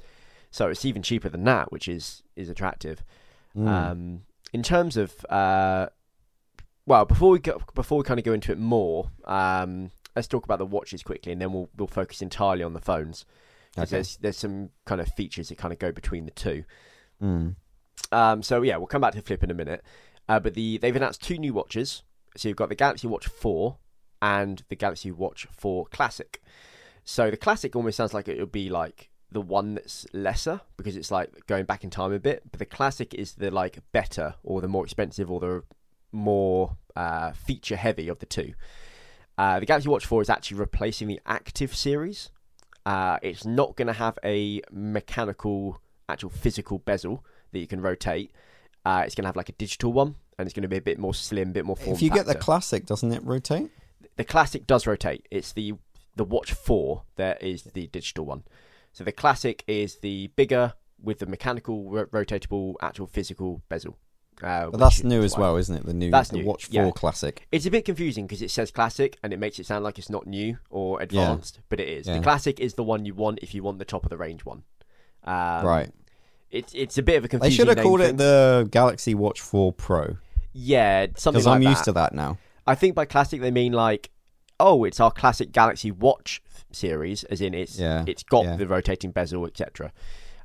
So 0.51 0.67
it's 0.69 0.85
even 0.85 1.01
cheaper 1.01 1.29
than 1.29 1.43
that, 1.45 1.71
which 1.71 1.87
is 1.87 2.21
is 2.35 2.49
attractive. 2.49 3.03
Mm. 3.55 3.67
Um, 3.67 4.21
in 4.53 4.63
terms 4.63 4.97
of 4.97 5.25
uh, 5.29 5.87
well, 6.85 7.05
before 7.05 7.31
we 7.31 7.39
go, 7.39 7.61
before 7.73 7.99
we 7.99 8.03
kind 8.03 8.19
of 8.19 8.25
go 8.25 8.33
into 8.33 8.51
it 8.51 8.57
more, 8.57 9.11
um, 9.25 9.91
let's 10.15 10.27
talk 10.27 10.45
about 10.45 10.59
the 10.59 10.65
watches 10.65 11.03
quickly, 11.03 11.31
and 11.31 11.41
then 11.41 11.53
we'll 11.53 11.69
we'll 11.77 11.87
focus 11.87 12.21
entirely 12.21 12.63
on 12.63 12.73
the 12.73 12.81
phones. 12.81 13.25
Okay. 13.77 13.89
There's 13.89 14.17
there's 14.17 14.37
some 14.37 14.69
kind 14.85 14.99
of 14.99 15.07
features 15.09 15.49
that 15.49 15.57
kind 15.57 15.71
of 15.71 15.79
go 15.79 15.91
between 15.91 16.25
the 16.25 16.31
two. 16.31 16.63
Mm. 17.21 17.55
Um, 18.11 18.43
so 18.43 18.61
yeah, 18.61 18.77
we'll 18.77 18.87
come 18.87 19.01
back 19.01 19.13
to 19.13 19.19
the 19.19 19.25
flip 19.25 19.43
in 19.43 19.51
a 19.51 19.55
minute. 19.55 19.83
Uh, 20.27 20.39
but 20.39 20.53
the 20.53 20.77
they've 20.77 20.95
announced 20.95 21.21
two 21.21 21.37
new 21.37 21.53
watches. 21.53 22.03
So 22.37 22.47
you've 22.47 22.57
got 22.57 22.69
the 22.69 22.75
Galaxy 22.75 23.07
Watch 23.07 23.27
4 23.27 23.77
and 24.21 24.63
the 24.69 24.75
Galaxy 24.75 25.11
Watch 25.11 25.47
4 25.51 25.85
Classic. 25.87 26.41
So 27.03 27.29
the 27.29 27.37
Classic 27.37 27.75
almost 27.75 27.97
sounds 27.97 28.13
like 28.13 28.29
it 28.29 28.39
would 28.39 28.51
be 28.51 28.69
like 28.69 29.10
the 29.31 29.41
one 29.41 29.75
that's 29.75 30.05
lesser 30.13 30.61
because 30.77 30.95
it's 30.95 31.11
like 31.11 31.45
going 31.47 31.65
back 31.65 31.83
in 31.83 31.89
time 31.89 32.11
a 32.11 32.19
bit. 32.19 32.43
But 32.51 32.59
the 32.59 32.65
Classic 32.65 33.13
is 33.13 33.33
the 33.33 33.51
like 33.51 33.79
better 33.91 34.35
or 34.43 34.61
the 34.61 34.67
more 34.67 34.83
expensive 34.83 35.31
or 35.31 35.39
the 35.39 35.63
more 36.11 36.77
uh, 36.95 37.31
feature 37.31 37.77
heavy 37.77 38.07
of 38.07 38.19
the 38.19 38.25
two. 38.25 38.53
Uh, 39.37 39.59
the 39.59 39.65
Galaxy 39.65 39.89
Watch 39.89 40.05
4 40.05 40.21
is 40.21 40.29
actually 40.29 40.57
replacing 40.57 41.07
the 41.07 41.19
Active 41.25 41.75
series. 41.75 42.29
Uh, 42.85 43.17
it's 43.21 43.45
not 43.45 43.75
going 43.75 43.87
to 43.87 43.93
have 43.93 44.19
a 44.23 44.61
mechanical, 44.71 45.79
actual 46.09 46.29
physical 46.29 46.79
bezel 46.79 47.23
that 47.51 47.59
you 47.59 47.67
can 47.67 47.81
rotate. 47.81 48.31
Uh, 48.83 49.03
it's 49.05 49.15
going 49.15 49.23
to 49.23 49.27
have 49.27 49.35
like 49.35 49.49
a 49.49 49.53
digital 49.53 49.93
one, 49.93 50.15
and 50.37 50.47
it's 50.47 50.53
going 50.53 50.63
to 50.63 50.67
be 50.67 50.77
a 50.77 50.81
bit 50.81 50.99
more 50.99 51.13
slim, 51.13 51.49
a 51.49 51.53
bit 51.53 51.65
more 51.65 51.75
form. 51.75 51.95
If 51.95 52.01
you 52.01 52.09
factor. 52.09 52.25
get 52.25 52.33
the 52.33 52.39
classic, 52.39 52.85
doesn't 52.85 53.11
it 53.11 53.23
rotate? 53.23 53.69
The 54.17 54.23
classic 54.23 54.67
does 54.67 54.85
rotate. 54.85 55.27
It's 55.31 55.53
the 55.53 55.73
the 56.15 56.25
Watch 56.25 56.51
Four 56.51 57.03
that 57.15 57.41
is 57.41 57.63
the 57.63 57.87
digital 57.87 58.25
one. 58.25 58.43
So 58.91 59.03
the 59.03 59.11
classic 59.11 59.63
is 59.67 59.97
the 59.97 60.27
bigger 60.35 60.73
with 61.01 61.19
the 61.19 61.25
mechanical 61.25 61.89
ro- 61.89 62.05
rotatable 62.07 62.75
actual 62.81 63.07
physical 63.07 63.61
bezel. 63.69 63.97
Uh, 64.41 64.69
but 64.71 64.79
that's 64.79 65.03
new 65.03 65.21
as 65.21 65.37
well, 65.37 65.55
isn't 65.57 65.75
it? 65.75 65.85
The 65.85 65.93
new 65.93 66.09
that's 66.09 66.29
the 66.29 66.37
new. 66.37 66.45
Watch 66.45 66.65
Four 66.65 66.85
yeah. 66.85 66.91
Classic. 66.91 67.47
It's 67.51 67.65
a 67.65 67.71
bit 67.71 67.85
confusing 67.85 68.25
because 68.25 68.41
it 68.41 68.49
says 68.49 68.71
classic 68.71 69.17
and 69.21 69.33
it 69.33 69.39
makes 69.39 69.59
it 69.59 69.65
sound 69.65 69.83
like 69.83 69.99
it's 69.99 70.09
not 70.09 70.25
new 70.25 70.57
or 70.69 71.01
advanced, 71.01 71.57
yeah. 71.57 71.63
but 71.69 71.79
it 71.79 71.87
is. 71.87 72.07
Yeah. 72.07 72.17
The 72.17 72.23
classic 72.23 72.59
is 72.59 72.73
the 72.73 72.83
one 72.83 73.05
you 73.05 73.13
want 73.13 73.39
if 73.41 73.53
you 73.53 73.61
want 73.61 73.77
the 73.77 73.85
top 73.85 74.03
of 74.03 74.09
the 74.09 74.17
range 74.17 74.43
one. 74.43 74.63
Um, 75.23 75.65
right. 75.65 75.91
It's 76.49 76.73
it's 76.73 76.97
a 76.97 77.03
bit 77.03 77.17
of 77.17 77.25
a 77.25 77.27
confusing. 77.27 77.51
They 77.51 77.55
should 77.55 77.77
have 77.77 77.85
called 77.85 78.01
thing. 78.01 78.15
it 78.15 78.17
the 78.17 78.67
Galaxy 78.71 79.13
Watch 79.13 79.39
4 79.41 79.73
Pro. 79.73 80.17
Yeah, 80.53 81.07
something 81.15 81.39
because 81.39 81.45
like 81.45 81.55
I'm 81.55 81.63
that. 81.63 81.69
used 81.69 81.83
to 81.85 81.91
that 81.93 82.13
now. 82.13 82.37
I 82.67 82.75
think 82.75 82.95
by 82.95 83.05
classic 83.05 83.41
they 83.41 83.51
mean 83.51 83.73
like, 83.73 84.09
oh, 84.61 84.83
it's 84.83 84.99
our 84.99 85.11
classic 85.11 85.51
Galaxy 85.51 85.91
Watch 85.91 86.41
series, 86.71 87.23
as 87.25 87.41
in 87.41 87.53
it's 87.53 87.79
yeah, 87.79 88.03
it's 88.07 88.23
got 88.23 88.45
yeah. 88.45 88.55
the 88.55 88.67
rotating 88.67 89.11
bezel, 89.11 89.45
etc. 89.45 89.91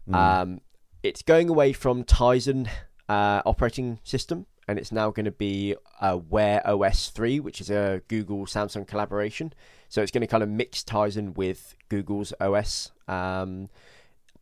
Mm. 0.09 0.15
Um, 0.15 0.61
it's 1.03 1.23
going 1.23 1.49
away 1.49 1.73
from 1.73 2.05
Tizen 2.05 2.69
uh, 3.09 3.43
operating 3.45 4.01
system, 4.03 4.47
and 4.67 4.79
it's 4.79 4.91
now 4.91 5.11
going 5.11 5.27
to 5.27 5.31
be 5.31 5.77
uh, 6.01 6.19
Wear 6.29 6.67
OS 6.67 7.11
3, 7.11 7.41
which 7.41 7.61
is 7.61 7.71
a 7.71 8.03
Google 8.09 8.47
Samsung 8.47 8.87
collaboration. 8.87 9.53
So 9.89 10.03
it's 10.03 10.11
going 10.11 10.23
to 10.23 10.27
kind 10.27 10.43
of 10.43 10.49
mix 10.49 10.83
Tizen 10.83 11.37
with 11.37 11.77
Google's 11.89 12.33
OS. 12.41 12.91
Um, 13.07 13.69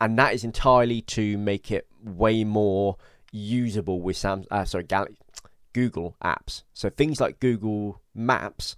and 0.01 0.17
that 0.17 0.33
is 0.33 0.43
entirely 0.43 1.01
to 1.01 1.37
make 1.37 1.71
it 1.71 1.87
way 2.03 2.43
more 2.43 2.97
usable 3.31 4.01
with 4.01 4.17
Sam. 4.17 4.45
Uh, 4.49 4.65
sorry, 4.65 4.83
Gal- 4.83 5.07
Google 5.73 6.15
apps. 6.23 6.63
So 6.73 6.89
things 6.89 7.21
like 7.21 7.39
Google 7.39 8.01
Maps 8.13 8.75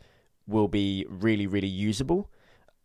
will 0.48 0.68
be 0.68 1.06
really, 1.10 1.48
really 1.48 1.68
usable, 1.68 2.30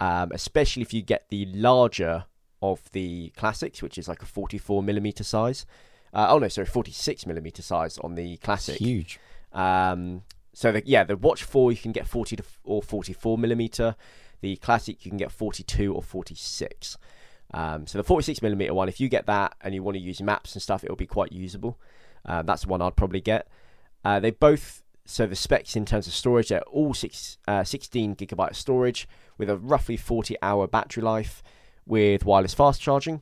um, 0.00 0.30
especially 0.32 0.82
if 0.82 0.92
you 0.92 1.02
get 1.02 1.26
the 1.30 1.46
larger 1.46 2.24
of 2.60 2.90
the 2.92 3.30
classics, 3.36 3.82
which 3.82 3.98
is 3.98 4.08
like 4.08 4.22
a 4.22 4.26
44 4.26 4.82
millimeter 4.82 5.24
size. 5.24 5.66
Uh, 6.12 6.26
oh 6.28 6.38
no, 6.38 6.48
sorry, 6.48 6.66
46 6.66 7.26
millimeter 7.26 7.62
size 7.62 7.98
on 7.98 8.14
the 8.14 8.36
classic. 8.38 8.76
huge. 8.76 9.18
Um, 9.52 10.22
so 10.52 10.72
the, 10.72 10.82
yeah, 10.84 11.04
the 11.04 11.16
Watch 11.16 11.44
Four 11.44 11.72
you 11.72 11.78
can 11.78 11.92
get 11.92 12.06
40 12.06 12.36
to 12.36 12.44
or 12.64 12.82
44 12.82 13.38
millimeter. 13.38 13.96
The 14.40 14.56
classic 14.56 15.04
you 15.04 15.10
can 15.10 15.18
get 15.18 15.32
42 15.32 15.94
or 15.94 16.02
46. 16.02 16.98
Um, 17.54 17.86
so 17.86 17.98
the 17.98 18.04
46 18.04 18.42
millimeter 18.42 18.74
one, 18.74 18.88
if 18.88 19.00
you 19.00 19.08
get 19.08 19.26
that 19.26 19.54
and 19.60 19.74
you 19.74 19.82
want 19.82 19.96
to 19.96 20.02
use 20.02 20.20
maps 20.22 20.54
and 20.54 20.62
stuff, 20.62 20.84
it'll 20.84 20.96
be 20.96 21.06
quite 21.06 21.32
usable. 21.32 21.78
Uh, 22.24 22.42
that's 22.42 22.62
the 22.62 22.68
one 22.68 22.82
I'd 22.82 22.96
probably 22.96 23.20
get. 23.20 23.48
Uh, 24.04 24.20
they 24.20 24.30
both, 24.30 24.82
so 25.12 25.26
the 25.26 25.36
specs 25.36 25.76
in 25.76 25.84
terms 25.84 26.06
of 26.06 26.14
storage, 26.14 26.48
they're 26.48 26.62
all 26.62 26.94
six, 26.94 27.36
uh, 27.46 27.62
16 27.62 28.16
gigabyte 28.16 28.56
storage 28.56 29.06
with 29.36 29.50
a 29.50 29.58
roughly 29.58 29.94
40 29.94 30.36
hour 30.40 30.66
battery 30.66 31.02
life 31.02 31.42
with 31.84 32.24
wireless 32.24 32.54
fast 32.54 32.80
charging. 32.80 33.20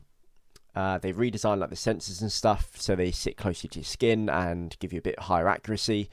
Uh, 0.73 0.99
they've 0.99 1.17
redesigned 1.17 1.59
like 1.59 1.69
the 1.69 1.75
sensors 1.75 2.21
and 2.21 2.31
stuff 2.31 2.71
so 2.75 2.95
they 2.95 3.11
sit 3.11 3.35
closer 3.35 3.67
to 3.67 3.79
your 3.79 3.83
skin 3.83 4.29
and 4.29 4.77
give 4.79 4.93
you 4.93 4.99
a 4.99 5.01
bit 5.01 5.19
higher 5.19 5.49
accuracy. 5.49 6.09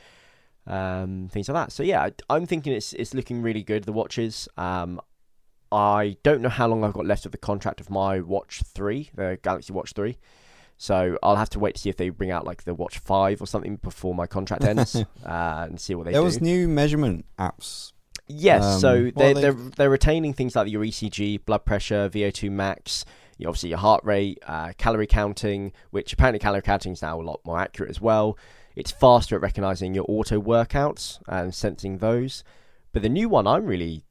Um, 0.67 1.29
things 1.31 1.49
like 1.49 1.67
that. 1.67 1.73
So 1.73 1.85
yeah, 1.85 2.11
I'm 2.29 2.45
thinking 2.45 2.73
it's 2.73 2.93
it's 2.95 3.14
looking 3.14 3.41
really 3.41 3.62
good. 3.62 3.85
The 3.85 3.93
watches. 3.93 4.49
Um, 4.57 5.01
I 5.71 6.17
don't 6.25 6.43
know 6.43 6.49
how 6.49 6.67
long 6.67 6.83
I've 6.83 6.93
got 6.93 7.07
left 7.07 7.25
of 7.25 7.31
the 7.31 7.38
contract 7.38 7.81
of 7.81 7.88
my 7.88 8.21
Watch 8.21 8.62
3, 8.67 9.11
the 9.14 9.38
Galaxy 9.43 9.73
Watch 9.73 9.93
3. 9.93 10.17
So 10.79 11.19
I'll 11.23 11.37
have 11.37 11.51
to 11.51 11.59
wait 11.59 11.75
to 11.75 11.81
see 11.81 11.91
if 11.91 11.97
they 11.97 12.09
bring 12.09 12.31
out 12.31 12.47
like 12.47 12.62
the 12.62 12.73
Watch 12.73 12.99
5 12.99 13.43
or 13.43 13.47
something 13.47 13.77
before 13.77 14.14
my 14.14 14.27
contract 14.27 14.64
ends 14.64 14.95
uh, 15.27 15.67
and 15.69 15.81
see 15.81 15.95
what 15.95 16.05
they 16.05 16.12
there 16.12 16.21
do. 16.21 16.25
was 16.25 16.41
new 16.41 16.69
measurement 16.69 17.27
apps. 17.38 17.93
Yes, 18.29 18.62
um, 18.62 18.81
so 18.81 19.11
they're, 19.17 19.35
they... 19.35 19.47
are 19.47 19.53
they 19.53 19.71
they're 19.77 19.91
retaining 19.91 20.35
things 20.35 20.55
like 20.55 20.71
your 20.71 20.85
ECG, 20.85 21.45
blood 21.45 21.64
pressure, 21.64 22.09
VO2 22.09 22.51
max, 22.51 23.05
obviously 23.47 23.71
your 23.71 23.79
heart 23.79 24.05
rate, 24.05 24.38
uh, 24.47 24.73
calorie 24.79 25.07
counting, 25.07 25.73
which 25.91 26.12
apparently 26.12 26.38
calorie 26.38 26.62
counting 26.62 26.93
is 26.93 27.03
now 27.03 27.21
a 27.21 27.23
lot 27.23 27.41
more 27.45 27.59
accurate 27.59 27.91
as 27.91 28.01
well. 28.01 28.38
It's 28.77 28.93
faster 28.93 29.35
at 29.35 29.43
recognizing 29.43 29.95
your 29.95 30.05
auto 30.09 30.41
workouts 30.41 31.21
and 31.27 31.53
sensing 31.53 31.99
those. 31.99 32.45
But 32.93 33.03
the 33.03 33.09
new 33.09 33.29
one 33.29 33.47
I'm 33.47 33.67
really 33.67 34.05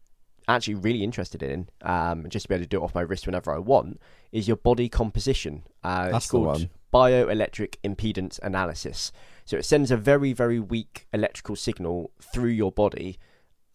actually 0.48 0.76
really 0.76 1.04
interested 1.04 1.44
in, 1.44 1.70
um, 1.82 2.26
just 2.30 2.44
to 2.44 2.50
be 2.50 2.56
able 2.56 2.64
to 2.64 2.70
do 2.70 2.78
it 2.80 2.84
off 2.84 2.96
my 2.96 3.02
wrist 3.02 3.26
whenever 3.26 3.54
I 3.54 3.60
want, 3.60 4.00
is 4.32 4.48
your 4.48 4.58
body 4.58 4.90
composition. 4.90 5.64
Uh, 5.84 6.12
That's 6.12 6.26
it's 6.26 6.32
called 6.32 6.70
bioelectric 6.94 7.76
impedance 7.84 8.40
analysis. 8.40 9.12
So 9.46 9.58
it 9.58 9.66
sends 9.66 9.92
a 9.92 9.98
very, 9.98 10.34
very 10.34 10.60
weak 10.60 11.08
electrical 11.14 11.56
signal 11.56 12.12
through 12.22 12.50
your 12.50 12.72
body 12.72 13.18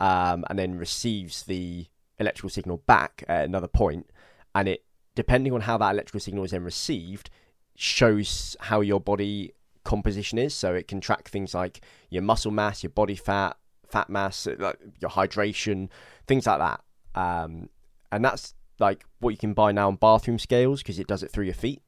um, 0.00 0.44
and 0.48 0.58
then 0.58 0.76
receives 0.78 1.44
the 1.44 1.86
electrical 2.18 2.50
signal 2.50 2.78
back 2.86 3.24
at 3.28 3.44
another 3.44 3.68
point, 3.68 4.10
and 4.54 4.68
it, 4.68 4.84
depending 5.14 5.52
on 5.52 5.62
how 5.62 5.76
that 5.78 5.90
electrical 5.92 6.20
signal 6.20 6.44
is 6.44 6.52
then 6.52 6.64
received, 6.64 7.30
shows 7.76 8.56
how 8.60 8.80
your 8.80 9.00
body 9.00 9.52
composition 9.84 10.38
is. 10.38 10.54
So 10.54 10.74
it 10.74 10.88
can 10.88 11.00
track 11.00 11.28
things 11.28 11.54
like 11.54 11.80
your 12.10 12.22
muscle 12.22 12.50
mass, 12.50 12.82
your 12.82 12.90
body 12.90 13.16
fat, 13.16 13.56
fat 13.92 14.08
mass, 14.10 14.48
like 14.58 14.78
your 15.00 15.10
hydration, 15.10 15.88
things 16.26 16.46
like 16.46 16.58
that. 16.58 16.80
Um, 17.14 17.68
and 18.10 18.24
that's 18.24 18.54
like 18.78 19.04
what 19.20 19.30
you 19.30 19.36
can 19.36 19.52
buy 19.54 19.70
now 19.72 19.88
on 19.88 19.96
bathroom 19.96 20.38
scales 20.38 20.82
because 20.82 20.98
it 20.98 21.06
does 21.06 21.22
it 21.22 21.30
through 21.30 21.44
your 21.44 21.54
feet. 21.54 21.82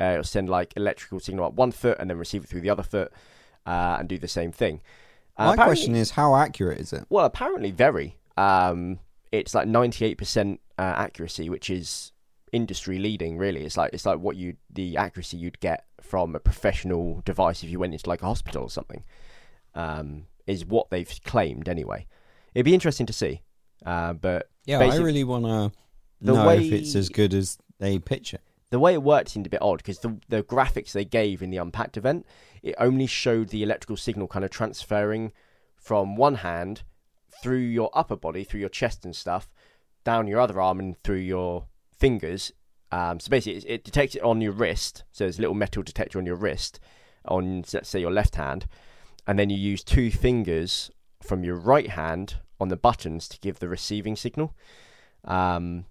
Uh, 0.00 0.12
it'll 0.12 0.24
send 0.24 0.48
like 0.48 0.72
electrical 0.76 1.20
signal 1.20 1.44
up 1.44 1.54
one 1.54 1.72
foot 1.72 1.98
and 2.00 2.08
then 2.08 2.16
receive 2.16 2.44
it 2.44 2.48
through 2.48 2.62
the 2.62 2.70
other 2.70 2.82
foot 2.82 3.12
uh, 3.66 3.96
and 3.98 4.08
do 4.08 4.18
the 4.18 4.28
same 4.28 4.52
thing. 4.52 4.80
Uh, 5.36 5.54
My 5.54 5.64
question 5.64 5.94
is, 5.94 6.12
how 6.12 6.34
accurate 6.36 6.78
is 6.78 6.92
it? 6.92 7.04
Well, 7.08 7.24
apparently 7.24 7.70
very. 7.70 8.16
Um, 8.36 9.00
it's 9.32 9.54
like 9.54 9.68
ninety 9.68 10.04
eight 10.04 10.18
percent 10.18 10.60
uh, 10.78 10.94
accuracy, 10.96 11.48
which 11.48 11.70
is 11.70 12.12
industry 12.52 12.98
leading. 12.98 13.38
Really, 13.38 13.64
it's 13.64 13.76
like 13.76 13.92
it's 13.92 14.06
like 14.06 14.18
what 14.18 14.36
you 14.36 14.56
the 14.70 14.96
accuracy 14.96 15.36
you'd 15.36 15.60
get 15.60 15.84
from 16.00 16.34
a 16.34 16.40
professional 16.40 17.22
device 17.24 17.62
if 17.62 17.70
you 17.70 17.78
went 17.78 17.92
into 17.92 18.08
like 18.08 18.22
a 18.22 18.26
hospital 18.26 18.62
or 18.64 18.70
something. 18.70 19.04
Um, 19.74 20.26
is 20.46 20.64
what 20.64 20.90
they've 20.90 21.12
claimed 21.24 21.68
anyway. 21.68 22.06
It'd 22.54 22.64
be 22.64 22.74
interesting 22.74 23.06
to 23.06 23.12
see. 23.12 23.42
Uh, 23.84 24.12
but 24.12 24.50
yeah, 24.66 24.78
I 24.78 24.96
really 24.96 25.24
want 25.24 25.44
to 25.44 25.72
know 26.20 26.46
way, 26.46 26.66
if 26.66 26.72
it's 26.72 26.94
as 26.94 27.08
good 27.08 27.32
as 27.34 27.58
they 27.78 27.98
picture. 27.98 28.38
The 28.70 28.78
way 28.78 28.92
it 28.92 29.02
worked 29.02 29.30
seemed 29.30 29.46
a 29.46 29.50
bit 29.50 29.62
odd 29.62 29.78
because 29.78 30.00
the 30.00 30.18
the 30.28 30.42
graphics 30.42 30.92
they 30.92 31.04
gave 31.04 31.42
in 31.42 31.50
the 31.50 31.56
unpacked 31.56 31.96
event 31.96 32.26
it 32.62 32.74
only 32.78 33.06
showed 33.06 33.48
the 33.48 33.62
electrical 33.62 33.96
signal 33.96 34.28
kind 34.28 34.44
of 34.44 34.50
transferring 34.50 35.32
from 35.76 36.14
one 36.16 36.36
hand 36.36 36.82
through 37.42 37.58
your 37.58 37.90
upper 37.94 38.16
body, 38.16 38.44
through 38.44 38.60
your 38.60 38.68
chest 38.68 39.04
and 39.04 39.16
stuff, 39.16 39.48
down 40.04 40.26
your 40.26 40.40
other 40.40 40.60
arm 40.60 40.78
and 40.78 41.02
through 41.02 41.16
your 41.16 41.66
fingers. 41.90 42.52
Um, 42.92 43.20
so 43.20 43.30
basically, 43.30 43.58
it, 43.58 43.64
it 43.66 43.84
detects 43.84 44.14
it 44.14 44.22
on 44.22 44.40
your 44.40 44.52
wrist. 44.52 45.04
So 45.10 45.24
there's 45.24 45.38
a 45.38 45.40
little 45.40 45.54
metal 45.54 45.82
detector 45.82 46.18
on 46.18 46.26
your 46.26 46.36
wrist, 46.36 46.80
on 47.24 47.64
let's 47.72 47.88
say 47.88 48.00
your 48.00 48.10
left 48.10 48.36
hand, 48.36 48.66
and 49.26 49.38
then 49.38 49.50
you 49.50 49.56
use 49.56 49.84
two 49.84 50.10
fingers 50.10 50.90
from 51.22 51.44
your 51.44 51.56
right 51.56 51.90
hand 51.90 52.36
on 52.58 52.68
the 52.68 52.76
buttons 52.76 53.28
to 53.28 53.38
give 53.40 53.58
the 53.58 53.68
receiving 53.68 54.16
signal. 54.16 54.54
Um, 55.24 55.86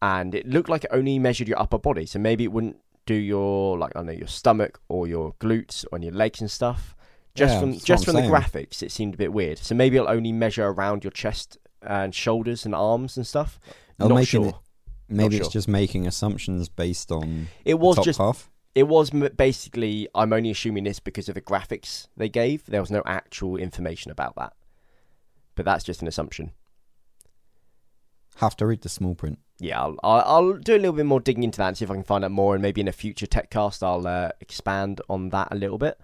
and 0.00 0.34
it 0.34 0.46
looked 0.46 0.68
like 0.68 0.84
it 0.84 0.90
only 0.92 1.18
measured 1.18 1.48
your 1.48 1.58
upper 1.60 1.78
body, 1.78 2.06
so 2.06 2.18
maybe 2.18 2.44
it 2.44 2.52
wouldn't 2.52 2.76
do 3.06 3.14
your 3.14 3.78
like 3.78 3.92
I 3.96 4.00
don't 4.00 4.06
know 4.06 4.12
your 4.12 4.28
stomach 4.28 4.80
or 4.88 5.06
your 5.06 5.32
glutes 5.40 5.84
on 5.92 6.02
your 6.02 6.12
legs 6.12 6.40
and 6.40 6.50
stuff. 6.50 6.94
Just 7.34 7.54
yeah, 7.54 7.60
from 7.60 7.78
just 7.78 8.04
from 8.04 8.14
saying. 8.14 8.30
the 8.30 8.36
graphics, 8.36 8.82
it 8.82 8.92
seemed 8.92 9.14
a 9.14 9.16
bit 9.16 9.32
weird. 9.32 9.58
So 9.58 9.74
maybe 9.74 9.96
it'll 9.96 10.10
only 10.10 10.32
measure 10.32 10.66
around 10.66 11.04
your 11.04 11.10
chest 11.10 11.58
and 11.82 12.14
shoulders 12.14 12.64
and 12.64 12.74
arms 12.74 13.16
and 13.16 13.26
stuff. 13.26 13.58
Not 13.98 14.24
sure. 14.26 14.48
It, 14.48 14.54
Maybe 15.08 15.38
it's 15.38 15.48
just 15.48 15.68
making 15.68 16.06
assumptions 16.06 16.68
based 16.68 17.10
on 17.10 17.48
it 17.64 17.78
was 17.78 17.98
just 18.04 18.18
half. 18.18 18.50
It 18.74 18.84
was 18.84 19.10
basically. 19.10 20.08
I'm 20.14 20.32
only 20.32 20.50
assuming 20.50 20.84
this 20.84 21.00
because 21.00 21.28
of 21.28 21.34
the 21.34 21.40
graphics 21.40 22.08
they 22.16 22.28
gave. 22.28 22.64
There 22.66 22.80
was 22.80 22.90
no 22.90 23.02
actual 23.04 23.56
information 23.56 24.10
about 24.10 24.36
that, 24.36 24.52
but 25.54 25.64
that's 25.64 25.84
just 25.84 26.02
an 26.02 26.08
assumption. 26.08 26.52
Have 28.36 28.56
to 28.58 28.66
read 28.66 28.82
the 28.82 28.88
small 28.88 29.14
print. 29.16 29.40
Yeah, 29.58 29.80
I'll, 29.80 29.98
I'll, 30.04 30.20
I'll 30.20 30.52
do 30.54 30.76
a 30.76 30.78
little 30.78 30.92
bit 30.92 31.06
more 31.06 31.18
digging 31.18 31.42
into 31.42 31.58
that 31.58 31.68
and 31.68 31.76
see 31.76 31.84
if 31.84 31.90
I 31.90 31.94
can 31.94 32.04
find 32.04 32.24
out 32.24 32.30
more, 32.30 32.54
and 32.54 32.62
maybe 32.62 32.80
in 32.80 32.86
a 32.86 32.92
future 32.92 33.26
tech 33.26 33.50
cast 33.50 33.82
I'll 33.82 34.06
uh, 34.06 34.30
expand 34.40 35.00
on 35.08 35.30
that 35.30 35.48
a 35.50 35.56
little 35.56 35.78
bit. 35.78 35.98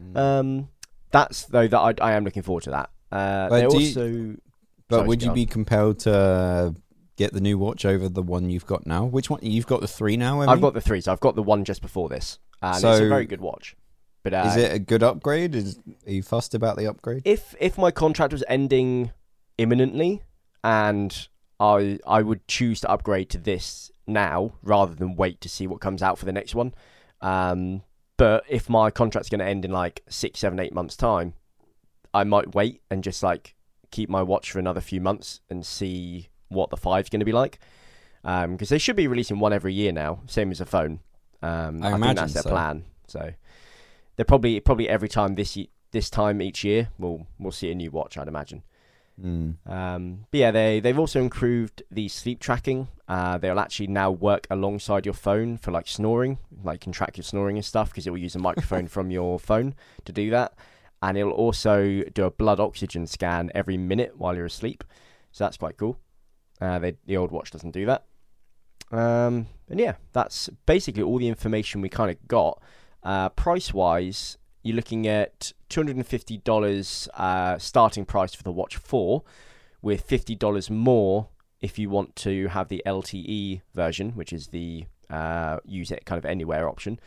Mm. 0.00 0.16
Um, 0.16 0.68
that's 1.10 1.46
though 1.46 1.66
that 1.66 1.78
I, 1.78 1.94
I 2.00 2.12
am 2.12 2.24
looking 2.24 2.42
forward 2.42 2.62
to 2.64 2.70
that. 2.70 2.90
Uh, 3.10 3.48
they 3.48 3.66
also, 3.66 4.06
you, 4.06 4.40
but 4.88 4.96
sorry, 4.96 5.08
would 5.08 5.22
you 5.22 5.32
be 5.32 5.46
compelled 5.46 5.98
to 6.00 6.76
get 7.20 7.34
the 7.34 7.40
new 7.40 7.58
watch 7.58 7.84
over 7.84 8.08
the 8.08 8.22
one 8.22 8.48
you've 8.48 8.66
got 8.66 8.86
now? 8.86 9.04
Which 9.04 9.28
one? 9.28 9.40
You've 9.42 9.66
got 9.66 9.82
the 9.82 9.88
three 9.88 10.16
now. 10.16 10.40
I've 10.40 10.60
got 10.60 10.72
the 10.72 10.80
three, 10.80 11.02
so 11.02 11.12
I've 11.12 11.20
got 11.20 11.36
the 11.36 11.42
one 11.42 11.64
just 11.64 11.82
before 11.82 12.08
this, 12.08 12.38
and 12.62 12.76
so, 12.76 12.90
it's 12.92 13.00
a 13.00 13.08
very 13.08 13.26
good 13.26 13.42
watch. 13.42 13.76
But 14.22 14.34
uh, 14.34 14.44
is 14.48 14.56
it 14.56 14.72
a 14.72 14.78
good 14.78 15.02
upgrade? 15.02 15.54
Is 15.54 15.78
are 16.06 16.12
you 16.12 16.22
fussed 16.22 16.54
about 16.54 16.78
the 16.78 16.86
upgrade? 16.86 17.22
If 17.26 17.54
if 17.60 17.76
my 17.76 17.90
contract 17.90 18.32
was 18.32 18.42
ending 18.48 19.12
imminently, 19.58 20.22
and 20.64 21.28
I 21.60 21.98
I 22.06 22.22
would 22.22 22.48
choose 22.48 22.80
to 22.80 22.90
upgrade 22.90 23.28
to 23.30 23.38
this 23.38 23.90
now 24.06 24.54
rather 24.62 24.94
than 24.94 25.14
wait 25.14 25.40
to 25.42 25.48
see 25.48 25.66
what 25.66 25.80
comes 25.80 26.02
out 26.02 26.18
for 26.18 26.24
the 26.24 26.32
next 26.32 26.54
one. 26.54 26.74
Um, 27.20 27.82
but 28.16 28.44
if 28.48 28.70
my 28.70 28.90
contract's 28.90 29.28
going 29.28 29.40
to 29.40 29.44
end 29.44 29.64
in 29.64 29.70
like 29.70 30.02
six, 30.08 30.40
seven, 30.40 30.58
eight 30.58 30.74
months' 30.74 30.96
time, 30.96 31.34
I 32.14 32.24
might 32.24 32.54
wait 32.54 32.80
and 32.90 33.04
just 33.04 33.22
like 33.22 33.54
keep 33.90 34.08
my 34.08 34.22
watch 34.22 34.50
for 34.50 34.58
another 34.58 34.80
few 34.80 35.00
months 35.02 35.40
and 35.50 35.66
see 35.66 36.29
what 36.50 36.70
the 36.70 36.76
five's 36.76 37.08
going 37.08 37.20
to 37.20 37.26
be 37.26 37.32
like. 37.32 37.58
Because 38.22 38.44
um, 38.44 38.56
they 38.58 38.78
should 38.78 38.96
be 38.96 39.06
releasing 39.08 39.38
one 39.38 39.52
every 39.52 39.72
year 39.72 39.92
now, 39.92 40.20
same 40.26 40.50
as 40.50 40.60
a 40.60 40.66
phone. 40.66 41.00
Um, 41.42 41.82
I, 41.82 41.92
I 41.92 41.98
think 41.98 42.16
that's 42.16 42.34
their 42.34 42.42
so. 42.42 42.50
plan. 42.50 42.84
So 43.06 43.32
they're 44.16 44.24
probably 44.24 44.60
probably 44.60 44.88
every 44.88 45.08
time 45.08 45.34
this 45.36 45.56
this 45.92 46.10
time 46.10 46.42
each 46.42 46.62
year 46.62 46.90
we'll 46.98 47.26
we'll 47.38 47.52
see 47.52 47.70
a 47.70 47.74
new 47.74 47.90
watch. 47.90 48.18
I'd 48.18 48.28
imagine. 48.28 48.62
Mm. 49.22 49.56
Um, 49.66 50.26
but 50.30 50.38
yeah, 50.38 50.50
they 50.50 50.80
they've 50.80 50.98
also 50.98 51.20
improved 51.20 51.82
the 51.90 52.08
sleep 52.08 52.40
tracking. 52.40 52.88
Uh, 53.08 53.38
they'll 53.38 53.58
actually 53.58 53.88
now 53.88 54.10
work 54.10 54.46
alongside 54.50 55.04
your 55.04 55.14
phone 55.14 55.56
for 55.58 55.70
like 55.70 55.88
snoring, 55.88 56.38
like 56.62 56.80
can 56.80 56.92
track 56.92 57.16
your 57.16 57.24
snoring 57.24 57.56
and 57.56 57.64
stuff 57.64 57.90
because 57.90 58.06
it 58.06 58.10
will 58.10 58.18
use 58.18 58.36
a 58.36 58.38
microphone 58.48 58.86
from 58.86 59.10
your 59.10 59.38
phone 59.38 59.74
to 60.04 60.12
do 60.12 60.30
that, 60.30 60.54
and 61.02 61.18
it'll 61.18 61.32
also 61.32 62.02
do 62.14 62.24
a 62.24 62.30
blood 62.30 62.60
oxygen 62.60 63.06
scan 63.06 63.50
every 63.54 63.76
minute 63.76 64.16
while 64.16 64.34
you're 64.34 64.46
asleep. 64.46 64.84
So 65.32 65.44
that's 65.44 65.56
quite 65.56 65.76
cool. 65.76 65.98
Uh, 66.60 66.78
they, 66.78 66.96
the 67.06 67.16
old 67.16 67.30
watch 67.30 67.50
doesn't 67.50 67.70
do 67.70 67.86
that. 67.86 68.04
Um, 68.92 69.46
and 69.68 69.78
yeah, 69.78 69.94
that's 70.12 70.48
basically 70.66 71.02
all 71.02 71.18
the 71.18 71.28
information 71.28 71.80
we 71.80 71.88
kind 71.88 72.10
of 72.10 72.28
got. 72.28 72.60
Uh, 73.02 73.28
price 73.30 73.72
wise, 73.72 74.36
you're 74.62 74.76
looking 74.76 75.06
at 75.06 75.52
$250 75.70 77.08
uh, 77.14 77.58
starting 77.58 78.04
price 78.04 78.34
for 78.34 78.42
the 78.42 78.52
Watch 78.52 78.76
4, 78.76 79.22
with 79.80 80.06
$50 80.06 80.68
more 80.70 81.28
if 81.60 81.78
you 81.78 81.88
want 81.88 82.16
to 82.16 82.48
have 82.48 82.68
the 82.68 82.82
LTE 82.84 83.62
version, 83.74 84.12
which 84.12 84.32
is 84.32 84.48
the 84.48 84.86
uh, 85.08 85.58
use 85.64 85.90
it 85.90 86.04
kind 86.04 86.18
of 86.18 86.24
anywhere 86.24 86.68
option. 86.68 87.00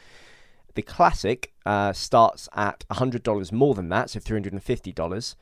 The 0.76 0.82
Classic 0.82 1.54
uh, 1.66 1.94
starts 1.94 2.50
at 2.56 2.84
$100 2.92 3.52
more 3.52 3.76
than 3.76 3.90
that, 3.90 4.10
so 4.10 4.20
$350. 4.20 5.36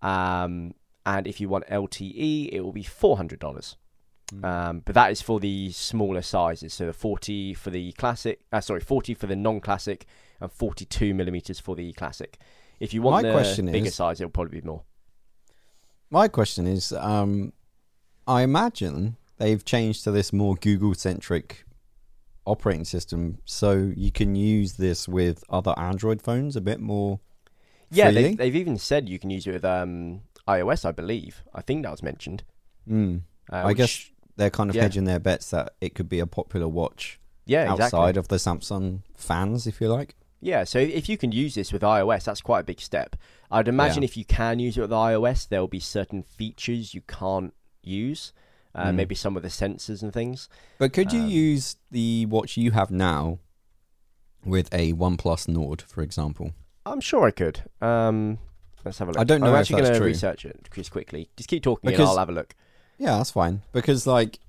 Um, 0.00 0.74
and 1.08 1.26
if 1.26 1.40
you 1.40 1.48
want 1.48 1.66
LTE, 1.68 2.50
it 2.52 2.60
will 2.60 2.72
be 2.72 2.84
$400. 2.84 3.76
Mm. 4.34 4.44
Um, 4.44 4.82
but 4.84 4.94
that 4.94 5.10
is 5.10 5.22
for 5.22 5.40
the 5.40 5.72
smaller 5.72 6.20
sizes, 6.20 6.74
so 6.74 6.84
the 6.84 6.92
40 6.92 7.54
for 7.54 7.70
the 7.70 7.92
classic, 7.92 8.40
uh, 8.52 8.60
sorry, 8.60 8.80
40 8.80 9.14
for 9.14 9.26
the 9.26 9.34
non-classic, 9.34 10.04
and 10.38 10.52
42 10.52 11.14
millimeters 11.14 11.58
for 11.58 11.74
the 11.74 11.94
classic. 11.94 12.38
If 12.78 12.92
you 12.92 13.00
want 13.00 13.22
my 13.22 13.28
the 13.30 13.34
question 13.34 13.72
bigger 13.72 13.86
is, 13.86 13.94
size, 13.94 14.20
it'll 14.20 14.30
probably 14.30 14.60
be 14.60 14.66
more. 14.66 14.82
My 16.10 16.28
question 16.28 16.66
is, 16.66 16.92
um, 16.92 17.54
I 18.26 18.42
imagine 18.42 19.16
they've 19.38 19.64
changed 19.64 20.04
to 20.04 20.10
this 20.10 20.30
more 20.30 20.56
Google-centric 20.56 21.64
operating 22.44 22.84
system, 22.84 23.38
so 23.46 23.92
you 23.96 24.12
can 24.12 24.36
use 24.36 24.74
this 24.74 25.08
with 25.08 25.42
other 25.48 25.72
Android 25.78 26.20
phones 26.20 26.54
a 26.54 26.60
bit 26.60 26.80
more. 26.80 27.20
Yeah, 27.90 28.10
they've, 28.10 28.36
they've, 28.36 28.56
even 28.56 28.76
said 28.76 29.08
you 29.08 29.18
can 29.18 29.30
use 29.30 29.46
it 29.46 29.52
with 29.52 29.64
um, 29.64 30.22
iOS, 30.46 30.84
I 30.84 30.92
believe. 30.92 31.42
I 31.54 31.62
think 31.62 31.82
that 31.84 31.90
was 31.90 32.02
mentioned. 32.02 32.44
Mm. 32.88 33.22
Uh, 33.50 33.56
I 33.56 33.66
which, 33.66 33.76
guess 33.76 34.10
they're 34.36 34.50
kind 34.50 34.70
of 34.70 34.76
yeah. 34.76 34.82
hedging 34.82 35.04
their 35.04 35.18
bets 35.18 35.50
that 35.50 35.74
it 35.80 35.94
could 35.94 36.08
be 36.08 36.20
a 36.20 36.26
popular 36.26 36.68
watch. 36.68 37.18
Yeah, 37.46 37.72
outside 37.72 38.16
exactly. 38.16 38.18
of 38.18 38.28
the 38.28 38.36
Samsung 38.36 39.02
fans, 39.14 39.66
if 39.66 39.80
you 39.80 39.88
like. 39.88 40.14
Yeah, 40.40 40.64
so 40.64 40.78
if 40.78 41.08
you 41.08 41.16
can 41.16 41.32
use 41.32 41.54
this 41.54 41.72
with 41.72 41.82
iOS, 41.82 42.24
that's 42.24 42.40
quite 42.40 42.60
a 42.60 42.64
big 42.64 42.80
step. 42.80 43.16
I'd 43.50 43.68
imagine 43.68 44.02
yeah. 44.02 44.08
if 44.08 44.16
you 44.16 44.24
can 44.24 44.58
use 44.58 44.76
it 44.76 44.82
with 44.82 44.90
iOS, 44.90 45.48
there 45.48 45.60
will 45.60 45.68
be 45.68 45.80
certain 45.80 46.22
features 46.22 46.94
you 46.94 47.00
can't 47.00 47.54
use. 47.82 48.32
Uh, 48.74 48.88
mm. 48.88 48.96
Maybe 48.96 49.14
some 49.14 49.36
of 49.36 49.42
the 49.42 49.48
sensors 49.48 50.02
and 50.02 50.12
things. 50.12 50.48
But 50.78 50.92
could 50.92 51.12
you 51.12 51.22
um, 51.22 51.28
use 51.28 51.76
the 51.90 52.26
watch 52.26 52.56
you 52.56 52.70
have 52.72 52.90
now 52.90 53.38
with 54.44 54.72
a 54.72 54.92
OnePlus 54.92 55.48
Nord, 55.48 55.82
for 55.82 56.02
example? 56.02 56.52
I'm 56.92 57.00
sure 57.00 57.26
I 57.26 57.30
could. 57.30 57.60
Um, 57.80 58.38
let's 58.84 58.98
have 58.98 59.08
a 59.08 59.12
look. 59.12 59.20
I 59.20 59.24
don't 59.24 59.40
know. 59.40 59.48
I'm 59.48 59.56
actually 59.56 59.82
going 59.82 59.94
to 59.94 60.04
research 60.04 60.44
it 60.44 60.68
just 60.72 60.90
quickly. 60.90 61.28
Just 61.36 61.48
keep 61.48 61.62
talking, 61.62 61.88
because, 61.88 62.00
and 62.00 62.08
I'll 62.08 62.18
have 62.18 62.28
a 62.28 62.32
look. 62.32 62.54
Yeah, 62.98 63.16
that's 63.16 63.30
fine. 63.30 63.62
Because 63.72 64.06
like, 64.06 64.40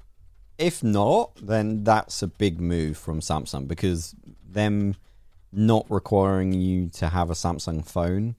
if 0.57 0.83
not, 0.83 1.35
then 1.41 1.83
that's 1.83 2.21
a 2.21 2.27
big 2.27 2.59
move 2.59 2.97
from 2.97 3.19
Samsung 3.19 3.67
because 3.67 4.15
them 4.47 4.95
not 5.51 5.85
requiring 5.89 6.53
you 6.53 6.89
to 6.89 7.09
have 7.09 7.29
a 7.29 7.33
Samsung 7.33 7.85
phone. 7.85 8.35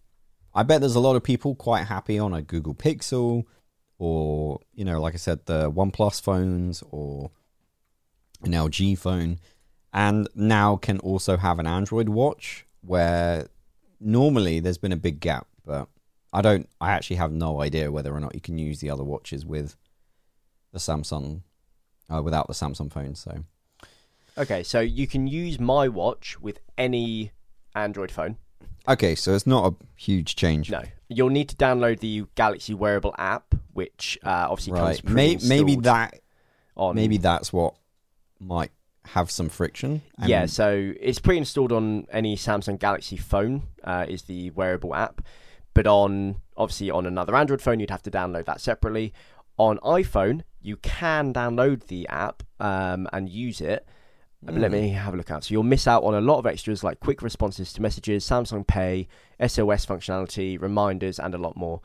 I 0.54 0.62
bet 0.64 0.80
there's 0.80 0.96
a 0.96 1.00
lot 1.00 1.16
of 1.16 1.22
people 1.22 1.54
quite 1.54 1.84
happy 1.84 2.18
on 2.18 2.34
a 2.34 2.42
Google 2.42 2.74
Pixel 2.74 3.44
or, 3.98 4.60
you 4.74 4.84
know, 4.84 5.00
like 5.00 5.14
I 5.14 5.18
said, 5.18 5.46
the 5.46 5.70
OnePlus 5.70 6.20
phones 6.20 6.82
or 6.90 7.30
an 8.42 8.52
LG 8.52 8.98
phone, 8.98 9.38
and 9.92 10.28
now 10.34 10.76
can 10.76 10.98
also 11.00 11.36
have 11.36 11.58
an 11.58 11.66
Android 11.66 12.08
watch 12.08 12.66
where 12.80 13.48
normally 14.00 14.60
there's 14.60 14.78
been 14.78 14.92
a 14.92 14.96
big 14.96 15.20
gap, 15.20 15.46
but 15.64 15.88
I 16.32 16.42
don't, 16.42 16.68
I 16.80 16.92
actually 16.92 17.16
have 17.16 17.32
no 17.32 17.60
idea 17.60 17.92
whether 17.92 18.14
or 18.14 18.20
not 18.20 18.34
you 18.34 18.40
can 18.40 18.58
use 18.58 18.80
the 18.80 18.90
other 18.90 19.04
watches 19.04 19.44
with 19.44 19.76
the 20.72 20.78
Samsung, 20.78 21.42
uh, 22.12 22.22
without 22.22 22.46
the 22.46 22.54
Samsung 22.54 22.90
phone, 22.90 23.14
so. 23.14 23.44
Okay, 24.38 24.62
so 24.62 24.80
you 24.80 25.06
can 25.06 25.26
use 25.26 25.58
my 25.58 25.88
watch 25.88 26.40
with 26.40 26.60
any 26.78 27.32
Android 27.74 28.10
phone. 28.10 28.36
Okay, 28.88 29.14
so 29.14 29.34
it's 29.34 29.46
not 29.46 29.72
a 29.72 29.76
huge 29.96 30.36
change. 30.36 30.70
No, 30.70 30.82
you'll 31.08 31.28
need 31.28 31.48
to 31.50 31.56
download 31.56 32.00
the 32.00 32.24
Galaxy 32.34 32.74
Wearable 32.74 33.14
app, 33.18 33.54
which 33.72 34.18
uh, 34.24 34.46
obviously 34.48 34.72
right. 34.72 35.02
comes 35.02 35.14
May- 35.14 35.36
maybe 35.36 35.76
that 35.76 36.20
on 36.76 36.94
maybe 36.94 37.18
that's 37.18 37.52
what 37.52 37.74
might 38.38 38.70
have 39.06 39.30
some 39.30 39.48
friction. 39.48 40.02
yeah, 40.24 40.46
so 40.46 40.92
it's 41.00 41.18
pre-installed 41.18 41.72
on 41.72 42.06
any 42.12 42.36
Samsung 42.36 42.78
Galaxy 42.78 43.16
phone. 43.16 43.62
Uh, 43.82 44.06
is 44.08 44.22
the 44.22 44.50
wearable 44.50 44.94
app, 44.94 45.22
but 45.74 45.86
on 45.86 46.36
obviously 46.56 46.90
on 46.90 47.06
another 47.06 47.34
Android 47.34 47.62
phone, 47.62 47.80
you'd 47.80 47.90
have 47.90 48.02
to 48.02 48.10
download 48.10 48.44
that 48.44 48.60
separately. 48.60 49.12
On 49.56 49.78
iPhone, 49.78 50.42
you 50.60 50.76
can 50.76 51.32
download 51.32 51.86
the 51.86 52.06
app 52.08 52.42
um, 52.60 53.08
and 53.12 53.28
use 53.28 53.60
it 53.60 53.86
Mm. 54.44 54.58
Let 54.58 54.72
me 54.72 54.90
have 54.90 55.14
a 55.14 55.16
look 55.16 55.30
out. 55.30 55.44
So 55.44 55.52
you'll 55.52 55.62
miss 55.62 55.86
out 55.86 56.02
on 56.02 56.14
a 56.14 56.20
lot 56.20 56.38
of 56.38 56.46
extras 56.46 56.82
like 56.82 57.00
quick 57.00 57.22
responses 57.22 57.72
to 57.74 57.82
messages, 57.82 58.24
Samsung 58.24 58.66
Pay, 58.66 59.06
SOS 59.40 59.84
functionality, 59.84 60.60
reminders, 60.60 61.18
and 61.18 61.34
a 61.34 61.38
lot 61.38 61.56
more. 61.56 61.80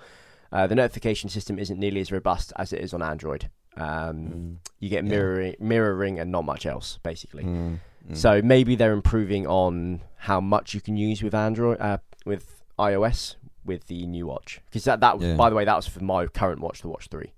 Uh, 0.51 0.68
the 0.68 0.76
notification 0.76 1.30
system 1.30 1.59
isn't 1.59 1.80
nearly 1.80 1.99
as 1.99 2.11
robust 2.11 2.53
as 2.55 2.72
it 2.72 2.80
is 2.80 2.93
on 2.93 3.01
Android. 3.01 3.49
Um, 3.78 4.17
mm. 4.17 4.55
You 4.80 4.89
get 4.89 5.05
mirroring, 5.05 5.55
yeah. 5.59 5.65
mirroring, 5.65 6.19
and 6.19 6.32
not 6.32 6.45
much 6.45 6.65
else, 6.65 6.99
basically. 7.03 7.43
Mm. 7.43 7.80
Mm. 8.09 8.17
So 8.17 8.41
maybe 8.41 8.76
they're 8.76 8.93
improving 8.93 9.47
on 9.47 10.01
how 10.17 10.39
much 10.39 10.73
you 10.73 10.82
can 10.82 10.97
use 10.97 11.21
with 11.23 11.34
Android, 11.34 11.80
uh, 11.80 11.97
with 12.26 12.63
iOS, 12.78 13.36
with 13.63 13.88
the 13.88 14.05
new 14.05 14.28
watch. 14.28 14.61
Because 14.65 14.84
that, 14.86 14.99
that, 14.99 15.19
yeah. 15.19 15.36
by 15.36 15.49
the 15.49 15.55
way, 15.55 15.65
that 15.65 15.76
was 15.76 15.88
for 15.88 16.03
my 16.03 16.28
current 16.28 16.61
watch, 16.61 16.82
the 16.82 16.88
Watch 16.88 17.07
Three. 17.07 17.34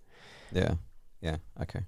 Yeah. 0.52 0.76
Yeah. 1.22 1.38
Okay. 1.62 1.82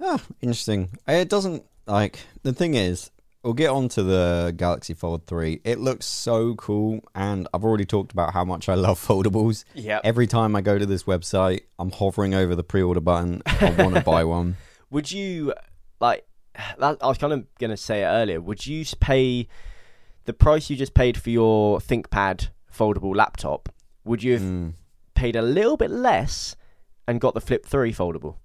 Ah, 0.00 0.20
interesting. 0.40 0.90
It 1.06 1.28
doesn't 1.28 1.64
like 1.86 2.20
the 2.42 2.52
thing 2.52 2.74
is, 2.74 3.10
we'll 3.42 3.54
get 3.54 3.70
on 3.70 3.88
to 3.90 4.02
the 4.02 4.54
Galaxy 4.56 4.94
Fold 4.94 5.26
3. 5.26 5.60
It 5.64 5.78
looks 5.78 6.06
so 6.06 6.54
cool, 6.54 7.00
and 7.14 7.48
I've 7.54 7.64
already 7.64 7.84
talked 7.84 8.12
about 8.12 8.32
how 8.32 8.44
much 8.44 8.68
I 8.68 8.74
love 8.74 9.00
foldables. 9.06 9.64
Yeah. 9.74 10.00
Every 10.04 10.26
time 10.26 10.54
I 10.56 10.60
go 10.60 10.78
to 10.78 10.86
this 10.86 11.04
website, 11.04 11.62
I'm 11.78 11.90
hovering 11.90 12.34
over 12.34 12.54
the 12.54 12.64
pre-order 12.64 13.00
button. 13.00 13.42
I 13.46 13.70
want 13.78 13.94
to 13.94 14.00
buy 14.04 14.24
one. 14.24 14.56
Would 14.90 15.10
you 15.10 15.54
like? 16.00 16.26
That, 16.78 16.98
I 17.00 17.06
was 17.06 17.16
kind 17.16 17.32
of 17.32 17.46
gonna 17.58 17.76
say 17.76 18.02
it 18.02 18.06
earlier. 18.06 18.40
Would 18.40 18.66
you 18.66 18.84
pay 18.98 19.46
the 20.24 20.32
price 20.32 20.68
you 20.68 20.76
just 20.76 20.94
paid 20.94 21.16
for 21.16 21.30
your 21.30 21.78
ThinkPad 21.78 22.48
foldable 22.76 23.14
laptop? 23.14 23.68
Would 24.04 24.22
you 24.22 24.32
have 24.32 24.42
mm. 24.42 24.72
paid 25.14 25.36
a 25.36 25.42
little 25.42 25.76
bit 25.76 25.90
less 25.90 26.56
and 27.06 27.20
got 27.20 27.34
the 27.34 27.40
Flip 27.40 27.64
3 27.64 27.92
foldable? 27.92 28.36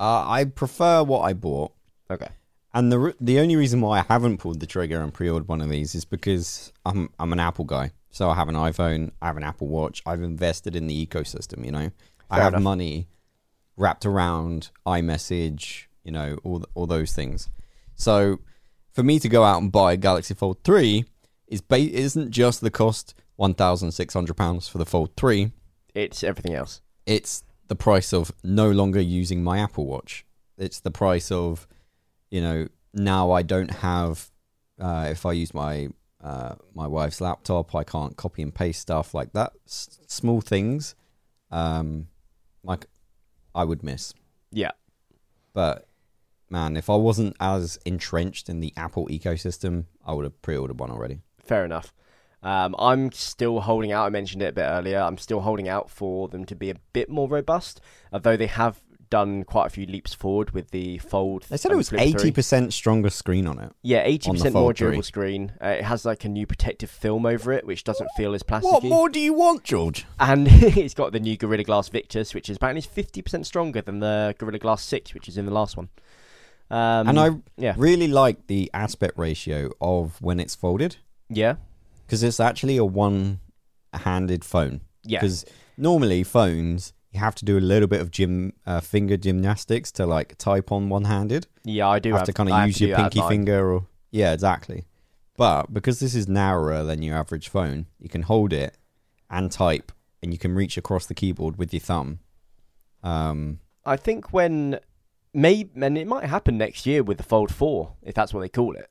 Uh, 0.00 0.26
I 0.28 0.44
prefer 0.44 1.04
what 1.04 1.20
I 1.20 1.32
bought. 1.32 1.72
Okay. 2.10 2.28
And 2.74 2.90
the 2.90 3.14
the 3.20 3.38
only 3.40 3.56
reason 3.56 3.80
why 3.80 4.00
I 4.00 4.04
haven't 4.08 4.38
pulled 4.38 4.60
the 4.60 4.66
trigger 4.66 5.00
and 5.00 5.12
pre-ordered 5.12 5.48
one 5.48 5.60
of 5.60 5.68
these 5.68 5.94
is 5.94 6.04
because 6.04 6.72
I'm 6.86 7.10
I'm 7.18 7.32
an 7.32 7.40
Apple 7.40 7.64
guy. 7.66 7.90
So 8.10 8.28
I 8.30 8.34
have 8.34 8.48
an 8.48 8.54
iPhone, 8.54 9.10
I 9.22 9.26
have 9.26 9.36
an 9.36 9.42
Apple 9.42 9.68
Watch. 9.68 10.02
I've 10.06 10.22
invested 10.22 10.76
in 10.76 10.86
the 10.86 11.06
ecosystem. 11.06 11.64
You 11.64 11.72
know, 11.72 11.78
Fair 11.80 11.90
I 12.30 12.38
have 12.40 12.54
enough. 12.54 12.62
money 12.62 13.08
wrapped 13.76 14.06
around 14.06 14.70
iMessage. 14.86 15.84
You 16.04 16.12
know, 16.12 16.38
all 16.44 16.64
all 16.74 16.86
those 16.86 17.12
things. 17.12 17.50
So 17.94 18.38
for 18.92 19.02
me 19.02 19.18
to 19.18 19.28
go 19.28 19.44
out 19.44 19.60
and 19.62 19.70
buy 19.70 19.92
a 19.92 19.96
Galaxy 19.96 20.34
Fold 20.34 20.64
three 20.64 21.04
is 21.46 21.60
ba- 21.60 21.76
isn't 21.78 22.30
just 22.30 22.60
the 22.60 22.70
cost 22.70 23.14
one 23.36 23.54
thousand 23.54 23.92
six 23.92 24.14
hundred 24.14 24.34
pounds 24.36 24.68
for 24.68 24.78
the 24.78 24.86
Fold 24.86 25.10
three. 25.16 25.52
It's 25.94 26.24
everything 26.24 26.54
else. 26.54 26.80
It's 27.04 27.44
the 27.68 27.76
price 27.76 28.12
of 28.14 28.32
no 28.42 28.70
longer 28.70 29.00
using 29.00 29.44
my 29.44 29.58
Apple 29.58 29.86
Watch. 29.86 30.24
It's 30.56 30.80
the 30.80 30.90
price 30.90 31.30
of 31.30 31.66
you 32.32 32.40
know, 32.40 32.66
now 32.94 33.30
I 33.30 33.42
don't 33.42 33.70
have. 33.70 34.30
Uh, 34.80 35.08
if 35.10 35.26
I 35.26 35.32
use 35.32 35.52
my 35.52 35.90
uh, 36.24 36.54
my 36.74 36.86
wife's 36.86 37.20
laptop, 37.20 37.74
I 37.74 37.84
can't 37.84 38.16
copy 38.16 38.42
and 38.42 38.54
paste 38.54 38.80
stuff 38.80 39.12
like 39.12 39.34
that. 39.34 39.52
S- 39.66 40.00
small 40.08 40.40
things, 40.40 40.94
um, 41.50 42.08
like 42.64 42.86
I 43.54 43.64
would 43.64 43.82
miss. 43.82 44.14
Yeah, 44.50 44.72
but 45.52 45.86
man, 46.48 46.76
if 46.76 46.88
I 46.88 46.96
wasn't 46.96 47.36
as 47.38 47.78
entrenched 47.84 48.48
in 48.48 48.60
the 48.60 48.72
Apple 48.78 49.06
ecosystem, 49.08 49.84
I 50.04 50.14
would 50.14 50.24
have 50.24 50.40
pre-ordered 50.40 50.80
one 50.80 50.90
already. 50.90 51.20
Fair 51.44 51.66
enough. 51.66 51.92
Um, 52.42 52.74
I'm 52.78 53.12
still 53.12 53.60
holding 53.60 53.92
out. 53.92 54.06
I 54.06 54.08
mentioned 54.08 54.42
it 54.42 54.46
a 54.46 54.52
bit 54.52 54.62
earlier. 54.62 54.98
I'm 54.98 55.18
still 55.18 55.40
holding 55.42 55.68
out 55.68 55.90
for 55.90 56.28
them 56.28 56.44
to 56.46 56.56
be 56.56 56.70
a 56.70 56.76
bit 56.92 57.08
more 57.10 57.28
robust, 57.28 57.80
although 58.10 58.36
they 58.36 58.46
have 58.46 58.82
done 59.12 59.44
quite 59.44 59.66
a 59.66 59.68
few 59.68 59.84
leaps 59.84 60.14
forward 60.14 60.52
with 60.52 60.70
the 60.70 60.96
Fold. 60.96 61.44
They 61.50 61.58
said 61.58 61.70
it 61.70 61.76
was 61.76 61.92
eighty 61.92 62.30
percent 62.32 62.72
stronger 62.72 63.10
screen 63.10 63.46
on 63.46 63.58
it. 63.58 63.72
Yeah, 63.82 64.02
eighty 64.04 64.30
percent 64.30 64.54
more 64.54 64.72
durable 64.72 65.02
3. 65.02 65.06
screen. 65.06 65.52
Uh, 65.62 65.68
it 65.68 65.84
has 65.84 66.06
like 66.06 66.24
a 66.24 66.30
new 66.30 66.46
protective 66.46 66.88
film 66.88 67.26
over 67.26 67.52
it, 67.52 67.66
which 67.66 67.84
doesn't 67.84 68.08
feel 68.16 68.32
as 68.34 68.42
plasticky. 68.42 68.72
What 68.72 68.84
more 68.84 69.10
do 69.10 69.20
you 69.20 69.34
want, 69.34 69.64
George? 69.64 70.06
And 70.18 70.48
it's 70.50 70.94
got 70.94 71.12
the 71.12 71.20
new 71.20 71.36
Gorilla 71.36 71.62
Glass 71.62 71.90
Victus, 71.90 72.32
which 72.32 72.48
is 72.48 72.56
apparently 72.56 72.80
fifty 72.80 73.20
percent 73.20 73.46
stronger 73.46 73.82
than 73.82 74.00
the 74.00 74.34
Gorilla 74.38 74.58
Glass 74.58 74.82
Six, 74.82 75.12
which 75.12 75.28
is 75.28 75.36
in 75.36 75.44
the 75.44 75.52
last 75.52 75.76
one. 75.76 75.90
Um, 76.70 77.08
and 77.08 77.20
I 77.20 77.30
yeah. 77.58 77.74
really 77.76 78.08
like 78.08 78.46
the 78.46 78.70
aspect 78.72 79.18
ratio 79.18 79.72
of 79.82 80.22
when 80.22 80.40
it's 80.40 80.54
folded. 80.54 80.96
Yeah, 81.28 81.56
because 82.06 82.22
it's 82.22 82.40
actually 82.40 82.78
a 82.78 82.84
one-handed 82.86 84.42
phone. 84.42 84.80
Yeah, 85.04 85.20
because 85.20 85.44
normally 85.76 86.24
phones 86.24 86.94
you 87.12 87.20
have 87.20 87.34
to 87.36 87.44
do 87.44 87.58
a 87.58 87.60
little 87.60 87.88
bit 87.88 88.00
of 88.00 88.10
gym 88.10 88.54
uh, 88.66 88.80
finger 88.80 89.16
gymnastics 89.16 89.92
to 89.92 90.06
like 90.06 90.36
type 90.38 90.72
on 90.72 90.88
one 90.88 91.04
handed. 91.04 91.46
Yeah, 91.64 91.88
I 91.88 91.98
do 91.98 92.10
have, 92.10 92.20
have 92.20 92.26
to 92.26 92.32
kind 92.32 92.50
of 92.50 92.66
use 92.66 92.80
your 92.80 92.96
pinky 92.96 93.20
finger 93.28 93.72
or 93.72 93.86
yeah, 94.10 94.32
exactly. 94.32 94.84
But 95.36 95.72
because 95.72 96.00
this 96.00 96.14
is 96.14 96.28
narrower 96.28 96.84
than 96.84 97.02
your 97.02 97.16
average 97.16 97.48
phone, 97.48 97.86
you 97.98 98.08
can 98.08 98.22
hold 98.22 98.52
it 98.52 98.76
and 99.30 99.50
type, 99.50 99.92
and 100.22 100.32
you 100.32 100.38
can 100.38 100.54
reach 100.54 100.76
across 100.76 101.06
the 101.06 101.14
keyboard 101.14 101.56
with 101.56 101.72
your 101.72 101.80
thumb. 101.80 102.20
Um, 103.02 103.60
I 103.84 103.96
think 103.96 104.32
when 104.32 104.78
maybe 105.34 105.70
and 105.76 105.98
it 105.98 106.06
might 106.06 106.24
happen 106.24 106.58
next 106.58 106.86
year 106.86 107.02
with 107.02 107.18
the 107.18 107.24
Fold 107.24 107.52
Four, 107.52 107.94
if 108.02 108.14
that's 108.14 108.32
what 108.32 108.40
they 108.40 108.48
call 108.48 108.74
it. 108.76 108.88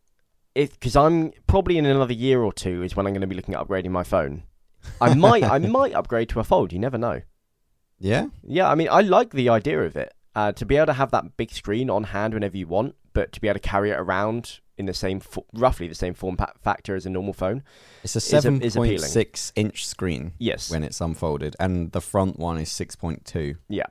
If 0.54 0.74
Because 0.74 0.96
I'm 0.96 1.32
probably 1.48 1.78
in 1.78 1.86
another 1.86 2.14
year 2.14 2.42
or 2.42 2.52
two 2.54 2.84
is 2.84 2.96
when 2.96 3.08
I'm 3.08 3.14
going 3.14 3.22
to 3.22 3.28
be 3.28 3.36
looking 3.36 3.56
at 3.56 3.66
upgrading 3.66 3.92
my 3.92 4.04
phone. 4.04 4.44
I 5.00 5.14
might 5.14 5.44
I 5.44 5.58
might 5.60 5.94
upgrade 5.94 6.30
to 6.30 6.40
a 6.40 6.44
Fold. 6.44 6.74
You 6.74 6.80
never 6.80 6.98
know. 6.98 7.22
Yeah, 8.02 8.28
yeah. 8.44 8.70
I 8.70 8.76
mean, 8.76 8.90
I 8.92 9.02
like 9.02 9.32
the 9.32 9.50
idea 9.50 9.82
of 9.82 9.96
it. 9.96 10.14
Uh, 10.36 10.52
to 10.54 10.66
be 10.66 10.78
able 10.78 10.86
to 10.88 10.94
have 10.94 11.12
that 11.12 11.36
big 11.38 11.52
screen 11.52 11.90
on 11.90 12.06
hand 12.06 12.34
whenever 12.34 12.56
you 12.58 12.66
want, 12.66 12.96
but 13.14 13.32
to 13.34 13.42
be 13.42 13.48
able 13.48 13.60
to 13.60 13.68
carry 13.68 13.92
it 13.92 14.00
around 14.00 14.60
in 14.78 14.86
the 14.86 14.94
same, 14.94 15.20
fo- 15.20 15.46
roughly 15.54 15.88
the 15.88 15.96
same 15.96 16.14
form 16.14 16.38
factor 16.64 16.96
as 16.96 17.06
a 17.06 17.10
normal 17.10 17.34
phone. 17.34 17.64
It's 18.04 18.16
a 18.16 18.22
seven 18.22 18.60
point 18.60 19.02
six 19.02 19.52
inch 19.56 19.86
screen. 19.86 20.34
Yes, 20.40 20.72
when 20.72 20.84
it's 20.84 21.02
unfolded, 21.02 21.56
and 21.60 21.92
the 21.92 22.02
front 22.02 22.40
one 22.40 22.58
is 22.58 22.72
six 22.72 22.96
point 22.96 23.26
two. 23.26 23.56
Yeah, 23.68 23.88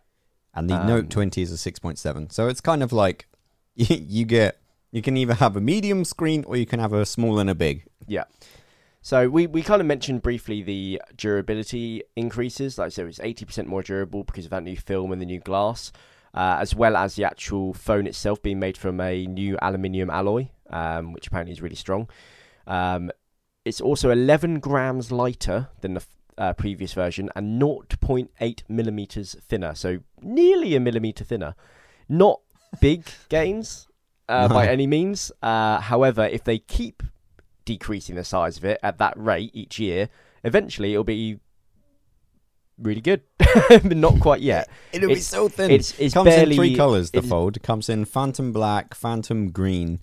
and 0.55 0.69
the 0.69 0.75
um, 0.77 0.87
Note 0.87 1.11
twenty 1.11 1.43
is 1.43 1.53
a 1.53 1.59
six 1.59 1.79
point 1.79 1.99
seven. 1.99 2.31
So 2.31 2.49
it's 2.49 2.61
kind 2.61 2.83
of 2.83 2.93
like 2.93 3.29
you 3.75 4.25
get 4.25 4.61
you 4.93 5.03
can 5.03 5.17
either 5.17 5.35
have 5.35 5.57
a 5.57 5.61
medium 5.61 6.05
screen 6.05 6.45
or 6.45 6.57
you 6.57 6.67
can 6.67 6.81
have 6.81 6.93
a 6.93 7.07
small 7.07 7.39
and 7.39 7.49
a 7.51 7.55
big. 7.55 7.85
Yeah. 8.07 8.25
So 9.03 9.29
we, 9.29 9.47
we 9.47 9.63
kind 9.63 9.81
of 9.81 9.87
mentioned 9.87 10.23
briefly 10.23 10.63
the 10.63 11.01
durability 11.17 12.03
increases. 12.17 12.79
Like 12.79 12.87
I 12.87 12.89
said, 12.91 13.07
it's 13.07 13.19
80% 13.19 13.67
more 13.67 13.83
durable 13.83 14.25
because 14.25 14.45
of 14.45 14.51
that 14.51 14.63
new 14.63 14.77
film 14.77 15.11
and 15.11 15.21
the 15.21 15.27
new 15.27 15.41
glass, 15.41 15.91
uh, 16.35 16.59
as 16.61 16.75
well 16.75 16.97
as 16.97 17.17
the 17.17 17.25
actual 17.25 17.73
phone 17.73 18.07
itself 18.07 18.43
being 18.43 18.59
made 18.59 18.77
from 18.77 19.01
a 19.01 19.27
new 19.27 19.57
aluminium 19.63 20.11
alloy, 20.11 20.49
um, 20.69 21.13
which 21.13 21.29
apparently 21.29 21.53
is 21.53 21.63
really 21.63 21.77
strong. 21.77 22.09
Um, 22.67 23.11
it's 23.65 23.81
also 23.81 24.11
11 24.11 24.61
grams 24.61 25.11
lighter 25.11 25.69
than 25.81 25.95
the 25.95 26.05
uh, 26.37 26.53
previous 26.53 26.93
version 26.93 27.31
and 27.35 27.61
0.8 27.61 28.63
millimeters 28.69 29.37
thinner, 29.41 29.75
so 29.75 30.01
nearly 30.21 30.75
a 30.75 30.81
millimeter 30.81 31.25
thinner. 31.25 31.55
Not 32.09 32.41
big 32.81 33.05
gains 33.31 33.89
uh, 34.29 34.47
no. 34.49 34.55
by 34.55 34.67
any 34.69 34.87
means. 34.87 35.33
Uh, 35.43 35.81
however, 35.81 36.27
if 36.27 36.45
they 36.45 36.59
keep 36.59 37.03
decreasing 37.71 38.17
the 38.17 38.25
size 38.25 38.57
of 38.57 38.65
it 38.65 38.81
at 38.83 38.99
that 38.99 39.15
rate 39.17 39.53
each 39.55 39.79
year, 39.79 40.09
eventually 40.43 40.93
it'll 40.93 41.05
be 41.05 41.39
really 42.79 43.01
good, 43.01 43.23
but 43.69 43.97
not 43.97 44.19
quite 44.19 44.41
yet. 44.41 44.69
It'll 44.93 45.11
it's, 45.11 45.21
be 45.21 45.23
so 45.23 45.49
thin. 45.49 45.71
It's, 45.71 45.99
it's 46.01 46.15
comes 46.15 46.31
barely, 46.31 46.57
in 46.57 46.57
three 46.57 46.77
colors. 46.77 47.13
The 47.13 47.23
fold 47.23 47.57
it 47.57 47.63
comes 47.63 47.89
in 47.89 48.05
phantom 48.07 48.53
black, 48.53 48.95
phantom 48.95 49.51
green, 49.51 50.01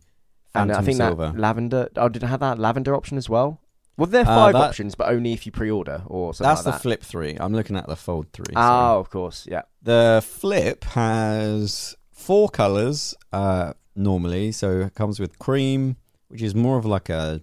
phantom 0.54 0.70
and 0.70 0.80
I 0.80 0.82
think 0.82 0.98
silver. 0.98 1.32
That 1.34 1.40
lavender. 1.40 1.90
Oh, 1.98 2.08
did 2.08 2.24
I 2.24 2.28
have 2.28 2.40
that 2.40 2.58
lavender 2.58 2.96
option 2.96 3.18
as 3.18 3.28
well? 3.28 3.60
Well, 3.98 4.08
there 4.08 4.22
are 4.22 4.32
uh, 4.32 4.36
five 4.46 4.56
uh, 4.56 4.60
that, 4.60 4.68
options, 4.70 4.96
but 4.96 5.10
only 5.10 5.34
if 5.34 5.46
you 5.46 5.52
pre-order 5.52 6.04
or 6.06 6.34
something. 6.34 6.50
That's 6.50 6.66
like 6.66 6.76
the 6.76 6.80
Flip 6.80 7.04
three. 7.04 7.36
I'm 7.38 7.54
looking 7.54 7.76
at 7.76 7.88
the 7.88 7.96
Fold 7.96 8.32
three. 8.32 8.54
Oh, 8.56 9.00
of 9.00 9.10
course, 9.10 9.46
yeah. 9.50 9.64
The 9.82 10.24
Flip 10.26 10.84
has 10.86 11.98
four 12.12 12.48
colors 12.48 13.16
uh, 13.34 13.74
normally, 13.96 14.54
so 14.54 14.82
it 14.82 14.96
comes 14.96 15.20
with 15.20 15.38
cream, 15.40 15.98
which 16.28 16.42
is 16.42 16.56
more 16.56 16.78
of 16.78 16.86
like 16.86 17.10
a 17.10 17.42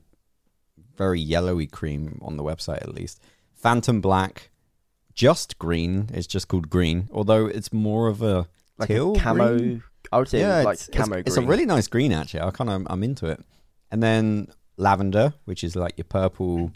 very 0.97 1.21
yellowy 1.21 1.67
cream 1.67 2.21
on 2.23 2.37
the 2.37 2.43
website 2.43 2.83
at 2.83 2.95
least. 2.95 3.21
Phantom 3.55 4.01
Black, 4.01 4.51
just 5.15 5.59
green. 5.59 6.11
It's 6.13 6.27
just 6.27 6.49
called 6.49 6.71
green, 6.71 7.09
although 7.13 7.47
it's 7.47 7.73
more 7.73 8.09
of 8.09 8.23
a 8.23 8.49
like 8.79 8.89
teal 8.89 9.17
a 9.17 9.21
camo. 9.21 9.59
Green. 9.59 9.83
I 10.13 10.19
would 10.19 10.29
say 10.29 10.41
yeah, 10.41 10.63
like 10.63 10.75
it's, 10.75 10.89
camo. 10.93 11.17
It's, 11.17 11.29
it's, 11.29 11.37
a 11.37 11.43
really 11.43 11.67
nice 11.67 11.89
green 11.89 12.13
actually. 12.13 12.41
I 12.41 12.51
kind 12.51 12.71
of 12.71 12.87
I'm 12.89 13.03
into 13.03 13.27
it. 13.27 13.45
And 13.91 14.03
then 14.03 14.49
lavender, 14.77 15.35
which 15.45 15.65
is 15.65 15.77
like 15.77 15.97
your 15.97 16.05
purple 16.05 16.73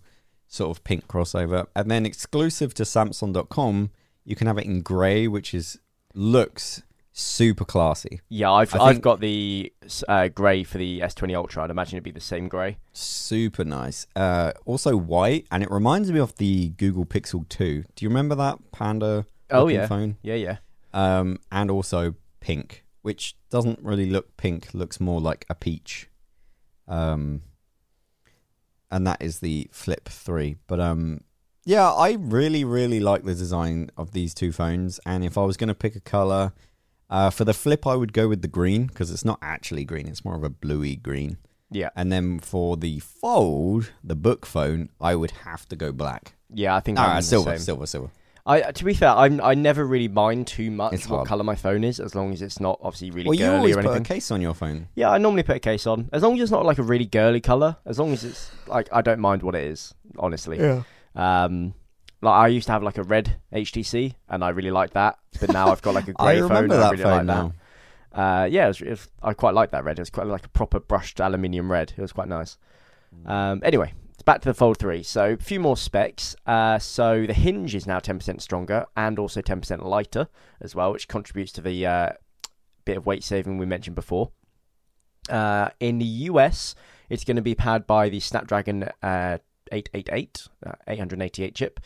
sort 0.46 0.70
of 0.70 0.82
pink 0.84 1.06
crossover, 1.08 1.66
and 1.74 1.90
then 1.90 2.06
exclusive 2.06 2.72
to 2.74 2.84
Samsung.com, 2.84 3.90
you 4.24 4.36
can 4.36 4.46
have 4.46 4.58
it 4.58 4.64
in 4.64 4.82
grey, 4.82 5.28
which 5.28 5.52
is 5.52 5.78
looks 6.14 6.82
super 7.18 7.64
classy. 7.64 8.20
Yeah, 8.28 8.52
I've 8.52 8.74
I 8.74 8.92
have 8.92 9.02
got 9.02 9.20
the 9.20 9.72
uh, 10.06 10.28
grey 10.28 10.64
for 10.64 10.78
the 10.78 11.00
S20 11.00 11.36
Ultra. 11.36 11.64
I'd 11.64 11.70
imagine 11.70 11.96
it'd 11.96 12.04
be 12.04 12.10
the 12.10 12.20
same 12.20 12.48
grey. 12.48 12.78
Super 12.92 13.64
nice. 13.64 14.06
Uh, 14.14 14.52
also 14.64 14.96
white, 14.96 15.46
and 15.50 15.62
it 15.62 15.70
reminds 15.70 16.10
me 16.12 16.20
of 16.20 16.36
the 16.36 16.70
Google 16.70 17.04
Pixel 17.04 17.48
2. 17.48 17.84
Do 17.94 18.04
you 18.04 18.08
remember 18.08 18.34
that 18.36 18.58
Panda? 18.72 19.26
Oh 19.50 19.68
yeah, 19.68 19.86
phone. 19.86 20.16
Yeah, 20.22 20.34
yeah. 20.34 20.56
Um, 20.92 21.38
and 21.50 21.70
also 21.70 22.14
pink, 22.40 22.84
which 23.02 23.36
doesn't 23.50 23.80
really 23.82 24.08
look 24.08 24.36
pink. 24.36 24.72
Looks 24.72 25.00
more 25.00 25.20
like 25.20 25.44
a 25.50 25.54
peach. 25.54 26.08
Um, 26.86 27.42
and 28.90 29.06
that 29.06 29.20
is 29.20 29.40
the 29.40 29.68
Flip 29.72 30.08
Three. 30.08 30.56
But 30.66 30.80
um, 30.80 31.22
yeah, 31.64 31.90
I 31.90 32.12
really, 32.12 32.64
really 32.64 33.00
like 33.00 33.24
the 33.24 33.34
design 33.34 33.90
of 33.96 34.12
these 34.12 34.34
two 34.34 34.52
phones. 34.52 35.00
And 35.04 35.24
if 35.24 35.36
I 35.36 35.44
was 35.44 35.56
going 35.56 35.68
to 35.68 35.74
pick 35.74 35.96
a 35.96 36.00
color, 36.00 36.52
uh, 37.10 37.30
for 37.30 37.44
the 37.44 37.54
flip, 37.54 37.86
I 37.86 37.94
would 37.94 38.12
go 38.12 38.28
with 38.28 38.42
the 38.42 38.48
green 38.48 38.86
because 38.86 39.10
it's 39.10 39.24
not 39.24 39.38
actually 39.42 39.84
green; 39.84 40.06
it's 40.08 40.24
more 40.24 40.36
of 40.36 40.44
a 40.44 40.50
bluey 40.50 40.96
green. 40.96 41.38
Yeah. 41.70 41.90
And 41.94 42.10
then 42.10 42.38
for 42.38 42.76
the 42.76 42.98
fold, 43.00 43.92
the 44.02 44.16
book 44.16 44.46
phone, 44.46 44.88
I 45.00 45.14
would 45.14 45.32
have 45.44 45.68
to 45.68 45.76
go 45.76 45.92
black. 45.92 46.34
Yeah, 46.52 46.74
I 46.74 46.80
think. 46.80 46.98
Ah, 46.98 47.20
silver, 47.20 47.58
silver, 47.58 47.86
silver. 47.86 48.10
I, 48.46 48.62
to 48.72 48.84
be 48.84 48.94
fair, 48.94 49.10
I'm, 49.10 49.42
I 49.42 49.52
never 49.52 49.84
really 49.84 50.08
mind 50.08 50.46
too 50.46 50.70
much 50.70 50.94
it's 50.94 51.06
what 51.06 51.16
hard. 51.16 51.28
color 51.28 51.44
my 51.44 51.54
phone 51.54 51.84
is, 51.84 52.00
as 52.00 52.14
long 52.14 52.32
as 52.32 52.40
it's 52.40 52.58
not 52.60 52.78
obviously 52.80 53.10
really 53.10 53.28
well, 53.28 53.36
girly 53.36 53.50
you 53.50 53.58
always 53.58 53.76
or 53.76 53.80
anything. 53.80 53.98
put 53.98 54.10
a 54.10 54.14
case 54.14 54.30
on 54.30 54.40
your 54.40 54.54
phone. 54.54 54.88
Yeah, 54.94 55.10
I 55.10 55.18
normally 55.18 55.42
put 55.42 55.56
a 55.56 55.60
case 55.60 55.86
on, 55.86 56.08
as 56.14 56.22
long 56.22 56.34
as 56.36 56.40
it's 56.40 56.50
not 56.50 56.64
like 56.64 56.78
a 56.78 56.82
really 56.82 57.04
girly 57.04 57.42
color. 57.42 57.76
As 57.84 57.98
long 57.98 58.10
as 58.12 58.24
it's 58.24 58.50
like 58.66 58.88
I 58.90 59.02
don't 59.02 59.20
mind 59.20 59.42
what 59.42 59.54
it 59.54 59.64
is, 59.64 59.92
honestly. 60.18 60.58
Yeah. 60.58 60.82
Um, 61.14 61.74
like 62.20 62.34
I 62.34 62.48
used 62.48 62.66
to 62.66 62.72
have 62.72 62.82
like 62.82 62.98
a 62.98 63.02
red 63.02 63.36
HTC, 63.52 64.14
and 64.28 64.42
I 64.44 64.50
really 64.50 64.70
liked 64.70 64.94
that. 64.94 65.18
But 65.40 65.52
now 65.52 65.70
I've 65.70 65.82
got 65.82 65.94
like 65.94 66.08
a 66.08 66.12
grey 66.14 66.40
phone. 66.40 66.64
and 66.64 66.72
I 66.72 66.90
really 66.90 67.02
phone 67.02 67.12
like 67.12 67.26
now. 67.26 67.52
That. 68.12 68.20
Uh, 68.20 68.44
yeah, 68.46 68.64
it 68.64 68.68
was, 68.68 68.80
it 68.80 68.90
was, 68.90 69.10
I 69.22 69.34
quite 69.34 69.54
like 69.54 69.70
that 69.70 69.84
red. 69.84 69.98
It 69.98 70.02
was 70.02 70.10
quite 70.10 70.26
like 70.26 70.46
a 70.46 70.48
proper 70.48 70.80
brushed 70.80 71.20
aluminium 71.20 71.70
red. 71.70 71.92
It 71.96 72.00
was 72.00 72.12
quite 72.12 72.28
nice. 72.28 72.58
Mm. 73.14 73.30
Um, 73.30 73.60
anyway, 73.62 73.92
back 74.28 74.42
to 74.42 74.50
the 74.50 74.54
Fold 74.54 74.76
3. 74.76 75.02
So 75.02 75.32
a 75.32 75.36
few 75.38 75.58
more 75.58 75.74
specs. 75.74 76.36
Uh, 76.46 76.78
so 76.78 77.24
the 77.24 77.32
hinge 77.32 77.74
is 77.74 77.86
now 77.86 77.98
10% 77.98 78.42
stronger 78.42 78.84
and 78.94 79.18
also 79.18 79.40
10% 79.40 79.82
lighter 79.82 80.28
as 80.60 80.74
well, 80.74 80.92
which 80.92 81.08
contributes 81.08 81.50
to 81.52 81.62
the 81.62 81.86
uh, 81.86 82.10
bit 82.84 82.98
of 82.98 83.06
weight 83.06 83.24
saving 83.24 83.56
we 83.56 83.64
mentioned 83.64 83.96
before. 83.96 84.30
Uh, 85.30 85.70
in 85.80 85.98
the 85.98 86.04
US, 86.04 86.74
it's 87.08 87.24
going 87.24 87.36
to 87.36 87.42
be 87.42 87.54
powered 87.54 87.86
by 87.86 88.10
the 88.10 88.20
Snapdragon 88.20 88.90
uh, 89.02 89.38
888, 89.72 90.48
uh, 90.66 90.72
888 90.86 91.54
chip. 91.54 91.80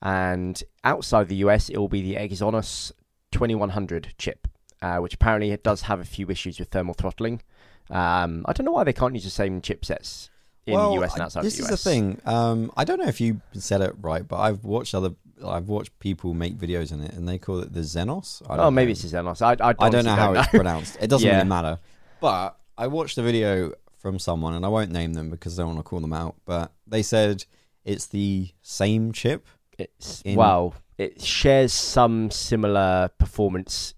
And 0.00 0.62
outside 0.84 1.28
the 1.28 1.36
US, 1.36 1.68
it 1.68 1.78
will 1.78 1.88
be 1.88 2.02
the 2.02 2.16
Exynos 2.16 2.92
2100 3.30 4.14
chip, 4.18 4.48
uh, 4.80 4.98
which 4.98 5.14
apparently 5.14 5.50
it 5.50 5.62
does 5.62 5.82
have 5.82 6.00
a 6.00 6.04
few 6.04 6.28
issues 6.28 6.58
with 6.58 6.68
thermal 6.68 6.94
throttling. 6.94 7.42
Um, 7.90 8.44
I 8.46 8.52
don't 8.52 8.64
know 8.64 8.72
why 8.72 8.84
they 8.84 8.92
can't 8.92 9.14
use 9.14 9.24
the 9.24 9.30
same 9.30 9.60
chipsets 9.60 10.28
in 10.66 10.74
well, 10.74 10.94
the 10.94 11.02
US 11.02 11.14
and 11.14 11.22
outside 11.22 11.44
this 11.44 11.56
the 11.56 11.64
US. 11.64 11.70
This 11.70 11.78
is 11.80 11.84
the 11.84 11.90
thing. 11.90 12.20
Um, 12.24 12.72
I 12.76 12.84
don't 12.84 12.98
know 12.98 13.08
if 13.08 13.20
you 13.20 13.40
said 13.52 13.80
it 13.80 13.94
right, 14.00 14.26
but 14.26 14.38
I've 14.38 14.64
watched 14.64 14.94
other. 14.94 15.10
I've 15.44 15.68
watched 15.68 15.98
people 15.98 16.34
make 16.34 16.56
videos 16.56 16.92
in 16.92 17.00
it, 17.00 17.12
and 17.14 17.28
they 17.28 17.38
call 17.38 17.60
it 17.60 17.72
the 17.72 17.80
Xenos. 17.80 18.42
oh, 18.48 18.70
maybe 18.70 18.88
know. 18.88 18.92
it's 18.92 19.02
the 19.02 19.16
Xenos. 19.16 19.42
I, 19.42 19.52
I, 19.64 19.74
I 19.78 19.88
don't 19.88 20.04
know 20.04 20.14
how 20.14 20.32
know. 20.32 20.40
it's 20.40 20.48
pronounced. 20.50 20.98
It 21.00 21.08
doesn't 21.08 21.26
yeah. 21.26 21.38
really 21.38 21.48
matter. 21.48 21.78
But 22.20 22.56
I 22.78 22.86
watched 22.86 23.18
a 23.18 23.22
video 23.22 23.72
from 24.02 24.18
someone, 24.18 24.54
and 24.54 24.66
I 24.66 24.68
won't 24.68 24.90
name 24.90 25.14
them 25.14 25.30
because 25.30 25.58
I 25.58 25.62
don't 25.62 25.74
want 25.74 25.78
to 25.78 25.88
call 25.88 26.00
them 26.00 26.12
out. 26.12 26.34
But 26.44 26.72
they 26.86 27.02
said 27.02 27.44
it's 27.84 28.06
the 28.06 28.50
same 28.60 29.12
chip. 29.12 29.46
It's 29.78 30.20
in... 30.22 30.36
well, 30.36 30.74
it 30.98 31.22
shares 31.22 31.72
some 31.72 32.30
similar 32.30 33.10
performance. 33.16 33.94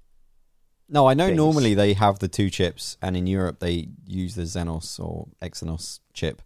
No, 0.89 1.07
I 1.07 1.15
know 1.15 1.27
things. 1.27 1.39
normally 1.39 1.75
they 1.75 1.95
have 1.95 2.19
the 2.19 2.29
two 2.29 2.51
chips, 2.51 2.99
and 3.01 3.17
in 3.17 3.27
Europe 3.27 3.59
they 3.59 3.89
use 4.07 4.35
the 4.35 4.43
Xenos 4.43 5.01
or 5.01 5.29
Exynos 5.43 6.01
chip. 6.13 6.43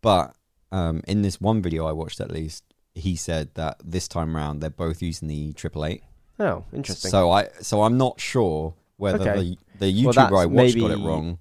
But 0.00 0.34
um, 0.70 1.02
in 1.08 1.22
this 1.22 1.40
one 1.40 1.60
video 1.60 1.86
I 1.86 1.92
watched, 1.92 2.20
at 2.20 2.30
least, 2.30 2.64
he 2.94 3.16
said 3.16 3.54
that 3.54 3.80
this 3.84 4.06
time 4.06 4.36
around 4.36 4.60
they're 4.60 4.70
both 4.70 5.02
using 5.02 5.26
the 5.28 5.52
triple 5.54 5.84
eight. 5.84 6.04
Oh, 6.38 6.64
interesting. 6.72 7.10
So 7.10 7.30
I, 7.30 7.48
so 7.60 7.82
I'm 7.82 7.98
not 7.98 8.20
sure 8.20 8.74
whether 8.96 9.28
okay. 9.28 9.40
the 9.40 9.58
the 9.80 10.04
YouTuber 10.04 10.30
well, 10.30 10.40
I 10.40 10.46
watched 10.46 10.76
maybe... 10.76 10.80
got 10.80 10.90
it 10.92 11.04
wrong, 11.04 11.38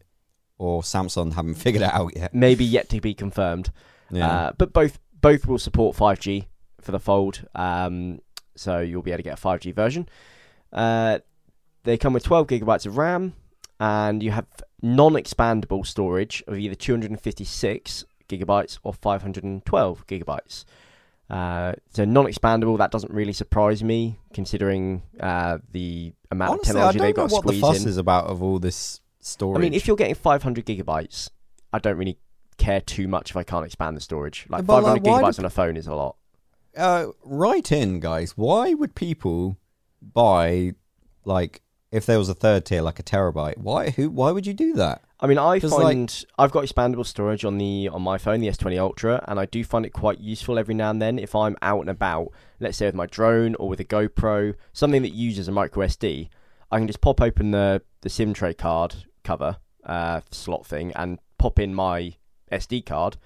or 0.61 0.83
Samsung 0.83 1.33
haven't 1.33 1.55
figured 1.65 1.81
it 1.81 1.91
out 1.91 2.15
yet. 2.15 2.33
Maybe 2.33 2.63
yet 2.63 2.87
to 2.89 3.01
be 3.01 3.13
confirmed. 3.13 3.71
Yeah. 4.11 4.27
Uh, 4.27 4.51
but 4.57 4.71
both 4.73 4.99
both 5.19 5.47
will 5.47 5.57
support 5.57 5.95
5G 5.97 6.45
for 6.81 6.91
the 6.91 6.99
Fold, 6.99 7.45
um, 7.55 8.19
so 8.55 8.79
you'll 8.79 9.01
be 9.01 9.11
able 9.11 9.19
to 9.19 9.23
get 9.23 9.39
a 9.39 9.41
5G 9.41 9.73
version. 9.73 10.07
Uh, 10.71 11.19
they 11.83 11.97
come 11.97 12.13
with 12.13 12.23
12 12.23 12.47
gigabytes 12.47 12.85
of 12.85 12.97
RAM, 12.97 13.33
and 13.79 14.21
you 14.23 14.31
have 14.31 14.45
non-expandable 14.81 15.85
storage 15.85 16.43
of 16.47 16.57
either 16.57 16.75
256 16.75 18.05
gigabytes 18.29 18.79
or 18.83 18.93
512 18.93 20.07
gigabytes. 20.07 20.65
Uh, 21.29 21.73
so 21.93 22.03
non-expandable, 22.03 22.77
that 22.77 22.91
doesn't 22.91 23.13
really 23.13 23.33
surprise 23.33 23.83
me, 23.83 24.19
considering 24.33 25.01
uh, 25.19 25.59
the 25.71 26.13
amount 26.29 26.51
Honestly, 26.51 26.71
of 26.71 26.75
technology 26.75 26.99
they've 26.99 27.15
got 27.15 27.29
to 27.29 27.35
squeeze 27.35 27.55
in. 27.55 27.61
what 27.61 27.71
the 27.71 27.79
fuss 27.79 27.83
in. 27.83 27.89
is 27.89 27.97
about 27.97 28.25
of 28.25 28.43
all 28.43 28.59
this 28.59 28.99
storage. 29.21 29.57
I 29.57 29.61
mean, 29.61 29.73
if 29.73 29.87
you're 29.87 29.95
getting 29.95 30.15
500 30.15 30.65
gigabytes, 30.65 31.29
I 31.73 31.79
don't 31.79 31.97
really 31.97 32.17
care 32.57 32.81
too 32.81 33.07
much 33.07 33.31
if 33.31 33.37
I 33.37 33.43
can't 33.43 33.65
expand 33.65 33.97
the 33.97 34.01
storage. 34.01 34.45
Like 34.49 34.65
but 34.65 34.81
500 34.81 34.91
like, 34.91 35.03
gigabytes 35.03 35.39
on 35.39 35.45
a 35.45 35.49
phone 35.49 35.77
is 35.77 35.87
a 35.87 35.95
lot. 35.95 36.15
Uh, 36.75 37.07
write 37.23 37.71
in, 37.71 37.99
guys. 37.99 38.37
Why 38.37 38.73
would 38.73 38.95
people 38.95 39.57
buy 40.01 40.73
like 41.25 41.61
if 41.91 42.05
there 42.05 42.17
was 42.17 42.29
a 42.29 42.33
third 42.33 42.65
tier, 42.65 42.81
like 42.81 42.99
a 42.99 43.03
terabyte? 43.03 43.57
Why? 43.57 43.89
Who? 43.91 44.09
Why 44.09 44.31
would 44.31 44.45
you 44.45 44.53
do 44.53 44.73
that? 44.73 45.01
I 45.19 45.27
mean, 45.27 45.37
I 45.37 45.59
find 45.59 46.09
like... 46.09 46.11
I've 46.39 46.51
got 46.51 46.63
expandable 46.63 47.05
storage 47.05 47.45
on 47.45 47.59
the 47.59 47.89
on 47.89 48.01
my 48.01 48.17
phone, 48.17 48.39
the 48.39 48.47
S20 48.47 48.79
Ultra, 48.79 49.23
and 49.27 49.39
I 49.39 49.45
do 49.45 49.63
find 49.63 49.85
it 49.85 49.91
quite 49.91 50.19
useful 50.19 50.57
every 50.57 50.73
now 50.73 50.89
and 50.89 51.01
then 51.01 51.19
if 51.19 51.35
I'm 51.35 51.55
out 51.61 51.81
and 51.81 51.89
about. 51.89 52.31
Let's 52.59 52.77
say 52.77 52.87
with 52.87 52.95
my 52.95 53.05
drone 53.05 53.55
or 53.55 53.69
with 53.69 53.79
a 53.79 53.85
GoPro, 53.85 54.55
something 54.73 55.01
that 55.03 55.13
uses 55.13 55.47
a 55.47 55.51
micro 55.51 55.85
SD. 55.85 56.29
I 56.71 56.77
can 56.77 56.87
just 56.87 57.01
pop 57.01 57.21
open 57.21 57.51
the 57.51 57.81
the 58.01 58.09
SIM 58.09 58.33
tray 58.33 58.53
card 58.53 58.95
cover 59.23 59.57
uh, 59.85 60.21
slot 60.31 60.65
thing 60.65 60.91
and 60.95 61.19
pop 61.37 61.59
in 61.59 61.73
my 61.73 62.15
SD 62.51 62.85
card, 62.85 63.17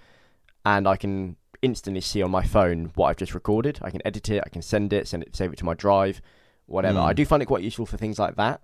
and 0.66 0.88
I 0.88 0.96
can 0.96 1.36
instantly 1.62 2.02
see 2.02 2.22
on 2.22 2.32
my 2.32 2.44
phone 2.44 2.92
what 2.96 3.08
I've 3.08 3.18
just 3.18 3.34
recorded. 3.34 3.80
I 3.82 3.90
can 3.90 4.02
edit 4.06 4.30
it, 4.30 4.44
I 4.46 4.50
can 4.50 4.62
send 4.62 4.94
it, 4.94 5.08
send 5.08 5.24
it, 5.24 5.36
save 5.36 5.52
it 5.52 5.58
to 5.58 5.66
my 5.66 5.74
drive, 5.74 6.22
whatever. 6.66 7.00
Mm. 7.00 7.06
I 7.06 7.14
do 7.14 7.26
find 7.26 7.42
it 7.42 7.48
quite 7.48 7.64
useful 7.64 7.86
for 7.86 7.98
things 7.98 8.20
like 8.20 8.36
that, 8.36 8.62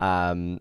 um, 0.00 0.60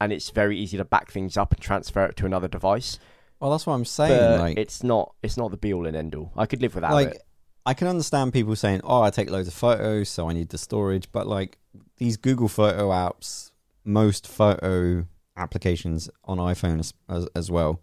and 0.00 0.12
it's 0.12 0.30
very 0.30 0.58
easy 0.58 0.76
to 0.76 0.84
back 0.84 1.10
things 1.10 1.36
up 1.36 1.52
and 1.52 1.60
transfer 1.60 2.04
it 2.06 2.16
to 2.16 2.26
another 2.26 2.48
device. 2.48 2.98
Well, 3.40 3.50
that's 3.50 3.66
what 3.66 3.74
I'm 3.74 3.84
saying. 3.84 4.40
like, 4.40 4.58
it's 4.58 4.82
not 4.82 5.14
it's 5.22 5.36
not 5.36 5.50
the 5.50 5.56
be 5.56 5.74
all 5.74 5.86
and 5.86 5.96
end 5.96 6.14
all. 6.14 6.32
I 6.36 6.46
could 6.46 6.62
live 6.62 6.74
without 6.74 6.92
like, 6.92 7.08
it. 7.08 7.22
I 7.66 7.74
can 7.74 7.88
understand 7.88 8.32
people 8.32 8.56
saying, 8.56 8.82
"Oh, 8.84 9.02
I 9.02 9.10
take 9.10 9.30
loads 9.30 9.48
of 9.48 9.54
photos, 9.54 10.08
so 10.08 10.28
I 10.28 10.32
need 10.32 10.50
the 10.50 10.58
storage," 10.58 11.10
but 11.12 11.26
like 11.26 11.58
these 11.96 12.16
Google 12.16 12.48
Photo 12.48 12.90
apps, 12.90 13.50
most 13.84 14.26
photo 14.26 15.06
applications 15.36 16.08
on 16.24 16.38
iPhone 16.38 16.80
as, 16.80 16.94
as, 17.08 17.28
as 17.34 17.50
well, 17.50 17.80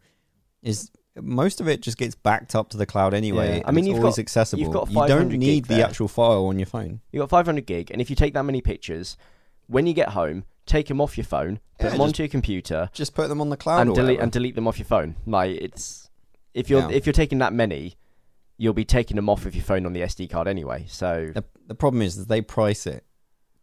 is 0.62 0.91
most 1.16 1.60
of 1.60 1.68
it 1.68 1.82
just 1.82 1.97
gets 1.97 2.16
backed 2.16 2.56
up 2.56 2.70
to 2.70 2.78
the 2.78 2.86
cloud 2.86 3.14
anyway. 3.14 3.58
Yeah. 3.58 3.64
I 3.66 3.72
mean, 3.72 3.86
you've 3.86 3.97
always 3.97 4.16
got, 4.16 4.22
accessible. 4.22 4.64
You've 4.64 4.74
got 4.74 4.89
you 4.89 5.08
don't 5.08 5.30
need 5.30 5.66
the 5.66 5.86
actual 5.86 6.08
file 6.08 6.45
on 6.45 6.60
your 6.60 6.66
phone. 6.66 7.02
You've 7.12 7.22
got 7.22 7.30
500 7.30 7.66
gig, 7.66 7.91
and 7.91 8.02
if 8.02 8.10
you 8.10 8.16
take 8.16 8.34
that 8.34 8.43
many 8.43 8.62
pictures, 8.62 9.18
when 9.68 9.88
you 9.88 9.93
get 9.93 10.10
home, 10.10 10.45
take 10.66 10.88
them 10.88 11.02
off 11.02 11.18
your 11.18 11.26
phone, 11.26 11.60
put 11.80 11.86
yeah, 11.86 11.91
them 11.91 12.02
onto 12.02 12.24
your 12.24 12.30
computer, 12.30 12.89
just 12.93 13.14
put 13.14 13.28
them 13.28 13.41
on 13.41 13.49
the 13.49 13.58
cloud, 13.58 13.88
and 13.88 13.95
delete 13.95 14.20
and 14.20 14.32
delete 14.32 14.56
them 14.56 14.68
off 14.68 14.78
your 14.78 14.86
phone. 14.86 15.16
Like 15.26 15.58
it's 15.62 16.10
if 16.54 16.70
you're 16.70 16.82
yeah. 16.82 16.95
if 16.95 17.06
you're 17.06 17.14
taking 17.14 17.39
that 17.39 17.54
many, 17.54 17.95
you'll 18.58 18.74
be 18.74 18.86
taking 18.86 19.16
them 19.16 19.30
off 19.30 19.45
of 19.45 19.56
your 19.56 19.64
phone 19.64 19.86
on 19.86 19.93
the 19.93 20.02
SD 20.02 20.30
card 20.30 20.47
anyway. 20.47 20.86
So 20.88 21.32
the, 21.34 21.43
the 21.68 21.76
problem 21.76 22.02
is 22.02 22.16
that 22.18 22.28
they 22.28 22.41
price 22.41 22.88
it 22.88 23.04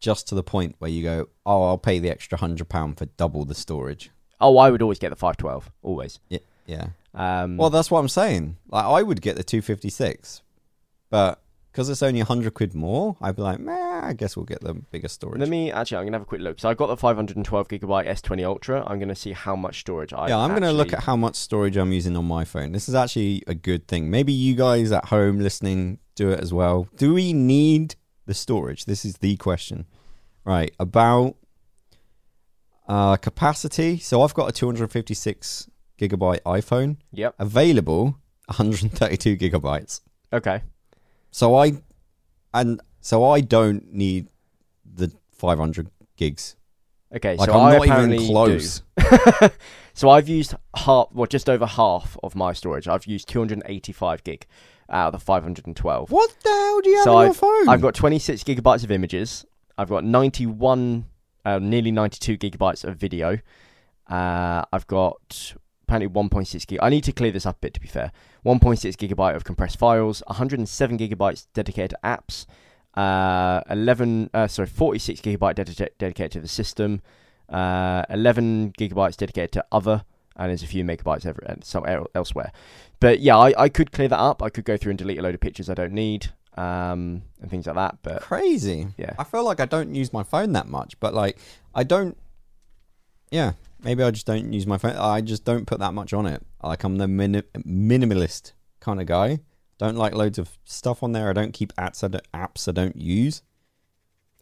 just 0.01 0.28
to 0.28 0.34
the 0.34 0.42
point 0.42 0.76
where 0.78 0.90
you 0.90 1.03
go, 1.03 1.28
oh, 1.44 1.64
I'll 1.64 1.78
pay 1.78 1.99
the 1.99 2.11
extra 2.11 2.38
hundred 2.38 2.68
pound 2.68 2.99
for 2.99 3.07
double 3.07 3.44
the 3.44 3.55
storage. 3.55 4.11
Oh, 4.40 4.59
I 4.59 4.70
would 4.70 4.82
always 4.82 4.99
get 4.99 5.11
the 5.11 5.16
512, 5.16 5.70
always. 5.82 6.20
Yeah, 6.28 6.38
yeah. 6.66 6.88
Um, 7.14 7.57
well, 7.57 7.70
that's 7.70 7.90
what 7.90 7.99
I'm 7.99 8.09
saying. 8.09 8.57
Like, 8.68 8.84
I 8.84 9.03
would 9.03 9.20
get 9.20 9.36
the 9.36 9.42
256, 9.42 10.42
but 11.11 11.40
because 11.72 11.88
it's 11.88 12.03
only 12.03 12.20
100 12.20 12.55
quid 12.55 12.74
more, 12.74 13.16
I'd 13.20 13.36
be 13.36 13.42
like, 13.42 13.61
meh, 13.61 14.01
I 14.03 14.12
guess 14.12 14.36
we'll 14.36 14.46
get 14.46 14.61
the 14.61 14.74
bigger 14.74 15.09
storage. 15.09 15.38
Let 15.40 15.49
me 15.49 15.70
actually, 15.70 15.99
I'm 15.99 16.07
gonna 16.07 16.16
have 16.16 16.22
a 16.22 16.26
quick 16.26 16.40
look. 16.40 16.59
So 16.59 16.68
I've 16.68 16.76
got 16.76 16.86
the 16.86 16.96
512 16.96 17.68
gigabyte 17.68 18.09
S20 18.09 18.44
Ultra. 18.44 18.84
I'm 18.86 18.99
gonna 18.99 19.14
see 19.14 19.32
how 19.32 19.55
much 19.55 19.80
storage 19.80 20.12
I. 20.12 20.28
Yeah, 20.28 20.38
I'm 20.38 20.51
actually... 20.51 20.61
gonna 20.61 20.72
look 20.72 20.92
at 20.92 21.05
how 21.05 21.16
much 21.16 21.36
storage 21.36 21.76
I'm 21.76 21.92
using 21.92 22.16
on 22.16 22.24
my 22.24 22.44
phone. 22.44 22.72
This 22.72 22.88
is 22.88 22.94
actually 22.94 23.42
a 23.46 23.55
good 23.55 23.86
thing. 23.86 24.11
Maybe 24.11 24.32
you 24.32 24.55
guys 24.55 24.92
at 24.92 25.07
home 25.07 25.38
listening 25.38 25.99
do 26.14 26.30
it 26.30 26.40
as 26.40 26.53
well. 26.53 26.88
Do 26.96 27.14
we 27.14 27.32
need 27.32 27.94
the 28.29 28.35
storage? 28.35 28.85
This 28.85 29.05
is 29.05 29.16
the 29.16 29.37
question. 29.37 29.87
Right, 30.45 30.72
about 30.79 31.35
uh, 32.87 33.16
capacity. 33.16 33.99
So 33.99 34.22
I've 34.22 34.35
got 34.35 34.49
a 34.49 34.53
256 34.53 35.68
gigabyte 35.99 36.41
iPhone. 36.43 36.99
Yep. 37.12 37.35
Available 37.39 38.18
132 38.47 39.37
gigabytes. 39.37 40.01
Okay. 40.33 40.62
So 41.31 41.57
I 41.57 41.72
and 42.55 42.81
so 43.01 43.24
I 43.24 43.41
don't 43.41 43.93
need 43.93 44.29
the 44.85 45.12
500 45.33 45.91
gigs. 46.16 46.57
Okay, 47.14 47.37
like 47.37 47.49
so 47.49 47.59
I'm 47.59 47.83
I 47.83 47.87
not 47.87 48.07
even 48.07 48.26
close. 48.26 48.83
so 49.95 50.11
I've 50.11 50.29
used 50.29 50.55
half, 50.76 51.09
well, 51.12 51.26
just 51.26 51.49
over 51.49 51.64
half 51.64 52.18
of 52.22 52.35
my 52.35 52.53
storage. 52.53 52.87
I've 52.87 53.07
used 53.07 53.29
285 53.29 54.24
gig 54.24 54.47
out 54.91 55.14
of 55.14 55.20
the 55.20 55.24
512. 55.24 56.11
What 56.11 56.34
the 56.43 56.49
hell 56.49 56.80
do 56.80 56.91
you 56.91 56.97
have 56.97 57.05
so 57.05 57.16
on 57.16 57.22
I've, 57.22 57.26
your 57.26 57.34
phone? 57.34 57.68
I've 57.68 57.80
got 57.80 57.95
26 57.95 58.45
gigabytes 58.45 58.84
of 58.84 58.91
images. 58.91 59.45
I've 59.76 59.89
got 59.89 60.05
91 60.05 61.05
uh, 61.45 61.59
nearly 61.59 61.91
92 61.91 62.36
gigabytes 62.39 62.84
of 62.84 62.97
video. 62.97 63.39
Uh, 64.07 64.64
I've 64.72 64.86
got 64.86 65.55
apparently 65.82 66.09
1.6 66.09 66.66
gig. 66.66 66.78
I 66.82 66.91
need 66.91 67.05
to 67.05 67.12
clear 67.12 67.32
this 67.32 67.47
up 67.47 67.57
a 67.57 67.61
bit 67.61 67.74
to 67.74 67.80
be 67.80 67.89
fair. 67.89 68.12
1.6 68.45 68.80
gigabyte 68.97 69.34
of 69.34 69.45
compressed 69.45 69.78
files, 69.78 70.22
107 70.26 70.99
gigabytes 70.99 71.47
dedicated 71.55 71.91
to 71.91 71.99
apps, 72.05 72.47
uh, 72.95 73.62
11 73.70 74.30
uh, 74.34 74.47
sorry 74.47 74.68
46 74.68 75.20
gigabyte 75.20 75.55
ded- 75.55 75.91
dedicated 75.99 76.32
to 76.32 76.41
the 76.41 76.49
system, 76.49 77.01
uh, 77.49 78.05
11 78.11 78.72
gigabytes 78.78 79.16
dedicated 79.16 79.53
to 79.53 79.64
other, 79.72 80.05
and 80.39 80.51
there's 80.51 80.62
a 80.62 80.66
few 80.66 80.84
megabytes 80.84 81.26
ever, 81.26 81.43
somewhere 81.62 82.05
elsewhere. 82.14 82.53
But 83.01 83.20
yeah, 83.20 83.36
I, 83.36 83.55
I 83.57 83.68
could 83.68 83.93
clear 83.93 84.09
that 84.09 84.18
up. 84.18 84.43
I 84.43 84.51
could 84.51 84.64
go 84.64 84.76
through 84.76 84.91
and 84.91 84.99
delete 84.99 85.18
a 85.18 85.22
load 85.22 85.34
of 85.34 85.41
pictures 85.41 85.68
I 85.68 85.74
don't 85.74 85.93
need 85.93 86.28
um, 86.57 87.22
and 87.41 87.51
things 87.51 87.66
like 87.66 87.76
that. 87.76 87.99
But 88.03 88.22
crazy. 88.22 88.89
Yeah, 88.97 89.14
I 89.18 89.24
feel 89.24 89.45
like 89.45 89.61
I 89.61 89.66
don't 89.66 89.95
use 89.95 90.12
my 90.12 90.22
phone 90.22 90.53
that 90.53 90.66
much, 90.66 90.99
but 91.01 91.14
like 91.14 91.39
I 91.74 91.84
don't. 91.84 92.16
Yeah, 93.30 93.53
maybe 93.82 94.03
I 94.03 94.11
just 94.11 94.26
don't 94.26 94.53
use 94.53 94.66
my 94.66 94.78
phone. 94.78 94.97
I 94.97 95.20
just 95.20 95.45
don't 95.45 95.66
put 95.66 95.78
that 95.80 95.95
much 95.95 96.12
on 96.12 96.26
it. 96.26 96.45
Like 96.62 96.82
I'm 96.84 96.97
the 96.97 97.09
min- 97.09 97.45
minimalist 97.57 98.53
kind 98.80 99.01
of 99.01 99.07
guy. 99.07 99.41
Don't 99.78 99.97
like 99.97 100.14
loads 100.14 100.39
of 100.39 100.59
stuff 100.64 101.03
on 101.03 101.12
there. 101.12 101.30
I 101.30 101.32
don't 101.32 101.53
keep 101.53 101.72
apps 101.76 102.03
I 102.03 102.09
don't, 102.09 102.32
apps 102.32 102.68
I 102.68 102.72
don't 102.72 102.97
use. 102.97 103.43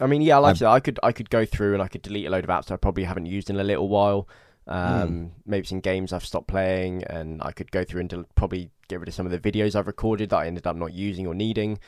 I 0.00 0.06
mean, 0.06 0.22
yeah, 0.22 0.38
like 0.38 0.48
I, 0.48 0.50
I 0.50 0.54
said, 0.54 0.68
I 0.68 0.80
could 0.80 1.00
I 1.02 1.12
could 1.12 1.30
go 1.30 1.44
through 1.44 1.74
and 1.74 1.82
I 1.82 1.88
could 1.88 2.02
delete 2.02 2.26
a 2.26 2.30
load 2.30 2.44
of 2.44 2.50
apps 2.50 2.70
I 2.70 2.76
probably 2.76 3.04
haven't 3.04 3.26
used 3.26 3.50
in 3.50 3.58
a 3.58 3.64
little 3.64 3.88
while. 3.88 4.28
Um, 4.66 5.08
mm. 5.08 5.30
Maybe 5.44 5.66
some 5.66 5.80
games 5.80 6.12
I've 6.12 6.24
stopped 6.24 6.48
playing, 6.48 7.04
and 7.04 7.42
I 7.42 7.52
could 7.52 7.70
go 7.70 7.84
through 7.84 8.00
and 8.00 8.08
del- 8.08 8.26
probably 8.34 8.70
get 8.88 9.00
rid 9.00 9.08
of 9.08 9.14
some 9.14 9.26
of 9.26 9.32
the 9.32 9.38
videos 9.38 9.74
I've 9.74 9.86
recorded 9.86 10.30
that 10.30 10.38
I 10.38 10.46
ended 10.46 10.66
up 10.66 10.76
not 10.76 10.92
using 10.92 11.26
or 11.26 11.34
needing. 11.34 11.78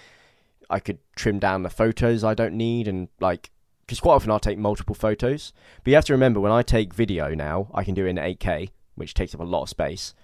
I 0.71 0.81
could 0.81 0.99
trim 1.17 1.39
down 1.39 1.63
the 1.63 1.71
photos 1.71 2.23
I 2.25 2.35
don't 2.35 2.55
need 2.55 2.89
and 2.89 3.09
like 3.21 3.51
because 3.89 4.01
quite 4.01 4.15
often 4.15 4.31
I'll 4.31 4.39
take 4.39 4.59
multiple 4.59 4.95
photos. 4.95 5.55
But 5.83 5.91
you 5.91 5.95
have 5.95 6.05
to 6.07 6.13
remember 6.13 6.41
when 6.41 6.53
I 6.53 6.63
take 6.63 6.93
video 6.93 7.35
now, 7.35 7.69
I 7.73 7.85
can 7.85 7.95
do 7.95 8.05
it 8.05 8.11
in 8.11 8.17
8K, 8.17 8.69
which 8.97 9.15
takes 9.15 9.35
up 9.35 9.41
a 9.41 9.45
lot 9.45 9.63
of 9.63 9.71
space, 9.71 10.15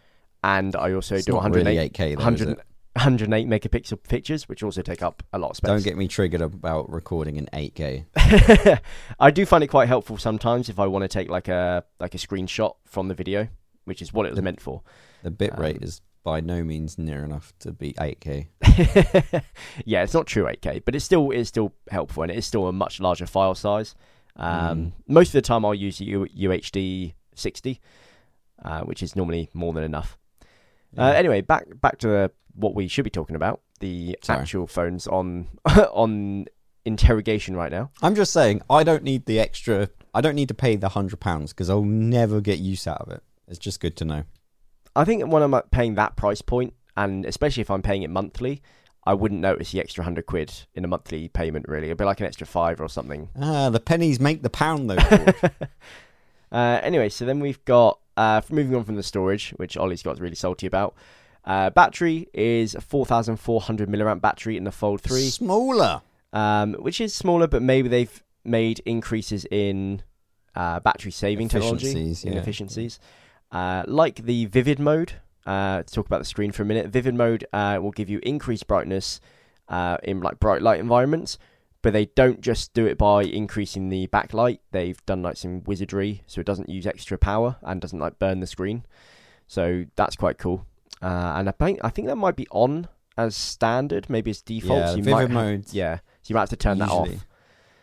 and 0.43 0.77
I 0.77 0.93
also 0.93 1.17
It's 1.17 1.25
do 1.25 1.33
not 1.33 1.45
108, 1.45 1.75
really 1.75 1.89
8K, 1.89 1.97
though, 1.97 2.05
is 2.05 2.17
100 2.17 2.49
it? 2.51 2.59
108 2.97 3.49
megapixel 3.49 4.03
pictures, 4.05 4.49
which 4.49 4.63
also 4.63 4.81
take 4.83 5.03
up 5.03 5.23
a 5.33 5.39
lot 5.39 5.51
of 5.51 5.57
space. 5.57 5.69
Don't 5.69 5.83
get 5.85 5.97
me 5.97 6.07
triggered 6.09 6.41
about 6.41 6.89
recording 6.91 7.37
in 7.37 7.47
8K. 7.53 8.81
I 9.21 9.31
do 9.31 9.45
find 9.45 9.65
it 9.65 9.69
quite 9.69 9.89
helpful 9.89 10.17
sometimes 10.17 10.69
if 10.69 10.79
I 10.79 10.87
want 10.87 11.03
to 11.03 11.09
take 11.09 11.29
like 11.29 11.49
a 11.49 11.85
like 11.99 12.15
a 12.15 12.19
screenshot 12.19 12.75
from 12.87 13.09
the 13.09 13.15
video, 13.15 13.49
which 13.85 14.01
is 14.01 14.13
what 14.13 14.27
it 14.27 14.31
was 14.31 14.37
The- 14.37 14.43
meant 14.43 14.61
for. 14.61 14.83
The 15.23 15.31
bit 15.31 15.57
rate 15.59 15.79
Um, 15.79 15.83
is 15.83 16.01
by 16.23 16.41
no 16.41 16.63
means 16.65 16.97
near 16.99 17.25
enough 17.25 17.53
to 17.61 17.73
be 17.73 17.93
8K. 17.95 18.47
yeah, 19.85 20.03
it's 20.03 20.15
not 20.15 20.27
true 20.27 20.45
8K, 20.45 20.85
but 20.85 20.95
it's 20.95 21.05
still 21.05 21.31
it's 21.33 21.49
still 21.49 21.73
helpful 21.91 22.23
and 22.23 22.31
it 22.33 22.39
is 22.39 22.47
still 22.47 22.67
a 22.69 22.73
much 22.73 23.01
larger 23.01 23.27
file 23.27 23.55
size. 23.55 23.95
Um, 24.37 24.93
Most 25.07 25.29
of 25.29 25.33
the 25.35 25.43
time, 25.43 25.65
I'll 25.65 25.75
use 25.75 26.01
U- 26.01 26.27
UHD 26.27 27.15
60, 27.35 27.81
uh, 28.65 28.81
which 28.83 29.03
is 29.03 29.15
normally 29.15 29.49
more 29.55 29.73
than 29.73 29.85
enough. 29.85 30.19
Uh, 30.97 31.03
anyway, 31.05 31.41
back 31.41 31.67
back 31.81 31.99
to 31.99 32.07
the, 32.09 32.31
what 32.55 32.75
we 32.75 32.89
should 32.89 33.05
be 33.05 33.11
talking 33.11 33.37
about: 33.37 33.61
the 33.81 34.17
Sorry. 34.23 34.41
actual 34.41 34.67
phones 34.67 35.07
on 35.07 35.49
on 35.67 36.47
interrogation 36.85 37.57
right 37.57 37.73
now. 37.73 37.91
I'm 38.03 38.15
just 38.15 38.33
saying, 38.33 38.63
I 38.69 38.85
don't 38.85 39.03
need 39.03 39.27
the 39.27 39.41
extra. 39.41 39.89
I 40.15 40.21
don't 40.21 40.35
need 40.35 40.49
to 40.49 40.55
pay 40.55 40.77
the 40.77 40.91
hundred 40.91 41.21
pounds 41.21 41.53
because 41.53 41.69
I'll 41.71 41.83
never 41.83 42.41
get 42.41 42.59
use 42.59 42.87
out 42.87 43.01
of 43.01 43.11
it. 43.11 43.23
It's 43.49 43.59
just 43.59 43.81
good 43.81 43.97
to 43.97 44.05
know. 44.05 44.25
I 44.97 45.05
think 45.05 45.27
when 45.27 45.43
I'm 45.43 45.61
paying 45.71 45.97
that 45.97 46.17
price 46.17 46.41
point, 46.43 46.75
and 46.97 47.25
especially 47.27 47.63
if 47.63 47.71
I'm 47.71 47.83
paying 47.83 48.03
it 48.03 48.11
monthly, 48.11 48.63
I 49.05 49.15
wouldn't 49.15 49.41
notice 49.41 49.73
the 49.73 49.81
extra 49.81 50.05
hundred 50.05 50.27
quid 50.27 50.53
in 50.75 50.85
a 50.85 50.89
monthly 50.89 51.29
payment. 51.29 51.67
Really, 51.69 51.87
it'd 51.89 51.99
be 51.99 52.05
like 52.05 52.21
an 52.21 52.27
extra 52.27 52.47
five 52.47 52.81
or 52.81 52.89
something. 52.89 53.29
Ah, 53.41 53.71
the 53.71 53.81
pennies 53.81 54.21
make 54.21 54.43
the 54.43 54.51
pound, 54.51 54.91
though. 54.91 55.51
Uh, 56.53 56.79
anyway, 56.85 57.09
so 57.09 57.25
then 57.25 57.41
we've 57.41 57.65
got 57.65 57.99
uh, 58.17 58.41
moving 58.49 58.77
on 58.77 58.85
from 58.85 58.95
the 58.95 59.03
storage, 59.03 59.51
which 59.57 59.77
Ollie's 59.77 60.05
got 60.05 60.21
really 60.21 60.37
salty 60.37 60.69
about. 60.69 60.95
Uh, 61.47 61.71
battery 61.71 62.29
is 62.33 62.75
a 62.75 62.81
4,400 62.81 63.89
milliamp 63.89 64.21
battery 64.21 64.57
in 64.57 64.65
the 64.65 64.73
Fold 64.73 65.01
3, 65.03 65.21
Smaller. 65.29 66.01
um, 66.33 66.75
which 66.75 67.01
is 67.01 67.15
smaller, 67.15 67.47
but 67.47 67.61
maybe 67.63 67.89
they've 67.89 68.23
made 68.45 68.81
increases 68.87 69.45
in 69.51 70.03
uh, 70.55 70.81
battery 70.81 71.11
saving 71.11 71.49
technology, 71.49 71.89
Efficiencies, 71.89 72.25
yeah. 72.25 72.33
efficiencies. 72.41 73.01
Uh, 73.53 73.83
like 73.87 74.17
the 74.25 74.47
Vivid 74.47 74.79
mode, 74.79 75.13
uh, 75.47 75.83
to 75.83 75.95
talk 75.95 76.07
about 76.07 76.19
the 76.19 76.25
screen 76.25 76.51
for 76.51 76.63
a 76.63 76.67
minute, 76.67 76.87
Vivid 76.89 77.15
mode 77.15 77.47
uh, 77.53 77.79
will 77.81 77.91
give 77.93 78.09
you 78.09 78.21
increased 78.23 78.67
brightness 78.67 79.21
uh, 79.69 79.99
in 80.03 80.21
like 80.21 80.41
bright 80.41 80.63
light 80.63 80.81
environments, 80.81 81.39
but 81.83 81.93
they 81.93 82.07
don't 82.07 82.41
just 82.41 82.73
do 82.73 82.87
it 82.87 82.97
by 82.97 83.23
increasing 83.23 83.91
the 83.91 84.07
backlight. 84.07 84.61
They've 84.73 85.05
done 85.05 85.23
like 85.23 85.37
some 85.37 85.63
wizardry, 85.65 86.23
so 86.27 86.41
it 86.41 86.47
doesn't 86.47 86.71
use 86.71 86.87
extra 86.87 87.19
power 87.19 87.57
and 87.63 87.81
doesn't 87.83 87.99
like 87.99 88.19
burn 88.19 88.41
the 88.41 88.47
screen. 88.47 88.87
So 89.47 89.85
that's 89.97 90.17
quite 90.17 90.39
cool. 90.39 90.65
Uh, 91.03 91.35
and 91.37 91.49
I 91.49 91.53
think 91.53 91.81
I 91.83 91.91
think 91.91 92.09
that 92.09 92.17
might 92.17 92.37
be 92.37 92.47
on 92.51 92.89
as 93.17 93.37
standard, 93.37 94.09
maybe 94.11 94.31
as 94.31 94.43
default. 94.43 94.79
Yeah, 94.81 94.87
so 94.91 94.97
you 94.97 95.03
vivid 95.03 95.31
might 95.31 95.31
mode. 95.31 95.65
yeah, 95.73 95.97
so 95.97 96.03
you 96.29 96.35
might 96.35 96.41
have 96.41 96.49
to 96.51 96.57
turn 96.57 96.79
that 96.79 96.89
usually. 96.89 97.17
off. 97.17 97.27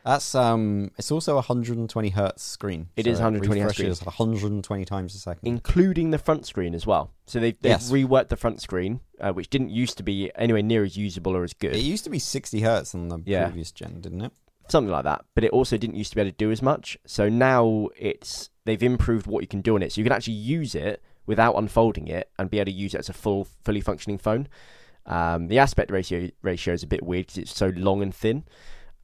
That's 0.04 0.34
um. 0.34 0.90
It's 0.98 1.12
also 1.12 1.34
a 1.34 1.36
120 1.36 2.10
hertz 2.10 2.42
screen. 2.42 2.90
It 2.96 3.06
so 3.06 3.12
is 3.12 3.20
120 3.20 3.62
hertz 3.62 3.78
refreshes 3.80 4.04
120 4.04 4.84
times 4.86 5.14
a 5.14 5.20
second. 5.20 5.48
including 5.48 6.10
the 6.10 6.18
front 6.18 6.48
screen 6.48 6.74
as 6.74 6.88
well. 6.88 7.12
So 7.28 7.40
they've, 7.40 7.56
they've 7.62 7.70
Yes. 7.70 7.92
reworked 7.92 8.30
the 8.30 8.36
front 8.36 8.62
screen, 8.62 9.02
uh, 9.20 9.32
which 9.32 9.50
didn't 9.52 9.70
used 9.70 9.98
to 9.98 10.04
be 10.04 10.32
anywhere 10.36 10.64
near 10.64 10.84
as 10.84 10.98
usable 10.98 11.36
or 11.38 11.44
as 11.44 11.54
good, 11.54 11.76
It 11.76 11.84
used 11.84 12.04
to 12.06 12.10
be 12.10 12.18
60 12.18 12.62
hertz 12.62 12.96
on 12.96 13.10
the 13.10 13.22
Yeah. 13.26 13.46
previous 13.46 13.72
gen, 13.72 14.02
didn't 14.02 14.22
it? 14.22 14.32
something 14.70 14.92
like 14.92 15.04
that. 15.04 15.26
But 15.36 15.44
it 15.44 15.52
also 15.52 15.76
didn't 15.78 15.98
used 15.98 16.12
to 16.12 16.16
be 16.16 16.22
able 16.22 16.32
to 16.32 16.38
do 16.38 16.50
as 16.50 16.62
much. 16.62 16.98
So 17.06 17.28
now 17.30 17.90
it's 17.98 18.50
they've 18.66 18.82
improved 18.82 19.28
what 19.28 19.42
you 19.42 19.48
can 19.48 19.60
do 19.62 19.76
on 19.76 19.84
it. 19.84 19.92
So 19.92 20.00
you 20.02 20.06
can 20.06 20.14
actually 20.14 20.34
use 20.36 20.74
it 20.76 21.04
without 21.26 21.54
unfolding 21.56 22.08
it 22.08 22.30
and 22.38 22.50
be 22.50 22.60
able 22.60 22.66
to 22.66 22.72
use 22.72 22.94
it 22.94 23.00
as 23.00 23.10
a 23.10 23.14
full, 23.14 23.48
fully 23.64 23.82
functioning 23.82 24.18
phone. 24.18 24.48
Um, 25.06 25.48
the 25.48 25.60
aspect 25.60 25.92
ratio 25.92 26.30
ratio 26.42 26.74
is 26.74 26.84
a 26.84 26.88
bit 26.88 27.04
weird 27.04 27.28
because 27.28 27.38
it's 27.40 27.56
so 27.56 27.72
long 27.76 28.02
and 28.02 28.14
thin, 28.14 28.44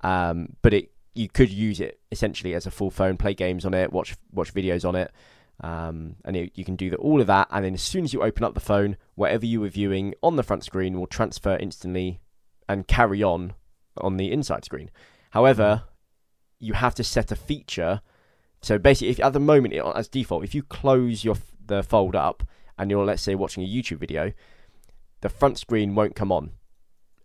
um, 0.01 0.55
but 0.61 0.73
it 0.73 0.91
you 1.15 1.27
could 1.27 1.49
use 1.49 1.79
it 1.79 1.99
essentially 2.11 2.53
as 2.53 2.67
a 2.67 2.71
full 2.71 2.91
phone, 2.91 3.17
play 3.17 3.33
games 3.33 3.65
on 3.65 3.73
it, 3.73 3.91
watch 3.91 4.15
watch 4.31 4.53
videos 4.53 4.87
on 4.87 4.95
it, 4.95 5.11
um, 5.61 6.15
and 6.23 6.35
you, 6.35 6.51
you 6.53 6.63
can 6.63 6.75
do 6.75 6.91
the, 6.91 6.97
all 6.97 7.19
of 7.19 7.25
that. 7.27 7.47
And 7.49 7.65
then 7.65 7.73
as 7.73 7.81
soon 7.81 8.03
as 8.03 8.13
you 8.13 8.21
open 8.21 8.43
up 8.43 8.53
the 8.53 8.59
phone, 8.59 8.97
whatever 9.15 9.45
you 9.45 9.59
were 9.59 9.69
viewing 9.69 10.13
on 10.21 10.35
the 10.35 10.43
front 10.43 10.63
screen 10.63 10.99
will 10.99 11.07
transfer 11.07 11.57
instantly 11.57 12.19
and 12.69 12.87
carry 12.87 13.23
on 13.23 13.53
on 13.97 14.17
the 14.17 14.31
inside 14.31 14.63
screen. 14.65 14.91
However, 15.31 15.83
you 16.59 16.73
have 16.73 16.93
to 16.95 17.03
set 17.03 17.31
a 17.31 17.35
feature. 17.35 18.01
So 18.61 18.77
basically, 18.77 19.09
if 19.09 19.19
at 19.19 19.33
the 19.33 19.39
moment, 19.39 19.73
it- 19.73 19.83
as 19.95 20.07
default, 20.07 20.43
if 20.43 20.53
you 20.53 20.61
close 20.61 21.23
your 21.23 21.35
the 21.67 21.83
fold 21.83 22.15
up 22.15 22.43
and 22.77 22.91
you're 22.91 23.05
let's 23.05 23.21
say 23.21 23.35
watching 23.35 23.63
a 23.63 23.67
YouTube 23.67 23.97
video, 23.97 24.33
the 25.21 25.29
front 25.29 25.57
screen 25.57 25.95
won't 25.95 26.15
come 26.15 26.31
on 26.31 26.51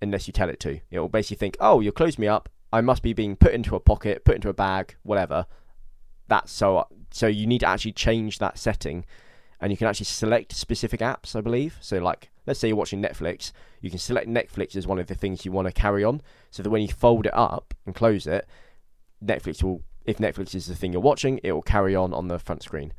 unless 0.00 0.26
you 0.26 0.32
tell 0.32 0.48
it 0.48 0.60
to. 0.60 0.80
It 0.90 0.98
will 0.98 1.08
basically 1.08 1.36
think, 1.36 1.56
"Oh, 1.60 1.80
you 1.80 1.92
closed 1.92 2.18
me 2.18 2.26
up. 2.28 2.48
I 2.72 2.80
must 2.80 3.02
be 3.02 3.12
being 3.12 3.36
put 3.36 3.52
into 3.52 3.76
a 3.76 3.80
pocket, 3.80 4.24
put 4.24 4.34
into 4.34 4.48
a 4.48 4.54
bag, 4.54 4.96
whatever." 5.02 5.46
That's 6.28 6.52
so. 6.52 6.86
So 7.10 7.26
you 7.26 7.46
need 7.46 7.60
to 7.60 7.68
actually 7.68 7.92
change 7.92 8.38
that 8.38 8.58
setting, 8.58 9.04
and 9.60 9.70
you 9.70 9.76
can 9.76 9.86
actually 9.86 10.06
select 10.06 10.54
specific 10.54 11.00
apps, 11.00 11.36
I 11.36 11.42
believe. 11.42 11.76
So 11.80 11.98
like, 11.98 12.30
let's 12.46 12.58
say 12.58 12.68
you're 12.68 12.76
watching 12.76 13.02
Netflix, 13.02 13.52
you 13.80 13.90
can 13.90 13.98
select 13.98 14.28
Netflix 14.28 14.74
as 14.74 14.86
one 14.86 14.98
of 14.98 15.06
the 15.06 15.14
things 15.14 15.44
you 15.44 15.52
want 15.52 15.68
to 15.68 15.72
carry 15.72 16.02
on, 16.02 16.22
so 16.50 16.62
that 16.62 16.70
when 16.70 16.82
you 16.82 16.88
fold 16.88 17.26
it 17.26 17.34
up 17.34 17.74
and 17.84 17.94
close 17.94 18.26
it, 18.26 18.46
Netflix 19.24 19.62
will. 19.62 19.82
If 20.04 20.18
Netflix 20.18 20.52
is 20.56 20.66
the 20.66 20.74
thing 20.74 20.92
you're 20.92 21.00
watching, 21.00 21.38
it 21.44 21.52
will 21.52 21.62
carry 21.62 21.94
on 21.94 22.12
on 22.12 22.26
the 22.26 22.40
front 22.40 22.64
screen. 22.64 22.92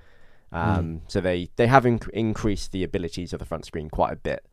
Um, 0.54 1.02
So 1.08 1.20
they 1.22 1.50
they 1.56 1.68
have 1.68 1.84
inc- 1.84 2.10
increased 2.10 2.72
the 2.72 2.84
abilities 2.84 3.34
of 3.34 3.40
the 3.40 3.46
front 3.46 3.66
screen 3.66 3.90
quite 3.90 4.14
a 4.14 4.16
bit. 4.18 4.46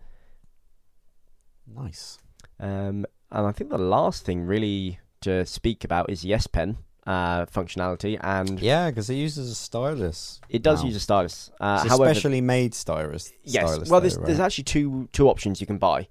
Nice. 1.67 2.19
Um, 2.59 3.07
and 3.31 3.47
I 3.47 3.53
think 3.53 3.71
the 3.71 3.79
last 3.79 4.25
thing 4.25 4.43
really 4.47 4.99
to 5.23 5.45
speak 5.47 5.85
about 5.85 6.11
is 6.11 6.23
the 6.23 6.35
S 6.35 6.47
Pen 6.47 6.79
uh, 7.07 7.47
functionality, 7.47 8.19
and 8.23 8.61
Yeah, 8.61 8.91
because 8.91 9.09
it 9.11 9.15
uses 9.15 9.51
a 9.51 9.55
stylus. 9.55 10.41
it 10.49 10.63
does 10.63 10.81
Wow. 10.81 10.87
use 10.89 10.97
a 10.97 11.01
stylus. 11.01 11.51
Uh, 11.61 11.81
It's 11.83 11.87
a 11.87 11.97
however, 11.97 12.15
specially 12.15 12.41
made 12.41 12.75
stylus. 12.75 13.33
yes, 13.43 13.71
stylus 13.71 13.89
well, 13.91 14.01
though, 14.01 14.03
there's, 14.05 14.17
right? 14.17 14.27
there's 14.27 14.41
actually 14.41 14.65
two 14.65 15.09
two 15.13 15.29
options 15.29 15.61
you 15.61 15.67
can 15.67 15.79
buy. 15.79 16.09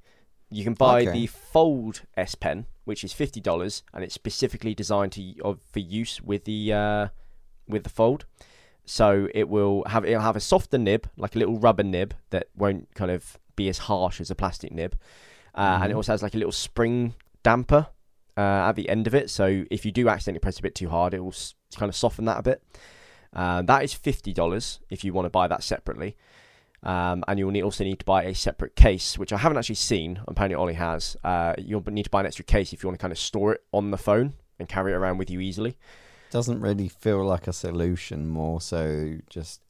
You 0.49 0.63
can 0.63 0.73
buy 0.73 1.01
Okay. 1.03 1.11
the 1.11 1.27
Fold 1.27 2.01
S 2.17 2.35
Pen, 2.35 2.65
which 2.85 3.03
is 3.03 3.13
fifty 3.13 3.39
dollars, 3.39 3.83
and 3.93 4.03
it's 4.03 4.15
specifically 4.15 4.73
designed 4.73 5.11
to 5.13 5.21
of, 5.43 5.61
for 5.71 5.79
use 5.79 6.21
with 6.21 6.45
the 6.45 6.73
uh, 6.73 7.07
with 7.67 7.83
the 7.83 7.89
Fold. 7.89 8.25
So 8.91 9.27
it 9.35 9.47
will 9.49 9.83
have 9.85 10.03
it'll 10.03 10.23
have 10.23 10.35
a 10.35 10.39
softer 10.39 10.79
nib, 10.79 11.07
like 11.15 11.35
a 11.35 11.39
little 11.39 11.59
rubber 11.59 11.83
nib 11.83 12.15
that 12.31 12.47
won't 12.55 12.91
kind 12.95 13.11
of 13.11 13.37
be 13.55 13.69
as 13.69 13.77
harsh 13.77 14.19
as 14.19 14.31
a 14.31 14.35
plastic 14.35 14.71
nib, 14.71 14.95
uh, 15.53 15.79
and 15.83 15.91
it 15.91 15.93
Mhm. 15.93 15.97
also 15.97 16.11
has 16.13 16.23
like 16.23 16.33
a 16.33 16.37
little 16.37 16.51
spring 16.51 17.13
damper 17.43 17.85
uh, 18.35 18.69
at 18.69 18.73
the 18.75 18.89
end 18.89 19.05
of 19.05 19.13
it. 19.13 19.29
So 19.29 19.65
if 19.69 19.85
you 19.85 19.91
do 19.91 20.09
accidentally 20.09 20.39
press 20.39 20.57
a 20.57 20.63
bit 20.63 20.73
too 20.73 20.89
hard, 20.89 21.13
it 21.13 21.19
will 21.19 21.29
s- 21.33 21.53
kind 21.75 21.87
of 21.89 21.95
soften 21.95 22.25
that 22.25 22.39
a 22.39 22.41
bit. 22.41 22.63
Uh, 23.31 23.61
that 23.61 23.83
is 23.83 23.93
fifty 23.93 24.33
dollars 24.33 24.79
if 24.89 25.03
you 25.03 25.13
want 25.13 25.27
to 25.27 25.29
buy 25.29 25.47
that 25.47 25.61
separately. 25.61 26.17
Um, 26.81 27.23
and 27.27 27.37
you'll 27.37 27.51
need, 27.51 27.61
also 27.63 27.83
need 27.83 27.99
to 27.99 28.05
buy 28.05 28.23
a 28.23 28.33
separate 28.33 28.75
case, 28.75 29.17
which 29.19 29.31
I 29.33 29.37
haven't 29.37 29.57
actually 29.59 29.75
seen. 29.75 30.21
Apparently, 30.27 30.55
Ollie 30.55 30.73
has. 30.75 31.15
Uh, 31.23 31.53
you'll 31.59 31.83
need 31.91 32.03
to 32.05 32.09
buy 32.09 32.21
an 32.21 32.25
extra 32.25 32.45
case 32.45 32.73
if 32.73 32.81
you 32.81 32.87
want 32.87 32.97
to 32.97 33.01
kind 33.03 33.11
of 33.11 33.19
store 33.19 33.51
it 33.53 33.61
on 33.71 33.91
the 33.91 33.97
phone 33.97 34.33
and 34.57 34.67
carry 34.67 34.93
it 34.93 34.95
around 34.95 35.17
with 35.19 35.29
you 35.29 35.41
easily. 35.41 35.75
Doesn't 36.31 36.61
really 36.61 36.87
feel 36.89 37.25
like 37.25 37.47
a 37.47 37.53
solution, 37.53 38.27
more 38.27 38.61
so 38.61 39.17
just. 39.29 39.61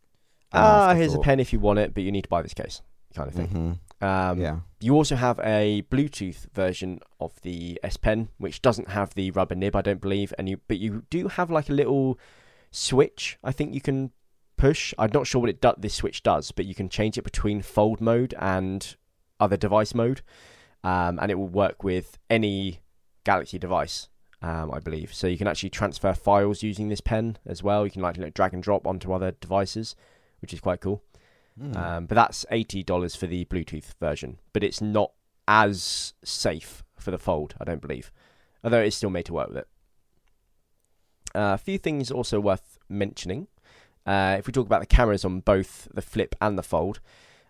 an 0.52 0.62
Ah, 0.62 0.94
here's 0.94 1.14
a 1.14 1.18
afterthought. 1.18 1.24
pen 1.26 1.40
if 1.40 1.54
you 1.54 1.60
want 1.60 1.80
it, 1.80 1.94
but 1.94 2.04
you 2.04 2.12
need 2.12 2.24
to 2.24 2.30
buy 2.30 2.42
this 2.42 2.54
case, 2.54 2.82
kind 3.16 3.28
of 3.30 3.36
thing. 3.36 3.80
Mhm. 4.02 4.06
Um, 4.06 4.40
yeah. 4.40 4.60
You 4.80 4.96
also 4.96 5.16
have 5.16 5.40
a 5.42 5.84
Bluetooth 5.92 6.48
version 6.54 7.00
of 7.20 7.40
the 7.42 7.80
S 7.84 7.98
Pen, 7.98 8.30
which 8.38 8.62
doesn't 8.62 8.90
have 8.90 9.14
the 9.14 9.30
rubber 9.32 9.56
nib, 9.56 9.76
I 9.76 9.82
don't 9.82 10.02
believe, 10.02 10.34
and 10.38 10.48
you 10.50 10.60
but 10.68 10.78
you 10.80 11.04
do 11.10 11.28
have 11.28 11.50
like 11.52 11.70
a 11.70 11.74
little 11.74 12.18
switch. 12.72 13.38
I 13.44 13.52
think 13.52 13.74
you 13.74 13.82
can 13.82 14.12
push. 14.58 14.94
I'm 14.98 15.12
not 15.14 15.28
sure 15.28 15.42
what 15.42 15.50
it 15.50 15.62
do- 15.62 15.74
this 15.78 15.94
switch 15.96 16.24
does, 16.24 16.52
but 16.52 16.66
you 16.66 16.76
can 16.76 16.90
change 16.90 17.18
it 17.18 17.24
between 17.24 17.62
fold 17.62 18.02
mode 18.02 18.34
and 18.40 18.96
other 19.40 19.56
device 19.58 19.94
mode, 19.94 20.22
um, 20.84 21.20
and 21.22 21.30
it 21.32 21.36
will 21.36 21.48
work 21.48 21.84
with 21.84 22.18
any 22.30 22.80
Galaxy 23.24 23.60
device. 23.60 24.10
Um, 24.42 24.72
I 24.72 24.80
believe 24.80 25.14
so. 25.14 25.28
You 25.28 25.38
can 25.38 25.48
actually 25.48 25.70
transfer 25.70 26.14
files 26.14 26.64
using 26.64 26.88
this 26.88 27.02
pen 27.02 27.38
as 27.46 27.62
well. 27.62 27.86
You 27.86 27.92
can 27.92 28.02
like 28.02 28.16
you 28.18 28.24
know, 28.24 28.30
drag 28.30 28.54
and 28.54 28.64
drop 28.64 28.88
onto 28.88 29.12
other 29.12 29.32
devices, 29.32 29.96
which 30.42 30.54
is 30.54 30.62
quite 30.62 30.80
cool. 30.80 31.04
Mm. 31.62 31.76
Um, 31.76 32.06
but 32.06 32.16
that's 32.16 32.46
eighty 32.50 32.82
dollars 32.84 33.16
for 33.16 33.28
the 33.28 33.44
Bluetooth 33.46 33.94
version. 34.00 34.40
But 34.54 34.64
it's 34.64 34.80
not 34.82 35.12
as 35.48 36.14
safe 36.24 36.84
for 36.98 37.12
the 37.12 37.18
Fold, 37.18 37.56
I 37.60 37.66
don't 37.66 37.82
believe. 37.82 38.12
Although 38.64 38.82
it's 38.82 38.96
still 38.96 39.10
made 39.10 39.26
to 39.26 39.34
work 39.34 39.50
with 39.50 39.58
it. 39.58 39.68
Uh, 41.36 41.54
a 41.54 41.58
few 41.58 41.78
things 41.78 42.10
also 42.10 42.40
worth 42.40 42.78
mentioning. 42.88 43.48
Uh, 44.06 44.38
if 44.40 44.48
we 44.48 44.54
talk 44.54 44.66
about 44.66 44.80
the 44.80 44.88
cameras 44.88 45.26
on 45.26 45.42
both 45.42 45.88
the 45.94 46.02
Flip 46.02 46.34
and 46.42 46.58
the 46.58 46.64
Fold, 46.64 47.00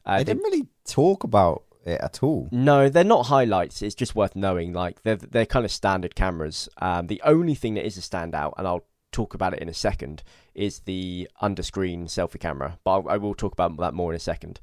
uh, 0.05 0.17
they- 0.17 0.23
didn't 0.25 0.43
really 0.43 0.67
talk 0.85 1.23
about 1.23 1.63
it 1.89 2.01
at 2.01 2.23
all. 2.23 2.47
No, 2.51 2.89
they're 2.89 3.03
not 3.03 3.27
highlights. 3.27 3.81
It's 3.81 3.95
just 3.95 4.15
worth 4.15 4.35
knowing. 4.35 4.73
Like 4.73 5.01
they're 5.03 5.15
they're 5.15 5.45
kind 5.45 5.65
of 5.65 5.71
standard 5.71 6.15
cameras. 6.15 6.69
Um, 6.77 7.07
the 7.07 7.21
only 7.25 7.55
thing 7.55 7.73
that 7.75 7.85
is 7.85 7.97
a 7.97 8.01
standout, 8.01 8.53
and 8.57 8.67
I'll 8.67 8.85
talk 9.11 9.33
about 9.33 9.53
it 9.53 9.59
in 9.59 9.69
a 9.69 9.73
second, 9.73 10.23
is 10.53 10.79
the 10.81 11.29
underscreen 11.41 12.05
selfie 12.05 12.39
camera. 12.39 12.79
But 12.83 13.01
I, 13.01 13.13
I 13.13 13.17
will 13.17 13.35
talk 13.35 13.53
about 13.53 13.77
that 13.77 13.93
more 13.93 14.11
in 14.11 14.15
a 14.15 14.19
second. 14.19 14.59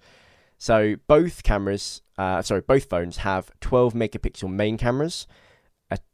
So 0.58 0.96
both 1.06 1.42
cameras, 1.42 2.02
uh, 2.16 2.42
sorry, 2.42 2.62
both 2.62 2.88
phones 2.88 3.18
have 3.18 3.50
12 3.60 3.92
megapixel 3.92 4.50
main 4.50 4.78
cameras 4.78 5.26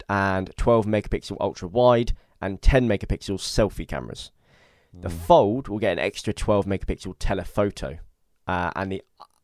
and 0.08 0.50
12 0.56 0.86
megapixel 0.86 1.36
ultra 1.40 1.68
wide 1.68 2.12
and 2.40 2.60
10 2.60 2.88
megapixel 2.88 3.38
selfie 3.38 3.86
cameras. 3.86 4.32
Mm. 4.96 5.02
The 5.02 5.08
hmm. 5.08 5.16
Fold 5.16 5.68
will 5.68 5.78
get 5.78 5.92
an 5.92 5.98
extra 6.00 6.32
12 6.32 6.66
megapixel 6.66 7.14
telephoto, 7.18 7.98
uh, 8.46 8.72
and 8.74 8.92
the 8.92 9.02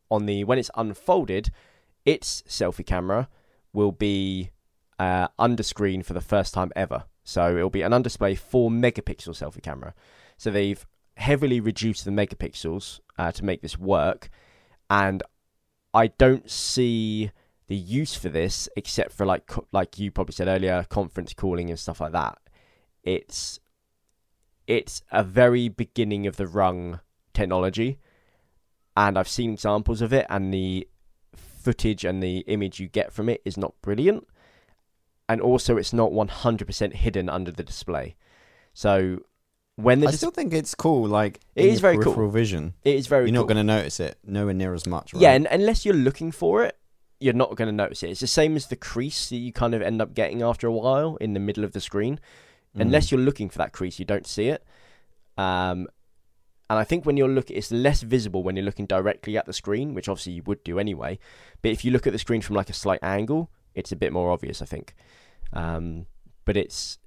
on 0.09 0.25
the 0.25 0.43
when 0.43 0.57
it's 0.57 0.71
unfolded, 0.75 1.51
its 2.05 2.43
selfie 2.47 2.85
camera 2.85 3.29
will 3.73 3.91
be 3.91 4.51
uh, 4.97 5.27
under 5.37 5.63
screen 5.63 6.03
for 6.03 6.13
the 6.13 6.21
first 6.21 6.53
time 6.53 6.71
ever. 6.75 7.05
So 7.23 7.55
it'll 7.55 7.69
be 7.69 7.83
an 7.83 7.91
undisplay 7.91 8.37
4 8.37 8.69
megapixel 8.69 9.29
selfie 9.29 9.61
camera. 9.61 9.93
So 10.37 10.49
they've 10.49 10.85
heavily 11.15 11.59
reduced 11.59 12.05
the 12.05 12.11
megapixels 12.11 12.99
uh, 13.17 13.31
to 13.33 13.45
make 13.45 13.61
this 13.61 13.77
work, 13.77 14.29
and 14.89 15.21
I 15.93 16.07
don't 16.07 16.49
see 16.49 17.31
the 17.67 17.75
use 17.75 18.15
for 18.15 18.29
this 18.29 18.67
except 18.75 19.11
for 19.11 19.25
like 19.25 19.51
like 19.71 19.99
you 19.99 20.11
probably 20.11 20.33
said 20.33 20.47
earlier, 20.47 20.85
conference 20.89 21.33
calling 21.33 21.69
and 21.69 21.77
stuff 21.77 22.01
like 22.01 22.13
that. 22.13 22.39
It's 23.03 23.59
it's 24.65 25.03
a 25.11 25.23
very 25.23 25.69
beginning 25.69 26.25
of 26.25 26.37
the 26.37 26.47
rung 26.47 26.99
technology 27.33 27.99
and 28.99 29.17
I've 29.17 29.29
seen 29.29 29.53
examples 29.53 30.01
of 30.01 30.11
it, 30.11 30.25
and 30.29 30.53
the 30.53 30.85
footage 31.33 32.03
and 32.03 32.21
the 32.21 32.39
image 32.39 32.79
you 32.81 32.87
get 32.89 33.13
from 33.13 33.29
it 33.29 33.41
is 33.45 33.55
not 33.55 33.73
brilliant, 33.81 34.27
and 35.29 35.39
also 35.39 35.77
it's 35.77 35.93
not 35.93 36.11
100% 36.11 36.93
hidden 36.93 37.29
under 37.29 37.49
the 37.49 37.63
display. 37.63 38.17
So 38.73 39.19
when 39.77 40.01
the 40.01 40.07
I 40.07 40.11
dis- 40.11 40.19
still 40.19 40.31
think 40.31 40.53
it's 40.53 40.75
cool. 40.75 41.07
Like 41.07 41.39
it 41.55 41.65
is 41.65 41.79
very 41.79 41.97
cool. 41.97 42.29
Vision, 42.29 42.73
it 42.83 42.95
is 42.95 43.07
very. 43.07 43.23
You're 43.23 43.35
cool. 43.35 43.43
not 43.43 43.47
going 43.47 43.65
to 43.65 43.73
notice 43.73 44.01
it 44.01 44.17
nowhere 44.25 44.53
near 44.53 44.73
as 44.73 44.85
much. 44.85 45.13
Right? 45.13 45.21
Yeah, 45.21 45.31
and 45.31 45.47
unless 45.49 45.85
you're 45.85 45.95
looking 45.95 46.33
for 46.33 46.65
it, 46.65 46.77
you're 47.21 47.33
not 47.33 47.55
going 47.55 47.69
to 47.69 47.75
notice 47.75 48.03
it. 48.03 48.09
It's 48.09 48.19
the 48.19 48.27
same 48.27 48.57
as 48.57 48.67
the 48.67 48.75
crease 48.75 49.29
that 49.29 49.37
you 49.37 49.53
kind 49.53 49.73
of 49.73 49.81
end 49.81 50.01
up 50.01 50.13
getting 50.13 50.41
after 50.41 50.67
a 50.67 50.73
while 50.73 51.15
in 51.21 51.33
the 51.33 51.39
middle 51.39 51.63
of 51.63 51.71
the 51.71 51.79
screen. 51.79 52.19
Mm. 52.75 52.81
Unless 52.81 53.11
you're 53.11 53.21
looking 53.21 53.47
for 53.49 53.59
that 53.59 53.71
crease, 53.71 53.97
you 53.97 54.03
don't 54.03 54.27
see 54.27 54.49
it. 54.49 54.65
Um, 55.37 55.87
and 56.69 56.77
I 56.77 56.83
think 56.83 57.05
when 57.05 57.17
you're 57.17 57.27
looking, 57.27 57.57
it's 57.57 57.71
less 57.71 58.01
visible 58.01 58.43
when 58.43 58.55
you're 58.55 58.65
looking 58.65 58.85
directly 58.85 59.37
at 59.37 59.47
the 59.47 59.53
screen, 59.53 59.95
which 59.95 60.07
obviously 60.07 60.33
you 60.33 60.43
would 60.43 60.63
do 60.63 60.77
anyway. 60.77 61.17
But 61.63 61.71
if 61.71 61.83
you 61.83 61.89
look 61.89 62.05
at 62.05 62.13
the 62.13 62.19
screen 62.19 62.41
from 62.41 62.55
like 62.55 62.69
a 62.69 62.73
slight 62.73 62.99
angle, 63.01 63.49
it's 63.73 63.91
a 63.91 63.95
bit 63.95 64.13
more 64.13 64.31
obvious, 64.31 64.61
I 64.61 64.65
think. 64.65 64.93
Um, 65.51 66.05
but 66.45 66.55
it's 66.55 66.99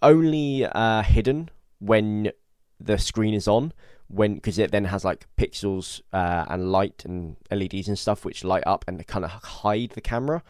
only 0.00 0.64
uh, 0.64 1.02
hidden 1.02 1.50
when 1.80 2.30
the 2.78 2.98
screen 2.98 3.34
is 3.34 3.48
on, 3.48 3.72
when 4.06 4.34
because 4.36 4.60
it 4.60 4.70
then 4.70 4.84
has 4.84 5.04
like 5.04 5.26
pixels 5.36 6.00
uh, 6.12 6.44
and 6.48 6.70
light 6.70 7.04
and 7.04 7.36
LEDs 7.50 7.88
and 7.88 7.98
stuff 7.98 8.24
which 8.24 8.44
light 8.44 8.62
up 8.64 8.84
and 8.86 9.04
kind 9.08 9.24
of 9.24 9.32
hide 9.32 9.90
the 9.90 10.00
camera. 10.00 10.42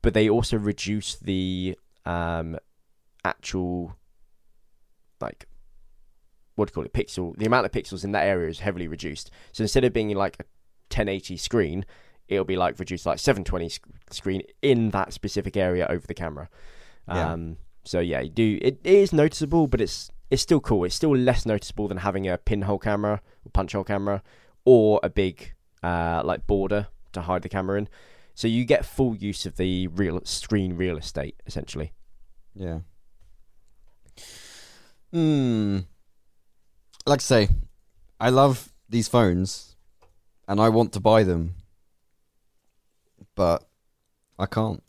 But 0.00 0.14
they 0.14 0.28
also 0.28 0.56
reduce 0.56 1.16
the 1.16 1.76
um, 2.06 2.58
actual 3.24 3.96
like 5.20 5.46
what 6.56 6.66
do 6.66 6.70
you 6.70 6.74
call 6.74 6.84
it 6.84 6.92
pixel 6.92 7.36
the 7.36 7.46
amount 7.46 7.64
of 7.64 7.72
pixels 7.72 8.02
in 8.02 8.12
that 8.12 8.26
area 8.26 8.48
is 8.48 8.58
heavily 8.60 8.88
reduced. 8.88 9.30
So 9.52 9.62
instead 9.62 9.84
of 9.84 9.92
being 9.92 10.14
like 10.14 10.36
a 10.40 10.44
1080 10.90 11.36
screen 11.36 11.86
it'll 12.28 12.44
be 12.44 12.56
like 12.56 12.78
reduced 12.78 13.06
like 13.06 13.18
720 13.18 13.68
sc- 13.68 13.86
screen 14.10 14.42
in 14.62 14.90
that 14.90 15.12
specific 15.12 15.56
area 15.56 15.86
over 15.88 16.06
the 16.06 16.14
camera. 16.14 16.48
Yeah. 17.08 17.32
um 17.32 17.58
so 17.84 18.00
yeah 18.00 18.20
you 18.20 18.30
do 18.30 18.58
it, 18.60 18.80
it 18.82 18.94
is 18.94 19.12
noticeable 19.12 19.68
but 19.68 19.80
it's 19.80 20.10
it's 20.28 20.42
still 20.42 20.58
cool. 20.58 20.84
It's 20.84 20.94
still 20.96 21.16
less 21.16 21.46
noticeable 21.46 21.86
than 21.86 21.98
having 21.98 22.26
a 22.26 22.36
pinhole 22.36 22.80
camera 22.80 23.20
or 23.44 23.50
punch 23.52 23.72
hole 23.72 23.84
camera 23.84 24.22
or 24.64 24.98
a 25.02 25.08
big 25.10 25.52
uh 25.82 26.22
like 26.24 26.46
border 26.46 26.88
to 27.12 27.20
hide 27.22 27.42
the 27.42 27.48
camera 27.48 27.78
in. 27.78 27.88
So 28.34 28.48
you 28.48 28.64
get 28.64 28.84
full 28.84 29.16
use 29.16 29.46
of 29.46 29.56
the 29.56 29.86
real 29.88 30.20
screen 30.24 30.76
real 30.76 30.96
estate 30.96 31.36
essentially. 31.46 31.92
Yeah. 32.54 32.80
Hmm 35.12 35.80
like 37.06 37.20
I 37.20 37.22
say, 37.22 37.48
I 38.20 38.30
love 38.30 38.72
these 38.88 39.08
phones, 39.08 39.76
and 40.48 40.60
I 40.60 40.68
want 40.68 40.92
to 40.94 41.00
buy 41.00 41.22
them, 41.22 41.54
but 43.34 43.66
I 44.38 44.46
can't. 44.46 44.82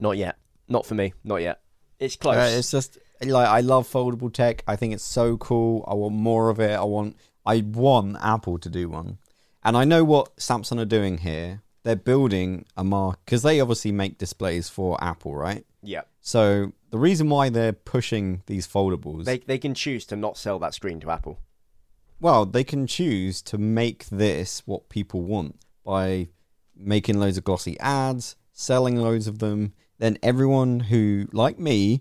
Not 0.00 0.16
yet. 0.16 0.36
Not 0.68 0.86
for 0.86 0.94
me. 0.94 1.12
Not 1.22 1.36
yet. 1.36 1.60
It's 1.98 2.16
close. 2.16 2.36
Uh, 2.36 2.56
it's 2.58 2.70
just 2.70 2.98
like 3.22 3.46
I 3.46 3.60
love 3.60 3.88
foldable 3.88 4.32
tech. 4.32 4.64
I 4.66 4.76
think 4.76 4.94
it's 4.94 5.04
so 5.04 5.36
cool. 5.36 5.84
I 5.86 5.94
want 5.94 6.14
more 6.14 6.48
of 6.50 6.58
it. 6.58 6.72
I 6.72 6.84
want. 6.84 7.16
I 7.46 7.60
want 7.60 8.16
Apple 8.22 8.58
to 8.58 8.70
do 8.70 8.88
one, 8.88 9.18
and 9.62 9.76
I 9.76 9.84
know 9.84 10.02
what 10.02 10.36
Samsung 10.36 10.80
are 10.80 10.86
doing 10.86 11.18
here. 11.18 11.60
They're 11.82 11.96
building 11.96 12.64
a 12.78 12.82
mark 12.82 13.20
because 13.26 13.42
they 13.42 13.60
obviously 13.60 13.92
make 13.92 14.16
displays 14.16 14.70
for 14.70 14.96
Apple, 15.04 15.34
right? 15.34 15.66
Yeah. 15.82 16.02
So 16.22 16.72
the 16.94 17.00
reason 17.00 17.28
why 17.28 17.48
they're 17.48 17.72
pushing 17.72 18.44
these 18.46 18.68
foldables, 18.68 19.24
they 19.24 19.38
they 19.38 19.58
can 19.58 19.74
choose 19.74 20.06
to 20.06 20.14
not 20.14 20.38
sell 20.38 20.60
that 20.60 20.74
screen 20.74 21.00
to 21.00 21.10
Apple. 21.10 21.40
Well, 22.20 22.46
they 22.46 22.62
can 22.62 22.86
choose 22.86 23.42
to 23.50 23.58
make 23.58 24.06
this 24.10 24.62
what 24.64 24.88
people 24.90 25.22
want 25.22 25.58
by 25.84 26.28
making 26.76 27.18
loads 27.18 27.36
of 27.36 27.42
glossy 27.42 27.76
ads, 27.80 28.36
selling 28.52 28.94
loads 28.94 29.26
of 29.26 29.40
them. 29.40 29.72
Then 29.98 30.18
everyone 30.22 30.78
who, 30.78 31.26
like 31.32 31.58
me, 31.58 31.98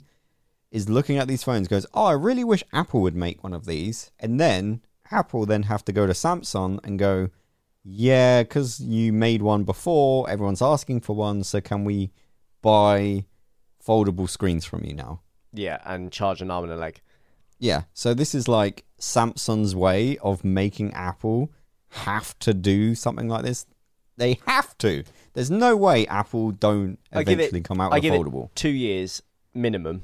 is 0.70 0.90
looking 0.90 1.18
at 1.18 1.28
these 1.28 1.44
phones 1.44 1.68
goes, 1.68 1.88
"Oh, 1.96 2.06
I 2.06 2.12
really 2.12 2.44
wish 2.44 2.64
Apple 2.72 3.02
would 3.02 3.16
make 3.16 3.44
one 3.44 3.56
of 3.56 3.66
these." 3.66 4.12
And 4.20 4.40
then 4.40 4.82
Apple 5.10 5.48
then 5.48 5.64
have 5.64 5.84
to 5.86 5.92
go 5.92 6.06
to 6.06 6.14
Samsung 6.14 6.80
and 6.84 7.00
go, 7.00 7.32
"Yeah, 7.84 8.44
because 8.44 8.80
you 8.80 9.12
made 9.12 9.42
one 9.42 9.64
before, 9.64 10.30
everyone's 10.30 10.62
asking 10.62 11.02
for 11.02 11.16
one, 11.16 11.44
so 11.44 11.62
can 11.62 11.84
we 11.84 12.12
buy 12.62 13.26
foldable 13.86 14.30
screens 14.30 14.66
from 14.66 14.84
you 14.84 14.94
now. 14.94 15.22
Yeah, 15.54 15.80
and 15.86 16.12
charge 16.12 16.42
an 16.42 16.52
arm 16.52 16.66
and 16.66 16.74
a 16.74 16.78
leg. 16.78 17.02
Yeah, 17.60 17.84
so 17.94 18.14
this 18.14 18.36
is 18.36 18.48
like 18.48 18.86
Samsung's 19.00 19.76
way 19.76 20.18
of 20.18 20.44
making 20.44 20.94
Apple 20.94 21.52
have 21.90 22.38
to 22.40 22.54
do 22.54 22.96
something 22.96 23.30
like 23.30 23.44
this. 23.44 23.66
They 24.18 24.40
have 24.48 24.78
to. 24.80 25.04
There's 25.34 25.52
no 25.52 25.76
way 25.76 26.06
Apple 26.08 26.52
don't 26.52 27.00
eventually 27.12 27.60
it, 27.60 27.66
come 27.66 27.82
out 27.82 27.92
with 27.92 28.04
foldable. 28.04 28.50
two 28.56 28.70
years 28.70 29.22
minimum. 29.54 30.04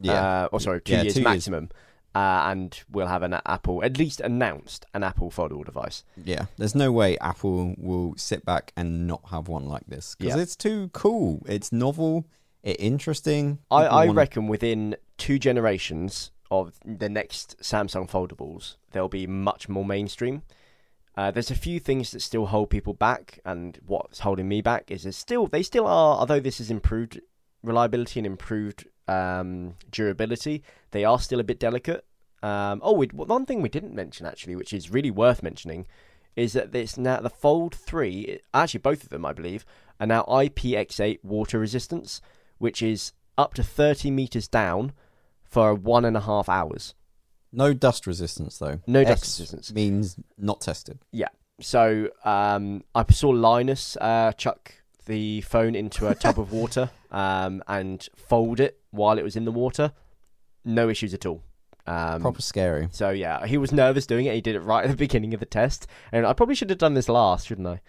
Yeah. 0.00 0.44
Uh, 0.44 0.48
or 0.52 0.60
sorry, 0.60 0.80
two 0.80 0.94
yeah, 0.94 1.02
years 1.02 1.14
two 1.14 1.22
maximum. 1.22 1.64
Years. 1.64 1.72
Uh, 2.14 2.44
and 2.46 2.80
we'll 2.88 3.08
have 3.08 3.24
an 3.24 3.34
Apple, 3.44 3.82
at 3.82 3.98
least 3.98 4.20
announced, 4.20 4.86
an 4.94 5.02
Apple 5.02 5.30
foldable 5.30 5.64
device. 5.64 6.04
Yeah, 6.24 6.46
there's 6.56 6.74
no 6.74 6.92
way 6.92 7.18
Apple 7.18 7.74
will 7.76 8.14
sit 8.16 8.44
back 8.44 8.72
and 8.76 9.08
not 9.08 9.22
have 9.30 9.48
one 9.48 9.66
like 9.66 9.86
this 9.88 10.14
because 10.16 10.36
yeah. 10.36 10.42
it's 10.42 10.54
too 10.54 10.90
cool. 10.92 11.44
It's 11.48 11.72
novel 11.72 12.26
it 12.64 12.80
interesting. 12.80 13.58
I, 13.70 13.84
I 13.84 14.06
wanna... 14.06 14.14
reckon 14.14 14.48
within 14.48 14.96
two 15.18 15.38
generations 15.38 16.32
of 16.50 16.74
the 16.84 17.08
next 17.08 17.56
Samsung 17.60 18.10
foldables, 18.10 18.76
they'll 18.90 19.08
be 19.08 19.26
much 19.26 19.68
more 19.68 19.84
mainstream. 19.84 20.42
Uh, 21.16 21.30
there's 21.30 21.50
a 21.50 21.54
few 21.54 21.78
things 21.78 22.10
that 22.10 22.20
still 22.20 22.46
hold 22.46 22.70
people 22.70 22.94
back, 22.94 23.38
and 23.44 23.78
what's 23.86 24.20
holding 24.20 24.48
me 24.48 24.60
back 24.60 24.90
is 24.90 25.04
there's 25.04 25.16
still 25.16 25.46
they 25.46 25.62
still 25.62 25.86
are. 25.86 26.18
Although 26.18 26.40
this 26.40 26.58
has 26.58 26.70
improved 26.70 27.20
reliability 27.62 28.18
and 28.18 28.26
improved 28.26 28.86
um, 29.06 29.74
durability, 29.90 30.64
they 30.90 31.04
are 31.04 31.20
still 31.20 31.38
a 31.38 31.44
bit 31.44 31.60
delicate. 31.60 32.04
Um, 32.42 32.80
oh, 32.82 32.92
we, 32.92 33.06
one 33.08 33.46
thing 33.46 33.62
we 33.62 33.68
didn't 33.68 33.94
mention 33.94 34.26
actually, 34.26 34.56
which 34.56 34.72
is 34.72 34.90
really 34.90 35.10
worth 35.10 35.42
mentioning, 35.42 35.86
is 36.34 36.54
that 36.54 36.74
it's 36.74 36.98
now 36.98 37.20
the 37.20 37.30
Fold 37.30 37.74
Three. 37.74 38.40
Actually, 38.54 38.80
both 38.80 39.04
of 39.04 39.10
them, 39.10 39.24
I 39.24 39.34
believe, 39.34 39.64
are 40.00 40.06
now 40.06 40.24
IPX8 40.24 41.22
water 41.22 41.58
resistance 41.58 42.20
which 42.64 42.80
is 42.80 43.12
up 43.36 43.52
to 43.52 43.62
30 43.62 44.10
meters 44.10 44.48
down 44.48 44.94
for 45.44 45.74
one 45.74 46.06
and 46.06 46.16
a 46.16 46.20
half 46.20 46.48
hours. 46.48 46.94
No 47.52 47.74
dust 47.74 48.06
resistance, 48.06 48.56
though. 48.56 48.80
No 48.86 49.00
X 49.00 49.08
dust 49.08 49.40
resistance. 49.40 49.74
Means 49.74 50.16
not 50.38 50.62
tested. 50.62 50.98
Yeah. 51.12 51.28
So 51.60 52.08
um, 52.24 52.82
I 52.94 53.04
saw 53.12 53.28
Linus 53.28 53.98
uh, 54.00 54.32
chuck 54.32 54.76
the 55.04 55.42
phone 55.42 55.74
into 55.74 56.08
a 56.08 56.14
tub 56.14 56.40
of 56.40 56.52
water 56.52 56.88
um, 57.10 57.62
and 57.68 58.08
fold 58.16 58.60
it 58.60 58.80
while 58.92 59.18
it 59.18 59.22
was 59.22 59.36
in 59.36 59.44
the 59.44 59.52
water. 59.52 59.92
No 60.64 60.88
issues 60.88 61.12
at 61.12 61.26
all. 61.26 61.42
Um, 61.86 62.22
Proper 62.22 62.40
scary. 62.40 62.88
So 62.92 63.10
yeah, 63.10 63.46
he 63.46 63.58
was 63.58 63.72
nervous 63.72 64.06
doing 64.06 64.24
it. 64.24 64.34
He 64.34 64.40
did 64.40 64.56
it 64.56 64.60
right 64.60 64.84
at 64.84 64.90
the 64.90 64.96
beginning 65.06 65.34
of 65.34 65.40
the 65.40 65.46
test, 65.46 65.86
and 66.12 66.26
I 66.26 66.32
probably 66.32 66.54
should 66.54 66.70
have 66.70 66.78
done 66.78 66.94
this 66.94 67.10
last, 67.10 67.46
shouldn't 67.46 67.68
I? 67.68 67.80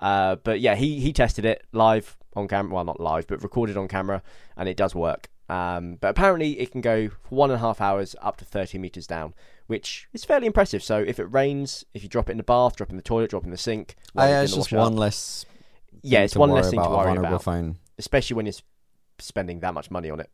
Uh, 0.00 0.34
but 0.34 0.58
yeah, 0.58 0.74
he 0.74 0.98
he 0.98 1.12
tested 1.12 1.44
it 1.44 1.64
live 1.70 2.16
on 2.36 2.48
camera. 2.48 2.74
Well, 2.74 2.84
not 2.84 3.00
live, 3.00 3.26
but 3.26 3.42
recorded 3.42 3.76
on 3.76 3.88
camera, 3.88 4.22
and 4.56 4.68
it 4.68 4.76
does 4.76 4.94
work. 4.94 5.28
Um, 5.48 5.96
but 6.00 6.08
apparently, 6.08 6.58
it 6.58 6.72
can 6.72 6.80
go 6.80 7.08
for 7.08 7.34
one 7.34 7.50
and 7.50 7.56
a 7.56 7.60
half 7.60 7.80
hours 7.80 8.16
up 8.20 8.36
to 8.38 8.44
30 8.44 8.78
meters 8.78 9.06
down, 9.06 9.34
which 9.66 10.08
is 10.12 10.24
fairly 10.24 10.46
impressive. 10.46 10.82
So 10.82 10.98
if 10.98 11.18
it 11.18 11.24
rains, 11.24 11.84
if 11.94 12.02
you 12.02 12.08
drop 12.08 12.28
it 12.28 12.32
in 12.32 12.38
the 12.38 12.44
bath, 12.44 12.76
drop 12.76 12.90
it 12.90 12.92
in 12.92 12.96
the 12.96 13.02
toilet, 13.02 13.30
drop 13.30 13.42
it 13.42 13.46
in 13.46 13.50
the 13.52 13.56
sink, 13.56 13.96
oh, 14.16 14.26
yeah, 14.26 14.42
it's 14.42 14.54
just 14.54 14.72
one 14.72 14.94
up. 14.94 14.98
less. 14.98 15.46
Yeah, 16.02 16.22
it's 16.22 16.36
one 16.36 16.50
less 16.50 16.70
thing 16.70 16.82
to 16.82 16.88
worry 16.88 17.16
about. 17.16 17.42
Phone. 17.42 17.76
Especially 17.98 18.34
when 18.34 18.46
you're 18.46 18.54
spending 19.18 19.60
that 19.60 19.74
much 19.74 19.90
money 19.90 20.10
on 20.10 20.20
it. 20.20 20.30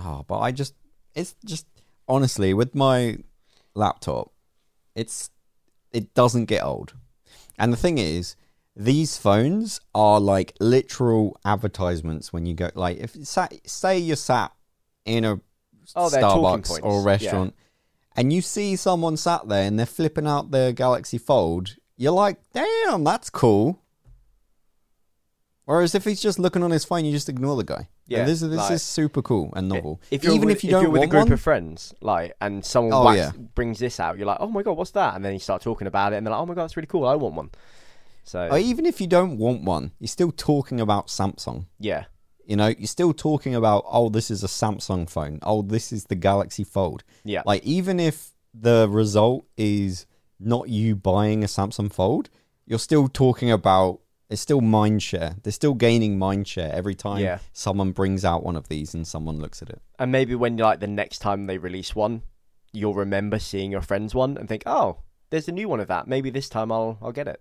Oh, 0.00 0.24
but 0.26 0.38
I 0.38 0.52
just, 0.52 0.74
it's 1.14 1.34
just 1.44 1.66
honestly 2.08 2.52
with 2.52 2.74
my 2.74 3.18
laptop, 3.74 4.32
it's 4.94 5.30
it 5.92 6.12
doesn't 6.14 6.46
get 6.46 6.62
old. 6.62 6.94
And 7.58 7.72
the 7.72 7.76
thing 7.76 7.98
is, 7.98 8.36
these 8.76 9.16
phones 9.16 9.80
are 9.94 10.20
like 10.20 10.54
literal 10.60 11.38
advertisements 11.44 12.32
when 12.32 12.46
you 12.46 12.54
go 12.54 12.70
like 12.74 12.98
if 12.98 13.12
sat, 13.26 13.52
say 13.68 13.98
you're 13.98 14.16
sat 14.16 14.52
in 15.04 15.24
a 15.24 15.40
oh, 15.96 16.08
Starbucks 16.08 16.80
or 16.82 17.00
a 17.00 17.02
restaurant 17.02 17.54
yeah. 17.56 18.20
and 18.20 18.32
you 18.32 18.40
see 18.40 18.76
someone 18.76 19.16
sat 19.16 19.48
there 19.48 19.66
and 19.66 19.78
they're 19.78 19.86
flipping 19.86 20.26
out 20.26 20.50
their 20.50 20.72
Galaxy 20.72 21.18
Fold, 21.18 21.76
you're 21.96 22.12
like, 22.12 22.38
"Damn, 22.52 23.04
that's 23.04 23.28
cool." 23.28 23.82
Whereas 25.64 25.94
if 25.94 26.04
he's 26.04 26.20
just 26.20 26.38
looking 26.38 26.64
on 26.64 26.72
his 26.72 26.84
phone, 26.84 27.04
you 27.04 27.12
just 27.12 27.28
ignore 27.28 27.56
the 27.56 27.62
guy. 27.64 27.88
Yeah, 28.06 28.24
this, 28.24 28.40
this 28.40 28.56
like, 28.56 28.72
is 28.72 28.82
super 28.82 29.22
cool 29.22 29.52
and 29.54 29.68
novel. 29.68 30.00
If 30.10 30.24
you're 30.24 30.34
even 30.34 30.48
with, 30.48 30.56
if 30.56 30.64
you 30.64 30.70
don't 30.70 30.80
if 30.80 30.82
you're 30.84 30.90
with 30.90 31.02
a 31.02 31.06
group 31.06 31.24
one, 31.26 31.32
of 31.32 31.40
friends, 31.40 31.94
like, 32.00 32.34
and 32.40 32.64
someone 32.64 32.92
oh, 32.92 33.12
yeah. 33.12 33.30
brings 33.54 33.78
this 33.78 34.00
out, 34.00 34.18
you're 34.18 34.26
like, 34.26 34.38
"Oh 34.40 34.48
my 34.48 34.62
god, 34.62 34.72
what's 34.72 34.90
that?" 34.92 35.14
And 35.14 35.24
then 35.24 35.32
you 35.32 35.38
start 35.38 35.62
talking 35.62 35.86
about 35.86 36.12
it, 36.12 36.16
and 36.16 36.26
they're 36.26 36.32
like, 36.32 36.40
"Oh 36.40 36.46
my 36.46 36.54
god, 36.54 36.64
that's 36.64 36.76
really 36.76 36.88
cool. 36.88 37.06
I 37.06 37.14
want 37.14 37.34
one." 37.36 37.50
So 38.30 38.46
or 38.48 38.58
even 38.58 38.86
if 38.86 39.00
you 39.00 39.08
don't 39.08 39.38
want 39.38 39.64
one, 39.64 39.90
you're 39.98 40.06
still 40.06 40.30
talking 40.30 40.80
about 40.80 41.08
Samsung. 41.08 41.66
Yeah. 41.80 42.04
You 42.46 42.54
know, 42.54 42.68
you're 42.68 42.86
still 42.86 43.12
talking 43.12 43.56
about, 43.56 43.84
oh, 43.88 44.08
this 44.08 44.30
is 44.30 44.44
a 44.44 44.46
Samsung 44.46 45.10
phone. 45.10 45.40
Oh, 45.42 45.62
this 45.62 45.92
is 45.92 46.04
the 46.04 46.14
Galaxy 46.14 46.62
Fold. 46.62 47.02
Yeah. 47.24 47.42
Like, 47.44 47.64
even 47.64 47.98
if 47.98 48.32
the 48.54 48.88
result 48.88 49.46
is 49.56 50.06
not 50.38 50.68
you 50.68 50.94
buying 50.94 51.42
a 51.42 51.48
Samsung 51.48 51.92
Fold, 51.92 52.30
you're 52.66 52.78
still 52.78 53.08
talking 53.08 53.50
about, 53.50 53.98
it's 54.28 54.40
still 54.40 54.60
mind 54.60 55.02
share. 55.02 55.34
They're 55.42 55.52
still 55.52 55.74
gaining 55.74 56.16
mind 56.16 56.46
share 56.46 56.72
every 56.72 56.94
time 56.94 57.18
yeah. 57.18 57.40
someone 57.52 57.90
brings 57.90 58.24
out 58.24 58.44
one 58.44 58.54
of 58.54 58.68
these 58.68 58.94
and 58.94 59.04
someone 59.04 59.40
looks 59.40 59.60
at 59.60 59.70
it. 59.70 59.82
And 59.98 60.12
maybe 60.12 60.36
when, 60.36 60.56
like, 60.56 60.78
the 60.78 60.86
next 60.86 61.18
time 61.18 61.48
they 61.48 61.58
release 61.58 61.96
one, 61.96 62.22
you'll 62.72 62.94
remember 62.94 63.40
seeing 63.40 63.72
your 63.72 63.82
friend's 63.82 64.14
one 64.14 64.38
and 64.38 64.48
think, 64.48 64.62
oh, 64.66 64.98
there's 65.30 65.48
a 65.48 65.52
new 65.52 65.68
one 65.68 65.80
of 65.80 65.88
that. 65.88 66.06
Maybe 66.06 66.30
this 66.30 66.48
time 66.48 66.70
I'll 66.70 66.96
I'll 67.02 67.10
get 67.10 67.26
it. 67.26 67.40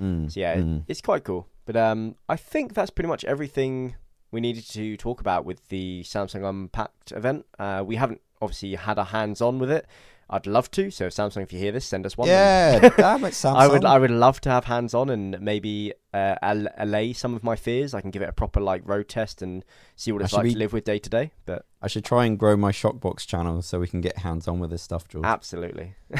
Mm, 0.00 0.30
so 0.32 0.40
yeah, 0.40 0.56
mm. 0.56 0.84
it's 0.88 1.00
quite 1.00 1.24
cool. 1.24 1.46
But 1.66 1.76
um, 1.76 2.16
I 2.28 2.36
think 2.36 2.74
that's 2.74 2.90
pretty 2.90 3.08
much 3.08 3.24
everything 3.24 3.96
we 4.30 4.40
needed 4.40 4.68
to 4.70 4.96
talk 4.96 5.20
about 5.20 5.44
with 5.44 5.68
the 5.68 6.02
Samsung 6.04 6.48
Unpacked 6.48 7.12
event. 7.12 7.46
Uh, 7.58 7.82
we 7.86 7.96
haven't 7.96 8.20
obviously 8.40 8.74
had 8.74 8.98
our 8.98 9.04
hands 9.04 9.40
on 9.40 9.58
with 9.58 9.70
it. 9.70 9.86
I'd 10.32 10.46
love 10.46 10.70
to. 10.72 10.92
So 10.92 11.08
Samsung, 11.08 11.42
if 11.42 11.52
you 11.52 11.58
hear 11.58 11.72
this, 11.72 11.84
send 11.84 12.06
us 12.06 12.16
one. 12.16 12.28
Yeah, 12.28 12.78
damn 12.96 13.24
it, 13.24 13.32
Samsung. 13.32 13.56
I 13.56 13.66
would, 13.66 13.84
I 13.84 13.98
would 13.98 14.12
love 14.12 14.40
to 14.42 14.50
have 14.50 14.64
hands 14.64 14.94
on 14.94 15.10
and 15.10 15.40
maybe 15.40 15.92
uh, 16.14 16.36
allay 16.78 17.12
some 17.12 17.34
of 17.34 17.42
my 17.42 17.56
fears. 17.56 17.94
I 17.94 18.00
can 18.00 18.12
give 18.12 18.22
it 18.22 18.28
a 18.28 18.32
proper 18.32 18.60
like 18.60 18.82
road 18.84 19.08
test 19.08 19.42
and 19.42 19.64
see 19.96 20.12
what 20.12 20.22
it's 20.22 20.32
like 20.32 20.44
be, 20.44 20.52
to 20.52 20.58
live 20.58 20.72
with 20.72 20.84
day 20.84 21.00
to 21.00 21.10
day. 21.10 21.32
But 21.46 21.66
I 21.82 21.88
should 21.88 22.04
try 22.04 22.26
and 22.26 22.38
grow 22.38 22.56
my 22.56 22.70
Shockbox 22.70 23.26
channel 23.26 23.60
so 23.60 23.80
we 23.80 23.88
can 23.88 24.00
get 24.00 24.18
hands 24.18 24.46
on 24.46 24.60
with 24.60 24.70
this 24.70 24.82
stuff, 24.82 25.08
George. 25.08 25.26
Absolutely. 25.26 25.94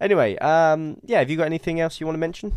Anyway, 0.00 0.36
um, 0.38 0.98
yeah, 1.04 1.18
have 1.18 1.30
you 1.30 1.36
got 1.36 1.44
anything 1.44 1.80
else 1.80 2.00
you 2.00 2.06
want 2.06 2.14
to 2.14 2.20
mention? 2.20 2.52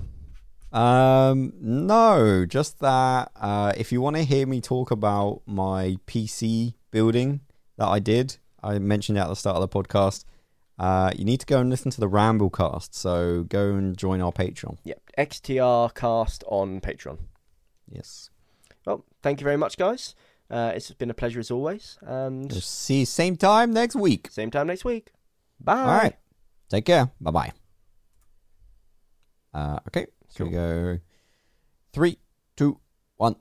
Um, 0.71 1.53
no, 1.59 2.45
just 2.45 2.79
that 2.79 3.31
uh, 3.35 3.73
if 3.77 3.91
you 3.91 4.01
want 4.01 4.15
to 4.15 4.23
hear 4.23 4.47
me 4.47 4.59
talk 4.61 4.91
about 4.91 5.41
my 5.45 5.97
PC 6.07 6.73
building 6.89 7.41
that 7.77 7.87
I 7.87 7.99
did, 7.99 8.37
I 8.63 8.79
mentioned 8.79 9.17
it 9.17 9.21
at 9.21 9.27
the 9.27 9.35
start 9.35 9.57
of 9.57 9.61
the 9.61 9.67
podcast. 9.67 10.25
Uh, 10.79 11.11
you 11.15 11.25
need 11.25 11.39
to 11.41 11.45
go 11.45 11.59
and 11.59 11.69
listen 11.69 11.91
to 11.91 11.99
the 11.99 12.09
Ramblecast. 12.09 12.95
So 12.95 13.43
go 13.43 13.75
and 13.75 13.95
join 13.95 14.21
our 14.21 14.31
Patreon. 14.31 14.77
Yep, 14.83 15.01
XTR 15.17 15.93
Cast 15.93 16.43
on 16.47 16.81
Patreon. 16.81 17.19
Yes. 17.87 18.31
Well, 18.85 19.05
thank 19.21 19.39
you 19.39 19.43
very 19.43 19.57
much, 19.57 19.77
guys. 19.77 20.15
Uh, 20.49 20.71
it's 20.75 20.91
been 20.91 21.09
a 21.09 21.13
pleasure 21.13 21.39
as 21.39 21.51
always. 21.51 21.97
And 22.01 22.51
we'll 22.51 22.61
see 22.61 23.01
you 23.01 23.05
same 23.05 23.37
time 23.37 23.71
next 23.71 23.95
week. 23.95 24.29
Same 24.31 24.49
time 24.49 24.67
next 24.67 24.85
week. 24.85 25.11
Bye. 25.59 25.79
All 25.79 25.87
right. 25.87 26.15
Take 26.69 26.85
care. 26.85 27.11
Bye 27.21 27.31
bye. 27.31 27.51
Uh, 29.53 29.79
okay. 29.87 30.07
So 30.29 30.45
we 30.45 30.51
go 30.51 30.99
three, 31.93 32.17
two, 32.55 32.79
one. 33.17 33.35